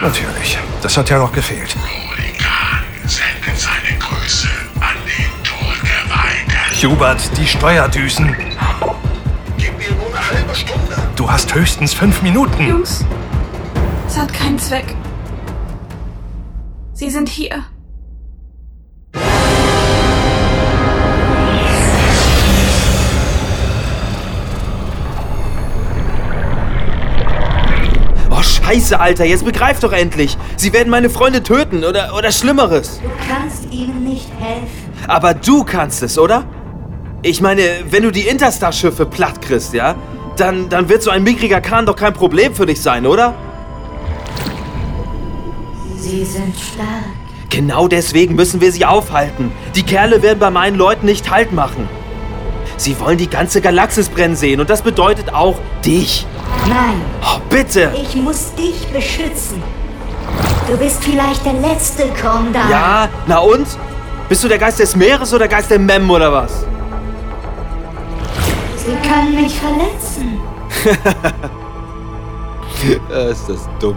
Natürlich. 0.00 0.58
Das 0.80 0.96
hat 0.96 1.10
ja 1.10 1.18
noch 1.18 1.32
gefehlt. 1.32 1.74
Sendet 3.04 3.58
seine 3.58 3.98
Grüße 3.98 4.48
an 4.76 4.94
den 5.06 5.42
Todgeweihten. 5.42 6.88
Hubert, 6.88 7.36
die 7.36 7.46
Steuerdüsen. 7.48 8.36
Gib 9.56 9.76
mir 9.76 9.90
nur 9.96 10.06
eine 10.06 10.30
halbe 10.30 10.54
Stunde. 10.54 10.96
Du 11.16 11.28
hast 11.28 11.52
höchstens 11.52 11.92
fünf 11.92 12.22
Minuten. 12.22 12.64
Jungs, 12.64 13.04
es 14.06 14.16
hat 14.16 14.32
keinen 14.32 14.60
Zweck. 14.60 14.94
Sie 16.92 17.10
sind 17.10 17.28
hier. 17.28 17.64
Scheiße, 28.68 29.00
Alter, 29.00 29.24
jetzt 29.24 29.44
begreif 29.44 29.80
doch 29.80 29.92
endlich. 29.92 30.36
Sie 30.56 30.72
werden 30.72 30.90
meine 30.90 31.10
Freunde 31.10 31.42
töten 31.42 31.84
oder, 31.84 32.14
oder 32.16 32.30
Schlimmeres. 32.30 33.00
Du 33.02 33.08
kannst 33.26 33.72
ihnen 33.72 34.04
nicht 34.04 34.28
helfen. 34.38 34.92
Aber 35.06 35.34
du 35.34 35.64
kannst 35.64 36.02
es, 36.02 36.18
oder? 36.18 36.44
Ich 37.22 37.40
meine, 37.40 37.62
wenn 37.90 38.02
du 38.02 38.10
die 38.10 38.28
Interstar-Schiffe 38.28 39.06
platt 39.06 39.40
kriegst, 39.40 39.72
ja? 39.72 39.96
Dann, 40.36 40.68
dann 40.68 40.88
wird 40.88 41.02
so 41.02 41.10
ein 41.10 41.24
mickriger 41.24 41.60
Kahn 41.60 41.86
doch 41.86 41.96
kein 41.96 42.12
Problem 42.12 42.54
für 42.54 42.66
dich 42.66 42.80
sein, 42.80 43.06
oder? 43.06 43.34
Sie 45.96 46.24
sind 46.24 46.54
stark. 46.54 47.04
Genau 47.50 47.88
deswegen 47.88 48.34
müssen 48.34 48.60
wir 48.60 48.70
sie 48.70 48.84
aufhalten. 48.84 49.50
Die 49.74 49.82
Kerle 49.82 50.22
werden 50.22 50.38
bei 50.38 50.50
meinen 50.50 50.76
Leuten 50.76 51.06
nicht 51.06 51.30
Halt 51.30 51.52
machen. 51.52 51.88
Sie 52.76 53.00
wollen 53.00 53.18
die 53.18 53.28
ganze 53.28 53.60
Galaxis 53.60 54.10
brennen 54.10 54.36
sehen 54.36 54.60
und 54.60 54.70
das 54.70 54.82
bedeutet 54.82 55.32
auch 55.32 55.58
dich. 55.84 56.26
Nein, 56.68 57.00
Oh, 57.22 57.38
bitte! 57.48 57.92
ich 58.00 58.14
muss 58.16 58.52
dich 58.54 58.86
beschützen. 58.88 59.62
Du 60.68 60.76
bist 60.76 61.02
vielleicht 61.02 61.44
der 61.46 61.54
letzte 61.54 62.04
Kondar. 62.20 62.70
Ja, 62.70 63.08
na 63.26 63.38
und? 63.38 63.66
Bist 64.28 64.44
du 64.44 64.48
der 64.48 64.58
Geist 64.58 64.78
des 64.78 64.94
Meeres 64.94 65.32
oder 65.32 65.48
Geist 65.48 65.70
der 65.70 65.78
Mem 65.78 66.10
oder 66.10 66.30
was? 66.32 66.66
Sie 68.76 69.08
können 69.08 69.34
mich 69.42 69.58
verletzen. 69.58 70.38
ist 73.30 73.48
das 73.48 73.68
dumm. 73.80 73.96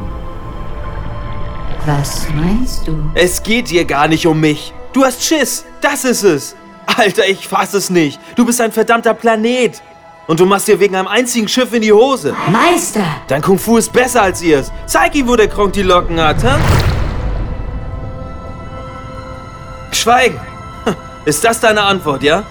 Was 1.86 2.28
meinst 2.36 2.88
du? 2.88 2.98
Es 3.16 3.42
geht 3.44 3.68
hier 3.68 3.86
gar 3.86 4.08
nicht 4.08 4.26
um 4.28 4.40
mich. 4.40 4.74
Du 4.94 5.04
hast 5.04 5.24
Schiss. 5.24 5.66
Das 5.82 6.06
ist 6.06 6.24
es. 6.24 6.56
Alter, 6.98 7.28
ich 7.28 7.48
fass 7.48 7.74
es 7.74 7.90
nicht. 7.90 8.20
Du 8.36 8.46
bist 8.46 8.62
ein 8.62 8.72
verdammter 8.72 9.14
Planet. 9.14 9.82
Und 10.32 10.40
du 10.40 10.46
machst 10.46 10.70
dir 10.70 10.80
wegen 10.80 10.96
einem 10.96 11.10
einzigen 11.10 11.50
Schiff 11.50 11.74
in 11.74 11.82
die 11.82 11.92
Hose. 11.92 12.34
Meister! 12.50 13.04
Dein 13.28 13.42
Kung 13.42 13.60
Fu 13.60 13.76
ist 13.76 13.92
besser 13.92 14.22
als 14.22 14.42
ihrs. 14.42 14.72
Zeig 14.86 15.14
ihm, 15.14 15.28
wo 15.28 15.36
der 15.36 15.50
Kronk 15.50 15.74
die 15.74 15.82
Locken 15.82 16.22
hat, 16.22 16.42
hä? 16.42 16.56
Schweigen. 19.92 20.40
Hm, 20.86 20.96
Ist 21.26 21.44
das 21.44 21.60
deine 21.60 21.82
Antwort, 21.82 22.24
ja? 22.24 22.44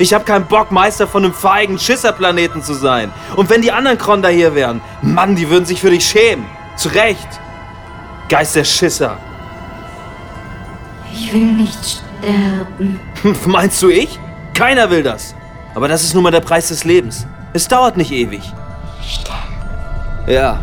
Ich 0.00 0.12
hab 0.12 0.26
keinen 0.26 0.46
Bock, 0.46 0.72
Meister 0.72 1.06
von 1.06 1.24
einem 1.24 1.32
feigen 1.32 1.78
Schisserplaneten 1.78 2.60
zu 2.60 2.74
sein. 2.74 3.12
Und 3.36 3.48
wenn 3.48 3.62
die 3.62 3.70
anderen 3.70 3.98
Kronder 3.98 4.30
hier 4.30 4.56
wären, 4.56 4.80
Mann, 5.00 5.36
die 5.36 5.48
würden 5.48 5.64
sich 5.64 5.80
für 5.80 5.90
dich 5.90 6.04
schämen. 6.04 6.44
Zu 6.74 6.88
Recht. 6.88 7.28
Geist 8.28 8.56
der 8.56 8.64
Schisser. 8.64 9.16
Ich 11.14 11.32
will 11.32 11.52
nicht 11.52 12.02
sterben. 12.20 12.98
Meinst 13.46 13.80
du 13.80 13.90
ich? 13.90 14.18
Keiner 14.54 14.90
will 14.90 15.04
das. 15.04 15.36
Aber 15.74 15.88
das 15.88 16.02
ist 16.04 16.14
nun 16.14 16.22
mal 16.22 16.30
der 16.30 16.40
Preis 16.40 16.68
des 16.68 16.84
Lebens. 16.84 17.26
Es 17.52 17.68
dauert 17.68 17.96
nicht 17.96 18.12
ewig. 18.12 18.42
Ja. 20.26 20.60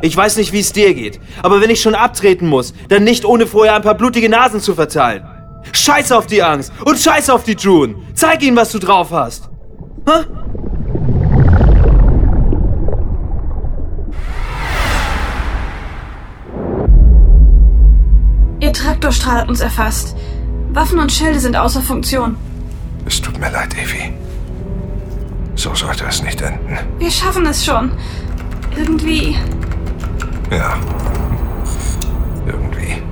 Ich 0.00 0.16
weiß 0.16 0.36
nicht, 0.36 0.52
wie 0.52 0.60
es 0.60 0.72
dir 0.72 0.94
geht, 0.94 1.20
aber 1.42 1.60
wenn 1.60 1.70
ich 1.70 1.82
schon 1.82 1.96
abtreten 1.96 2.46
muss, 2.48 2.72
dann 2.88 3.02
nicht 3.02 3.24
ohne 3.24 3.46
vorher 3.46 3.74
ein 3.74 3.82
paar 3.82 3.96
blutige 3.96 4.28
Nasen 4.28 4.60
zu 4.60 4.74
verteilen. 4.74 5.26
Scheiß 5.72 6.12
auf 6.12 6.26
die 6.26 6.42
Angst 6.42 6.72
und 6.84 6.98
scheiß 6.98 7.30
auf 7.30 7.42
die 7.42 7.56
June. 7.56 7.96
Zeig 8.14 8.42
ihnen, 8.42 8.56
was 8.56 8.70
du 8.70 8.78
drauf 8.78 9.10
hast. 9.10 9.50
Hä? 10.06 10.24
Ihr 18.60 18.72
Traktorstrahl 18.72 19.42
hat 19.42 19.48
uns 19.48 19.60
erfasst. 19.60 20.16
Waffen 20.72 20.98
und 20.98 21.10
Schilde 21.10 21.40
sind 21.40 21.56
außer 21.56 21.80
Funktion. 21.80 22.36
Es 23.08 23.22
tut 23.22 23.38
mir 23.40 23.50
leid, 23.50 23.72
Evie. 23.74 24.12
So 25.54 25.74
sollte 25.74 26.04
es 26.04 26.22
nicht 26.22 26.42
enden. 26.42 26.78
Wir 26.98 27.10
schaffen 27.10 27.46
es 27.46 27.64
schon. 27.64 27.90
Irgendwie. 28.76 29.34
Ja. 30.50 30.76
Irgendwie. 32.46 33.02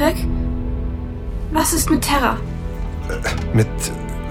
Rick? 0.00 0.16
Was 1.52 1.72
ist 1.72 1.88
mit 1.88 2.02
Terra? 2.02 2.36
Mit. 3.54 3.68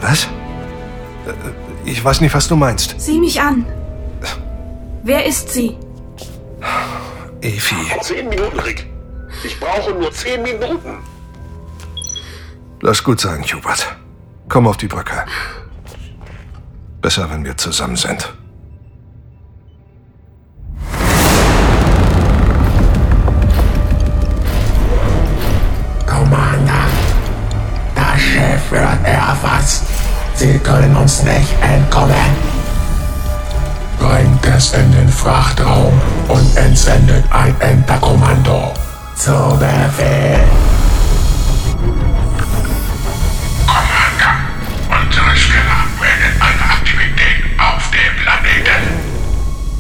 Was? 0.02 0.26
Äh, 0.26 1.90
Ich 1.90 2.04
weiß 2.04 2.20
nicht, 2.20 2.34
was 2.36 2.50
du 2.50 2.58
meinst. 2.58 2.96
Sieh 3.00 3.20
mich 3.20 3.40
an. 3.40 3.66
Wer 5.04 5.26
ist 5.26 5.48
sie? 5.54 5.78
Evi. 7.40 7.76
Zehn 8.02 8.28
Minuten, 8.28 8.60
Rick. 8.60 8.86
Ich 9.46 9.58
brauche 9.62 9.94
nur 9.94 10.12
zehn 10.12 10.42
Minuten. 10.44 10.98
Lass 12.82 13.04
gut 13.04 13.20
sein, 13.20 13.44
Hubert. 13.44 13.96
Komm 14.50 14.68
auf 14.68 14.78
die 14.78 14.88
Brücke. 14.88 15.26
Besser, 17.02 17.30
wenn 17.30 17.44
wir 17.44 17.58
zusammen 17.58 17.96
sind. 17.96 18.34
Commander, 26.06 26.86
das 27.96 28.22
Schiff 28.22 28.72
wird 28.72 29.04
erfasst. 29.04 29.86
Sie 30.36 30.60
können 30.60 30.96
uns 30.96 31.24
nicht 31.24 31.54
entkommen. 31.62 32.16
Bringt 34.00 34.46
es 34.46 34.74
in 34.74 34.92
den 34.92 35.10
Frachtraum 35.10 36.00
und 36.28 36.58
entsendet 36.58 37.24
ein 37.32 37.60
Enterkommando. 37.62 38.74
Zu 39.16 39.58
Befehl. 39.58 40.44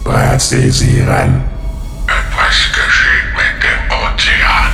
Präzisieren. 0.06 1.44
Etwas 2.06 2.58
geschieht 2.72 3.32
mit 3.36 3.64
dem 3.64 3.82
Ozean. 3.90 4.72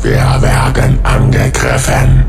Wir 0.00 0.40
werden 0.40 1.00
angegriffen. 1.02 2.24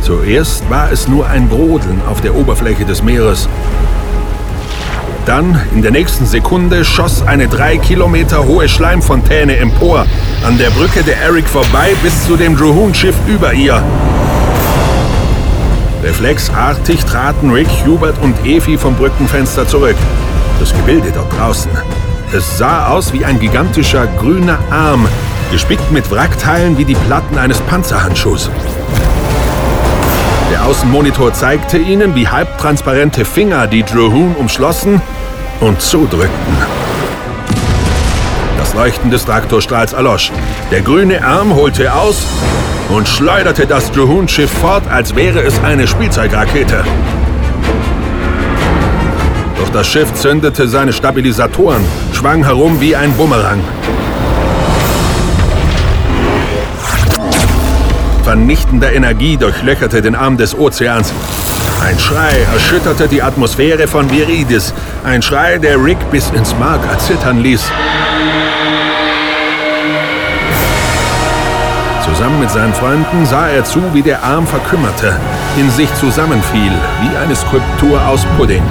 Zuerst 0.00 0.68
war 0.70 0.90
es 0.90 1.06
nur 1.06 1.28
ein 1.28 1.46
Brodeln 1.48 2.00
auf 2.08 2.22
der 2.22 2.34
Oberfläche 2.34 2.86
des 2.86 3.02
Meeres. 3.02 3.50
Dann, 5.26 5.60
in 5.74 5.82
der 5.82 5.90
nächsten 5.90 6.24
Sekunde, 6.24 6.86
schoss 6.86 7.20
eine 7.20 7.48
drei 7.48 7.76
Kilometer 7.76 8.46
hohe 8.46 8.66
Schleimfontäne 8.66 9.58
empor, 9.58 10.06
an 10.46 10.56
der 10.56 10.70
Brücke 10.70 11.02
der 11.02 11.18
Eric 11.18 11.46
vorbei 11.46 11.94
bis 12.02 12.26
zu 12.26 12.36
dem 12.36 12.56
Drohoon-Schiff 12.56 13.16
über 13.26 13.52
ihr. 13.52 13.82
Reflexartig 16.06 17.04
traten 17.04 17.50
Rick, 17.50 17.66
Hubert 17.84 18.16
und 18.22 18.46
Evi 18.46 18.78
vom 18.78 18.94
Brückenfenster 18.94 19.66
zurück. 19.66 19.96
Das 20.60 20.72
Gebilde 20.72 21.10
dort 21.12 21.36
draußen. 21.36 21.68
Es 22.32 22.58
sah 22.58 22.86
aus 22.90 23.12
wie 23.12 23.24
ein 23.24 23.40
gigantischer 23.40 24.06
grüner 24.06 24.60
Arm, 24.70 25.08
gespickt 25.50 25.90
mit 25.90 26.08
Wrackteilen 26.12 26.78
wie 26.78 26.84
die 26.84 26.94
Platten 26.94 27.36
eines 27.38 27.60
Panzerhandschuhs. 27.62 28.50
Der 30.52 30.64
Außenmonitor 30.64 31.32
zeigte 31.32 31.76
ihnen, 31.76 32.14
wie 32.14 32.28
halbtransparente 32.28 33.24
Finger 33.24 33.66
die 33.66 33.82
Drohoon 33.82 34.36
umschlossen 34.36 35.02
und 35.58 35.82
zudrückten. 35.82 36.56
Das 38.58 38.74
Leuchten 38.74 39.10
des 39.10 39.24
Traktorstrahls 39.24 39.92
erlosch. 39.92 40.30
Der 40.70 40.82
grüne 40.82 41.24
Arm 41.24 41.56
holte 41.56 41.92
aus 41.92 42.26
und 42.88 43.08
schleuderte 43.08 43.66
das 43.66 43.90
Drohoon-Schiff 43.92 44.50
fort, 44.50 44.84
als 44.90 45.14
wäre 45.14 45.40
es 45.40 45.58
eine 45.64 45.86
Spielzeugrakete. 45.86 46.84
Doch 49.58 49.68
das 49.70 49.86
Schiff 49.86 50.12
zündete 50.14 50.68
seine 50.68 50.92
Stabilisatoren, 50.92 51.84
schwang 52.12 52.44
herum 52.44 52.80
wie 52.80 52.94
ein 52.94 53.12
Bumerang. 53.12 53.60
Vernichtender 58.22 58.92
Energie 58.92 59.36
durchlöcherte 59.36 60.02
den 60.02 60.16
Arm 60.16 60.36
des 60.36 60.56
Ozeans. 60.58 61.12
Ein 61.84 61.98
Schrei 61.98 62.46
erschütterte 62.52 63.06
die 63.06 63.22
Atmosphäre 63.22 63.86
von 63.86 64.10
Viridis. 64.10 64.74
Ein 65.04 65.22
Schrei, 65.22 65.58
der 65.58 65.82
Rick 65.82 65.98
bis 66.10 66.30
ins 66.30 66.54
Mark 66.58 66.80
erzittern 66.90 67.40
ließ. 67.40 67.70
Zusammen 72.16 72.40
mit 72.40 72.50
seinen 72.50 72.72
Freunden 72.72 73.26
sah 73.26 73.48
er 73.48 73.62
zu, 73.62 73.92
wie 73.92 74.00
der 74.00 74.22
Arm 74.22 74.46
verkümmerte, 74.46 75.20
in 75.58 75.70
sich 75.70 75.92
zusammenfiel, 75.96 76.72
wie 77.02 77.14
eine 77.14 77.36
Skulptur 77.36 78.00
aus 78.08 78.24
Pudding. 78.38 78.62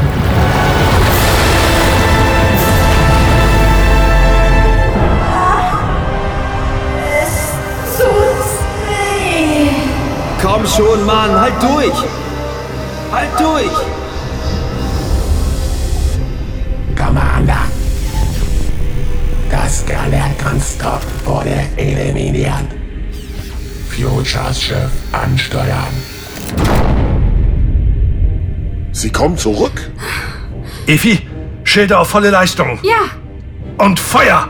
Komm 10.41 10.65
schon, 10.65 11.05
Mann, 11.05 11.39
halt 11.39 11.53
durch! 11.61 11.93
Halt 13.11 13.29
durch! 13.37 13.77
Commander, 16.97 17.61
das 19.51 19.81
Scanner-Konstrukt 19.81 21.27
wurde 21.27 21.53
eliminiert. 21.77 22.74
Futures 23.95 24.61
Schiff 24.61 24.91
ansteuern. 25.13 25.93
Sie 28.91 29.09
kommen 29.09 29.37
zurück? 29.37 29.89
Evi, 30.85 31.19
Schilder 31.63 32.01
auf 32.01 32.09
volle 32.09 32.29
Leistung. 32.29 32.77
Ja. 32.83 33.09
Und 33.77 33.97
Feuer! 33.97 34.49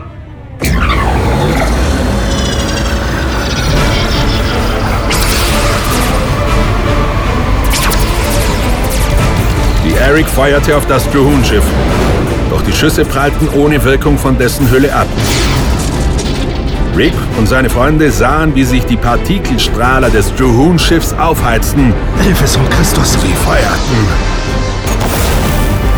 Die 9.84 9.94
Eric 9.94 10.26
feuerte 10.26 10.76
auf 10.76 10.86
das 10.86 11.08
Drohoon-Schiff. 11.10 11.64
Doch 12.50 12.62
die 12.62 12.72
Schüsse 12.72 13.04
prallten 13.04 13.48
ohne 13.50 13.84
Wirkung 13.84 14.18
von 14.18 14.36
dessen 14.36 14.68
Hülle 14.72 14.92
ab. 14.92 15.06
Rick 16.96 17.12
und 17.36 17.46
seine 17.46 17.68
Freunde 17.68 18.10
sahen, 18.10 18.54
wie 18.54 18.64
sich 18.64 18.84
die 18.86 18.96
Partikelstrahler 18.96 20.08
des 20.08 20.34
Drohoon-Schiffs 20.34 21.12
aufheizten. 21.12 21.92
Hilfe, 22.22 22.46
Sohn 22.46 22.68
Christus! 22.70 23.12
Sie 23.12 23.34
feuerten. 23.44 24.08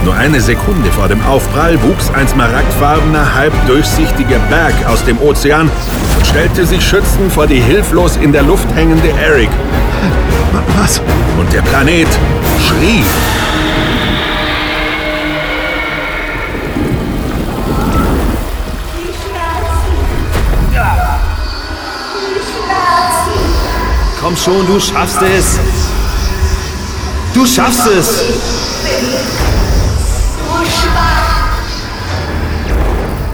Nur 0.04 0.14
eine 0.14 0.40
Sekunde 0.40 0.90
vor 0.90 1.06
dem 1.06 1.22
Aufprall 1.24 1.80
wuchs 1.82 2.10
ein 2.10 2.26
smaragdfarbener, 2.26 3.34
halb 3.34 3.52
durchsichtiger 3.66 4.38
Berg 4.50 4.74
aus 4.88 5.04
dem 5.04 5.20
Ozean 5.20 5.70
und 6.16 6.26
stellte 6.26 6.66
sich 6.66 6.84
schützend 6.84 7.32
vor 7.32 7.46
die 7.46 7.60
hilflos 7.60 8.16
in 8.16 8.32
der 8.32 8.42
Luft 8.42 8.66
hängende 8.74 9.10
Eric. 9.10 9.50
Was? 10.76 11.00
Und 11.38 11.52
der 11.52 11.62
Planet 11.62 12.08
schrie. 12.58 13.04
Komm 24.28 24.36
schon, 24.36 24.66
du 24.66 24.78
schaffst 24.78 25.22
es! 25.22 25.58
Du 27.32 27.46
schaffst 27.46 27.86
es! 27.86 28.24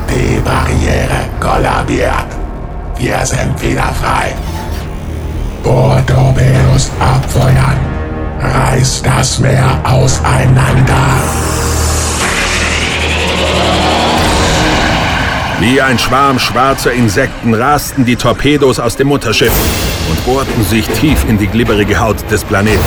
Die 0.09 0.39
Barriere 0.39 1.29
kollabiert. 1.41 2.29
Wir 2.97 3.27
sind 3.27 3.61
wieder 3.61 3.93
frei. 4.01 4.37
Bortorpedos 5.65 6.93
abfeuern. 7.01 7.81
Reiß 8.41 9.03
das 9.03 9.41
Meer 9.41 9.77
auseinander. 9.83 11.09
Wie 15.59 15.83
ein 15.83 15.99
Schwarm 15.99 16.39
schwarzer 16.39 16.93
Insekten 16.93 17.53
rasten 17.53 18.05
die 18.05 18.15
Torpedos 18.15 18.79
aus 18.79 18.97
dem 18.97 19.09
Mutterschiff 19.09 19.53
und 20.11 20.25
bohrten 20.25 20.65
sich 20.65 20.89
tief 20.89 21.25
in 21.29 21.39
die 21.39 21.47
glibberige 21.47 21.99
Haut 21.99 22.17
des 22.31 22.45
Planeten. 22.45 22.81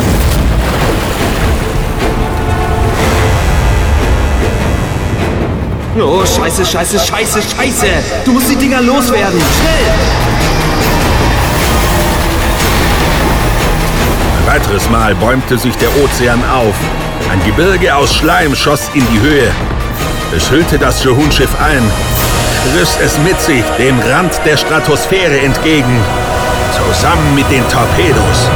Oh, 6.00 6.24
scheiße, 6.24 6.64
scheiße, 6.64 7.00
scheiße, 7.00 7.42
scheiße! 7.42 7.88
Du 8.24 8.34
musst 8.34 8.52
die 8.52 8.56
Dinger 8.56 8.82
loswerden! 8.82 9.40
Schnell! 9.40 10.28
Ein 14.38 14.54
weiteres 14.54 14.88
Mal 14.90 15.16
bäumte 15.16 15.58
sich 15.58 15.76
der 15.78 15.90
Ozean 16.04 16.44
auf. 16.52 16.76
Ein 17.32 17.44
Gebirge 17.46 17.96
aus 17.96 18.14
Schleim 18.14 18.56
schoss 18.56 18.92
in 18.94 19.04
die 19.12 19.20
Höhe. 19.20 19.52
Es 20.36 20.52
hüllte 20.52 20.78
das 20.78 21.02
Drohoon-Schiff 21.02 21.50
ein, 21.60 21.84
riss 22.78 22.98
es 23.04 23.18
mit 23.20 23.40
sich 23.42 23.64
dem 23.80 23.98
Rand 24.00 24.40
der 24.46 24.58
Stratosphäre 24.58 25.40
entgegen, 25.40 26.00
zusammen 26.72 27.36
mit 27.36 27.50
den 27.52 27.68
Torpedos. 27.70 28.50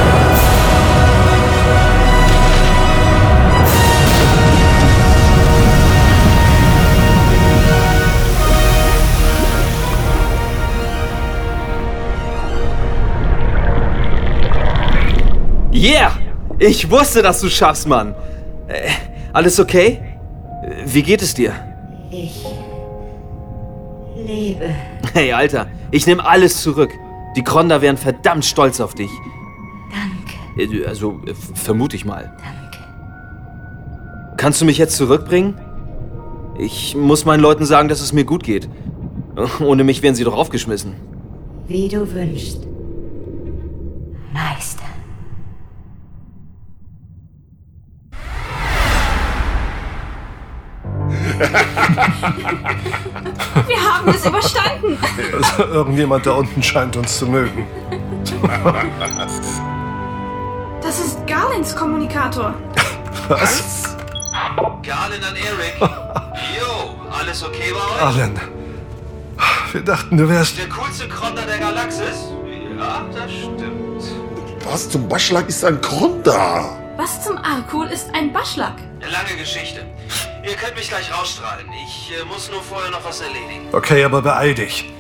Yeah! 15.74 16.12
Ich 16.60 16.90
wusste, 16.92 17.24
dass 17.24 17.42
du 17.42 17.50
schaffst, 17.50 17.88
Mann. 17.88 18.14
Äh, 18.68 18.92
alles 19.34 19.60
okay? 19.60 20.00
Wie 20.86 21.02
geht 21.02 21.24
es 21.24 21.34
dir? 21.34 21.54
Ich 22.12 22.46
lebe. 24.16 24.70
Hey, 25.14 25.34
Alter, 25.34 25.68
ich 25.90 26.06
nehme 26.06 26.24
alles 26.24 26.62
zurück. 26.62 26.92
Die 27.36 27.44
Kronda 27.44 27.82
wären 27.82 27.98
verdammt 27.98 28.46
stolz 28.46 28.80
auf 28.80 28.94
dich. 28.94 29.10
Danke. 30.58 30.76
Äh, 30.78 30.86
Also, 30.86 31.20
äh, 31.26 31.34
vermute 31.34 31.96
ich 31.96 32.06
mal. 32.06 32.36
Kannst 34.38 34.60
du 34.62 34.66
mich 34.66 34.78
jetzt 34.78 34.98
zurückbringen? 34.98 35.56
Ich 36.58 36.96
muss 36.96 37.26
meinen 37.26 37.42
Leuten 37.42 37.66
sagen, 37.66 37.88
dass 37.90 38.02
es 38.02 38.12
mir 38.14 38.26
gut 38.26 38.44
geht. 38.44 38.68
Ohne 39.60 39.84
mich 39.84 40.02
wären 40.02 40.16
sie 40.16 40.24
doch 40.24 40.36
aufgeschmissen. 40.36 40.94
Wie 41.68 41.88
du 41.88 42.12
wünschst. 42.14 42.68
Meister. 44.34 44.81
Wir 52.22 53.82
haben 53.82 54.10
es 54.10 54.26
überstanden. 54.26 54.98
Also, 55.34 55.64
irgendjemand 55.64 56.26
da 56.26 56.32
unten 56.32 56.62
scheint 56.62 56.96
uns 56.96 57.18
zu 57.18 57.26
mögen. 57.28 57.66
Das 60.82 61.00
ist 61.00 61.26
Garlins 61.28 61.76
Kommunikator. 61.76 62.54
Was? 63.28 63.96
Garlin 64.84 65.24
an 65.24 65.36
Eric. 65.36 65.76
Yo, 65.80 66.96
alles 67.12 67.44
okay 67.44 67.74
bei 67.74 67.96
euch? 67.96 68.02
Allen. 68.02 68.40
Wir 69.72 69.82
dachten, 69.82 70.18
du 70.18 70.28
wärst. 70.28 70.58
Der 70.58 70.70
coolste 70.70 71.08
Kronda 71.08 71.44
der 71.44 71.58
Galaxis? 71.58 72.28
Ja, 72.78 73.06
das 73.14 73.32
stimmt. 73.32 74.04
Was 74.66 74.90
zum 74.90 75.08
Baschlag 75.08 75.48
ist 75.48 75.64
ein 75.64 75.80
Kronda? 75.82 76.78
Was 76.98 77.24
zum 77.24 77.38
Arkul 77.38 77.88
ist 77.88 78.14
ein 78.14 78.34
Baschlag? 78.34 78.74
Lange 79.02 79.38
Geschichte. 79.40 79.86
Ihr 80.44 80.56
könnt 80.56 80.76
mich 80.76 80.90
gleich 80.90 81.12
rausstrahlen. 81.14 81.68
Ich 81.86 82.12
äh, 82.20 82.26
muss 82.26 82.50
nur 82.50 82.62
vorher 82.64 82.90
noch 82.90 83.06
was 83.06 83.22
erledigen. 83.22 83.68
Okay, 83.72 84.04
aber 84.04 84.22
beeil 84.22 84.56
dich. 84.56 84.92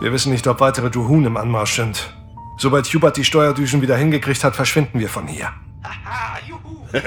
Wir 0.00 0.12
wissen 0.12 0.30
nicht, 0.30 0.46
ob 0.46 0.60
weitere 0.60 0.90
Duhun 0.90 1.24
im 1.24 1.36
Anmarsch 1.36 1.76
sind. 1.76 2.14
Sobald 2.58 2.86
Hubert 2.86 3.16
die 3.16 3.24
Steuerdüsen 3.24 3.82
wieder 3.82 3.96
hingekriegt 3.96 4.44
hat, 4.44 4.54
verschwinden 4.54 5.00
wir 5.00 5.08
von 5.08 5.26
hier. 5.26 5.52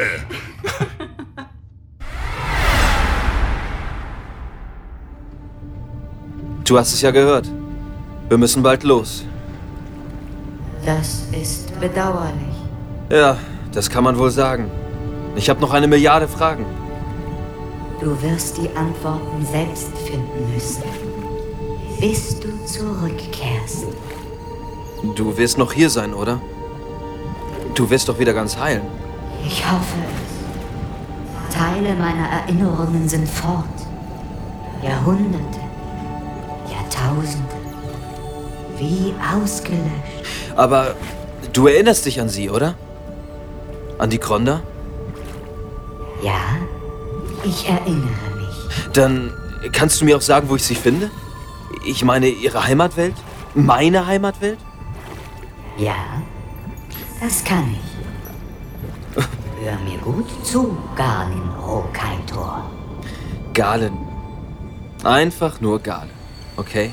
Du 6.66 6.78
hast 6.78 6.94
es 6.94 7.02
ja 7.02 7.10
gehört. 7.10 7.50
Wir 8.28 8.38
müssen 8.38 8.62
bald 8.62 8.84
los. 8.84 9.26
Das 10.86 11.24
ist 11.32 11.80
bedauerlich. 11.80 12.56
Ja, 13.10 13.38
das 13.72 13.90
kann 13.90 14.04
man 14.04 14.16
wohl 14.20 14.30
sagen. 14.30 14.70
Ich 15.36 15.50
habe 15.50 15.60
noch 15.62 15.74
eine 15.74 15.88
Milliarde 15.88 16.28
Fragen. 16.28 16.68
Du 18.00 18.22
wirst 18.22 18.58
die 18.58 18.70
Antworten 18.78 19.46
selbst 19.46 19.92
finden 19.98 20.54
müssen. 20.54 20.84
Bis 22.00 22.40
du 22.40 22.48
zurückkehrst. 22.66 23.88
Du 25.16 25.38
wirst 25.38 25.58
noch 25.58 25.74
hier 25.74 25.90
sein, 25.90 26.14
oder? 26.14 26.40
Du 27.76 27.90
wirst 27.90 28.08
doch 28.08 28.18
wieder 28.18 28.34
ganz 28.34 28.58
heilen. 28.58 28.84
Ich 29.46 29.70
hoffe 29.70 29.98
es. 30.16 31.54
Teile 31.54 31.94
meiner 31.96 32.28
Erinnerungen 32.30 33.10
sind 33.10 33.28
fort. 33.28 33.66
Jahrhunderte, 34.82 35.60
Jahrtausende. 36.72 37.56
Wie 38.78 39.14
ausgelöscht. 39.36 40.54
Aber 40.56 40.96
du 41.52 41.68
erinnerst 41.68 42.06
dich 42.06 42.22
an 42.22 42.30
sie, 42.30 42.50
oder? 42.50 42.76
An 43.98 44.10
die 44.10 44.20
Kronda? 44.20 44.62
Ja, 46.24 46.40
ich 47.44 47.68
erinnere 47.68 48.36
mich. 48.38 48.92
Dann 48.94 49.34
kannst 49.72 50.02
du 50.02 50.06
mir 50.06 50.18
auch 50.18 50.22
sagen, 50.22 50.50
wo 50.50 50.56
ich 50.56 50.64
sie 50.64 50.76
finde? 50.76 51.12
Ich 51.86 52.04
meine, 52.04 52.28
ihre 52.28 52.66
Heimatwelt? 52.66 53.16
Meine 53.56 54.06
Heimatwelt? 54.06 54.60
Ja, 55.78 56.22
das 57.22 57.44
kann 57.44 57.74
ich. 57.74 57.90
Hör 59.64 59.78
mir 59.80 59.98
gut 60.00 60.28
zu, 60.46 60.78
Garlin 60.96 61.50
Rokaitor. 61.66 62.70
Galen. 63.54 63.98
Einfach 65.04 65.60
nur 65.62 65.80
Galen. 65.80 66.12
Okay? 66.58 66.92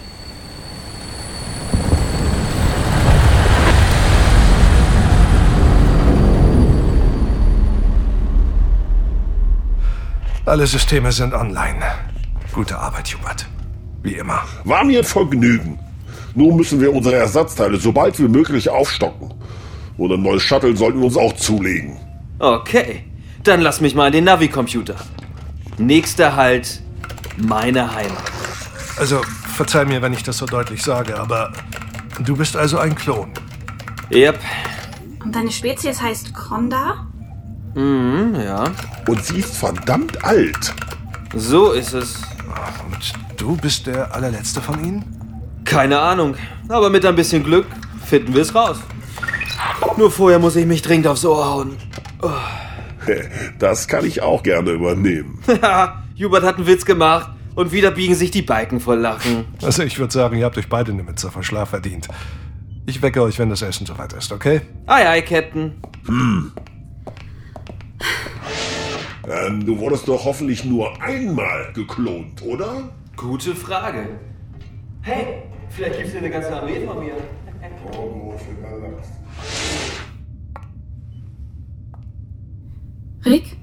Alle 10.47 10.64
Systeme 10.64 11.11
sind 11.11 11.34
online. 11.34 11.82
Gute 12.53 12.78
Arbeit, 12.78 13.12
Hubert. 13.12 13.47
Wie 14.05 14.14
immer. 14.14 14.44
War 14.62 14.84
mir 14.84 15.01
ein 15.01 15.05
Vergnügen. 15.05 15.76
Nun 16.36 16.55
müssen 16.55 16.80
wir 16.80 16.94
unsere 16.94 17.16
Ersatzteile 17.16 17.78
so 17.78 17.90
bald 17.90 18.16
wie 18.20 18.28
möglich 18.28 18.68
aufstocken. 18.68 19.34
Und 19.99 20.12
ein 20.12 20.22
neues 20.22 20.42
Shuttle 20.44 20.76
sollten 20.76 21.01
wir 21.01 21.07
uns 21.07 21.16
auch 21.16 21.32
zulegen. 21.32 21.97
Okay. 22.38 23.03
Dann 23.42 23.61
lass 23.61 23.80
mich 23.80 23.97
mal 23.97 24.07
in 24.07 24.12
den 24.12 24.24
Navi-Computer. 24.24 24.94
Nächster 25.78 26.36
Halt, 26.36 26.80
meine 27.36 27.92
Heimat. 27.92 28.22
Also, 28.99 29.22
verzeih 29.57 29.84
mir, 29.84 30.01
wenn 30.01 30.12
ich 30.12 30.22
das 30.22 30.38
so 30.38 30.47
deutlich 30.47 30.80
sage, 30.80 31.18
aber 31.18 31.53
du 32.20 32.36
bist 32.36 32.57
also 32.57 32.78
ein 32.78 32.94
Klon. 32.94 33.32
Yep. 34.12 34.38
Und 35.24 35.34
deine 35.34 35.51
Spezies 35.51 36.01
heißt 36.01 36.32
Kronda? 36.34 37.09
Mhm, 37.77 38.35
ja. 38.37 38.64
Und 39.07 39.24
sie 39.24 39.39
ist 39.39 39.57
verdammt 39.57 40.24
alt. 40.24 40.74
So 41.35 41.72
ist 41.72 41.93
es. 41.93 42.22
Und 42.85 43.12
du 43.37 43.57
bist 43.57 43.87
der 43.87 44.14
allerletzte 44.14 44.62
von 44.62 44.83
ihnen? 44.83 45.05
Keine 45.64 45.99
Ahnung. 45.99 46.37
Aber 46.68 46.89
mit 46.91 47.05
ein 47.05 47.14
bisschen 47.14 47.45
Glück 47.45 47.66
finden 48.05 48.35
wir 48.35 48.43
es 48.43 48.55
raus. 48.55 48.79
Nur 49.99 50.11
vorher 50.11 50.39
muss 50.39 50.57
ich 50.57 50.66
mich 50.66 50.81
dringend 50.83 51.07
aufs 51.07 51.24
Ohr 51.24 51.45
hauen. 51.47 51.77
Oh. 52.22 52.31
Das 53.61 53.87
kann 53.87 54.05
ich 54.05 54.20
auch 54.20 54.43
gerne 54.43 54.70
übernehmen. 54.70 55.41
Haha, 55.62 56.03
Hubert 56.18 56.43
hat 56.43 56.57
einen 56.57 56.66
Witz 56.66 56.85
gemacht 56.85 57.31
und 57.55 57.70
wieder 57.70 57.93
biegen 57.93 58.16
sich 58.16 58.33
die 58.33 58.43
Balken 58.43 58.81
vor 58.81 58.97
Lachen. 58.97 59.45
Also 59.62 59.85
ich 59.85 59.99
würde 60.01 60.12
sagen, 60.12 60.37
ihr 60.37 60.45
habt 60.45 60.59
euch 60.59 60.68
beide 60.68 60.91
eine 60.91 61.05
Mütze 61.05 61.31
von 61.31 61.45
Schlaf 61.45 61.70
verdient. 61.70 62.09
Ich 62.85 63.03
wecke 63.03 63.22
euch, 63.22 63.39
wenn 63.39 63.49
das 63.49 63.62
Essen 63.62 63.87
soweit 63.87 64.12
ist, 64.12 64.33
okay? 64.33 64.61
Ei, 64.87 65.09
ei, 65.09 65.22
Captain. 65.22 65.74
Hm. 66.07 66.53
Ähm, 69.28 69.66
du 69.66 69.78
wurdest 69.78 70.07
doch 70.07 70.24
hoffentlich 70.24 70.64
nur 70.64 71.01
einmal 71.03 71.72
geklont, 71.72 72.42
oder? 72.42 72.90
Gute 73.16 73.55
Frage. 73.55 74.20
Hey, 75.03 75.42
vielleicht 75.70 75.97
gibt's 75.99 76.12
dir 76.12 76.18
eine 76.18 76.30
ganze 76.30 76.55
Armee 76.55 76.84
von 76.86 77.01
mir. 77.01 77.14
Rick, 83.24 83.57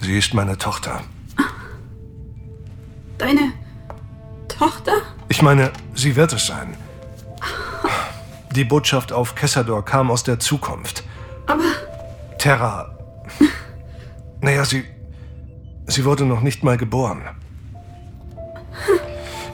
Sie 0.00 0.16
ist 0.16 0.32
meine 0.32 0.56
Tochter. 0.56 1.02
deine 3.18 3.52
Tochter? 4.48 4.92
Ich 5.28 5.42
meine, 5.42 5.70
sie 5.94 6.16
wird 6.16 6.32
es 6.32 6.46
sein. 6.46 6.76
Die 8.54 8.64
Botschaft 8.64 9.12
auf 9.12 9.34
Kessador 9.34 9.84
kam 9.84 10.10
aus 10.10 10.22
der 10.22 10.38
Zukunft. 10.38 11.04
Aber 11.46 11.64
Terra. 12.38 12.96
Naja, 14.40 14.64
sie. 14.64 14.84
Sie 15.88 16.04
wurde 16.04 16.24
noch 16.24 16.42
nicht 16.42 16.62
mal 16.62 16.76
geboren. 16.76 17.22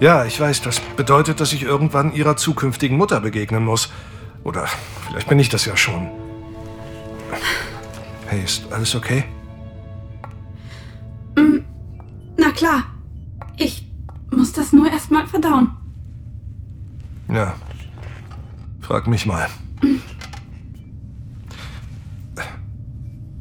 Ja, 0.00 0.26
ich 0.26 0.38
weiß, 0.38 0.60
das 0.60 0.80
bedeutet, 0.80 1.40
dass 1.40 1.54
ich 1.54 1.62
irgendwann 1.62 2.12
ihrer 2.12 2.36
zukünftigen 2.36 2.98
Mutter 2.98 3.20
begegnen 3.20 3.64
muss. 3.64 3.90
Oder 4.42 4.66
vielleicht 5.06 5.28
bin 5.28 5.38
ich 5.38 5.48
das 5.48 5.64
ja 5.64 5.76
schon. 5.76 6.10
Hey, 8.26 8.42
ist 8.42 8.70
alles 8.72 8.94
okay? 8.94 9.24
mm, 11.36 11.60
na 12.36 12.50
klar. 12.50 12.84
Ich 13.56 13.90
muss 14.30 14.52
das 14.52 14.72
nur 14.72 14.90
erstmal 14.90 15.26
verdauen. 15.26 15.70
Ja. 17.28 17.54
Frag 18.80 19.06
mich 19.06 19.24
mal. 19.24 19.48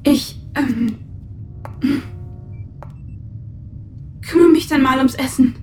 Ich, 0.03 0.39
ähm, 0.55 0.97
kümmere 4.21 4.49
mich 4.51 4.67
dann 4.67 4.81
mal 4.81 4.97
ums 4.97 5.15
Essen. 5.15 5.55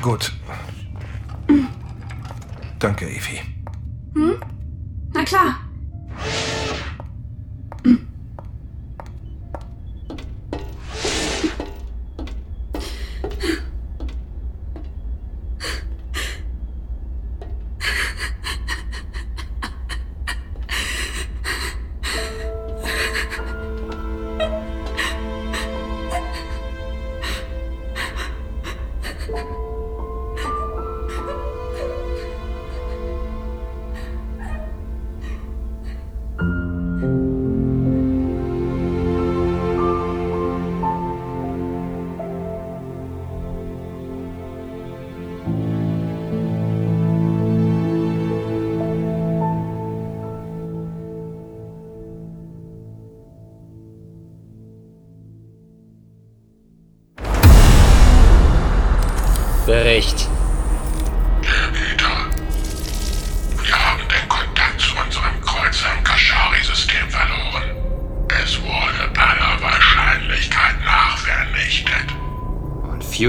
Gut. 0.00 0.32
Danke, 2.78 3.06
Evi. 3.08 3.40
Hm? 4.14 4.34
Na 5.12 5.22
klar. 5.24 5.60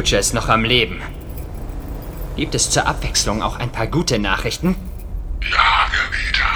Future 0.04 0.20
ist 0.20 0.34
noch 0.34 0.50
am 0.50 0.66
Leben. 0.66 1.02
Gibt 2.36 2.56
es 2.56 2.70
zur 2.70 2.86
Abwechslung 2.88 3.42
auch 3.42 3.58
ein 3.58 3.72
paar 3.72 3.88
gute 3.88 4.20
Nachrichten? 4.20 4.76
Ja, 5.42 5.88
Gebieter. 5.88 6.52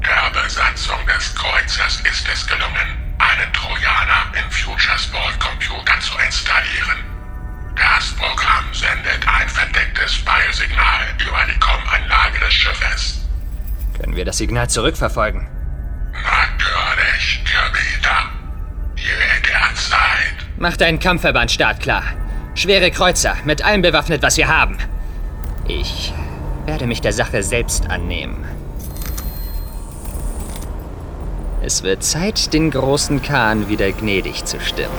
Der 0.00 0.42
Besatzung 0.42 0.96
des 1.06 1.34
Kreuzers 1.34 2.00
ist 2.10 2.26
es 2.32 2.46
gelungen, 2.46 2.88
einen 3.18 3.52
Trojaner 3.52 4.32
im 4.32 4.50
Futures 4.50 5.06
Bordcomputer 5.08 6.00
zu 6.00 6.16
installieren. 6.24 7.04
Das 7.76 8.10
Programm 8.16 8.64
sendet 8.72 9.20
ein 9.28 9.48
verdecktes 9.50 10.14
Speilsignal 10.14 11.08
über 11.20 11.44
die 11.44 11.60
Com-Anlage 11.60 12.38
des 12.38 12.54
Schiffes. 12.54 13.20
Können 14.00 14.16
wir 14.16 14.24
das 14.24 14.38
Signal 14.38 14.70
zurückverfolgen? 14.70 15.46
Natürlich, 16.14 17.44
Gebieter. 17.44 18.30
Jederzeit. 18.96 20.36
Macht 20.56 20.80
einen 20.80 20.98
Kampfverband 20.98 21.50
startklar. 21.50 22.02
Schwere 22.58 22.90
Kreuzer, 22.90 23.36
mit 23.44 23.64
allem 23.64 23.82
bewaffnet, 23.82 24.20
was 24.20 24.36
wir 24.36 24.48
haben. 24.48 24.78
Ich 25.68 26.12
werde 26.66 26.88
mich 26.88 27.00
der 27.00 27.12
Sache 27.12 27.44
selbst 27.44 27.88
annehmen. 27.88 28.44
Es 31.62 31.84
wird 31.84 32.02
Zeit, 32.02 32.52
den 32.52 32.72
großen 32.72 33.22
Kahn 33.22 33.68
wieder 33.68 33.92
gnädig 33.92 34.44
zu 34.44 34.58
stimmen. 34.58 34.90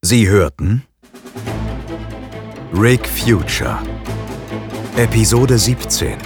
Sie 0.00 0.26
hörten 0.26 0.82
Rick 2.72 3.06
Future 3.06 3.78
Episode 4.96 5.56
17 5.56 6.18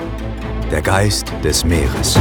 Der 0.71 0.81
Geist 0.81 1.31
des 1.45 1.65
Meeres. 1.65 2.19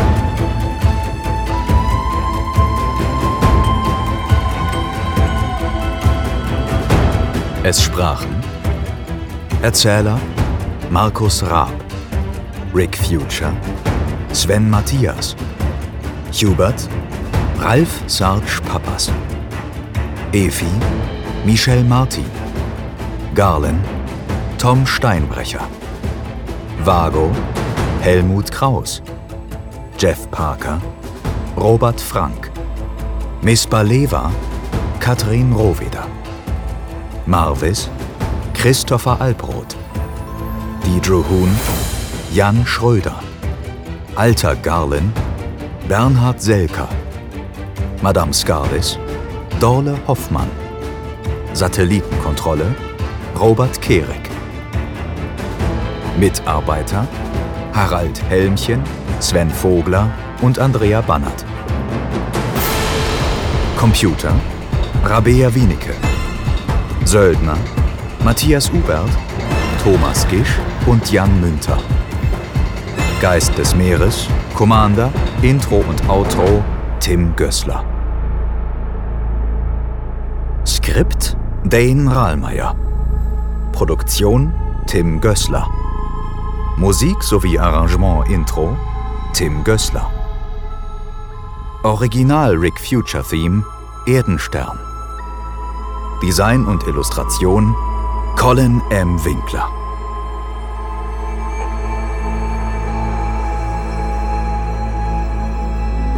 Es 7.63 7.81
sprachen 7.81 8.35
Erzähler 9.61 10.19
Markus 10.91 11.41
Raab 11.43 11.73
Rick 12.75 12.97
Future 12.97 13.53
Sven 14.33 14.69
Matthias 14.69 15.35
Hubert 16.33 16.89
Ralf 17.59 18.01
Sarge 18.07 18.61
Pappas 18.67 19.09
Efi 20.33 20.67
Michel 21.45 21.83
Martin 21.85 22.25
Garlen 23.33 23.79
Tom 24.57 24.85
Steinbrecher 24.85 25.65
Vago 26.85 27.31
Helmut 28.01 28.51
Kraus 28.51 29.01
Jeff 29.97 30.29
Parker 30.31 30.81
Robert 31.55 32.01
Frank 32.01 32.51
Miss 33.41 33.65
Baleva 33.65 34.29
Katrin 34.99 35.53
Rohweder 35.53 36.05
Marvis 37.25 37.89
Christopher 38.53 39.17
Albrot 39.21 39.77
Deidre 40.83 41.23
Huhn 41.29 41.49
Jan 42.33 42.65
Schröder 42.65 43.15
Alter 44.17 44.57
Garlen 44.57 45.13
Bernhard 45.87 46.41
Selker 46.41 46.89
Madame 48.01 48.33
Scarlis 48.33 48.97
Dorle 49.61 49.97
Hoffmann 50.05 50.51
Satellitenkontrolle 51.53 52.75
Robert 53.39 53.81
Kehrig 53.81 54.22
Mitarbeiter 56.17 57.07
Harald 57.73 58.21
Helmchen, 58.29 58.81
Sven 59.19 59.49
Vogler 59.49 60.09
und 60.41 60.59
Andrea 60.59 61.01
Bannert 61.01 61.45
Computer 63.77 64.33
Rabea 65.03 65.53
Wienicke 65.53 65.93
Söldner 67.05 67.57
Matthias 68.23 68.69
Ubert, 68.71 69.09
Thomas 69.83 70.27
Gisch 70.27 70.59
und 70.85 71.11
Jan 71.11 71.41
Münter 71.41 71.77
Geist 73.21 73.57
des 73.57 73.75
Meeres, 73.75 74.27
Commander, 74.55 75.11
Intro 75.41 75.83
und 75.87 76.09
Outro 76.09 76.63
Tim 76.99 77.35
Gößler 77.35 77.83
Skript 80.65 81.35
Dane 81.65 82.13
Rahlmeier. 82.13 82.75
Produktion 83.71 84.53
Tim 84.85 85.19
Gößler. 85.19 85.82
Musik 86.77 87.21
sowie 87.21 87.59
Arrangement 87.59 88.27
Intro 88.29 88.75
Tim 89.33 89.63
Gößler. 89.63 90.09
Original 91.83 92.55
Rick 92.55 92.79
Future 92.79 93.23
Theme 93.23 93.63
Erdenstern. 94.07 94.79
Design 96.23 96.65
und 96.65 96.83
Illustration 96.87 97.75
Colin 98.37 98.81
M. 98.89 99.23
Winkler. 99.23 99.69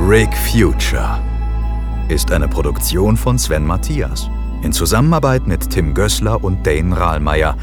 Rick 0.07 0.35
Future 0.37 1.21
ist 2.07 2.31
eine 2.31 2.47
Produktion 2.47 3.17
von 3.17 3.37
Sven 3.37 3.65
Matthias 3.65 4.29
in 4.61 4.71
Zusammenarbeit 4.71 5.47
mit 5.47 5.69
Tim 5.69 5.93
Gößler 5.93 6.41
und 6.43 6.65
Dane 6.65 6.97
Rahlmeier 6.97 7.57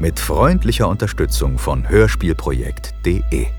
mit 0.00 0.20
freundlicher 0.20 0.88
Unterstützung 0.88 1.58
von 1.58 1.88
Hörspielprojekt.de. 1.88 3.57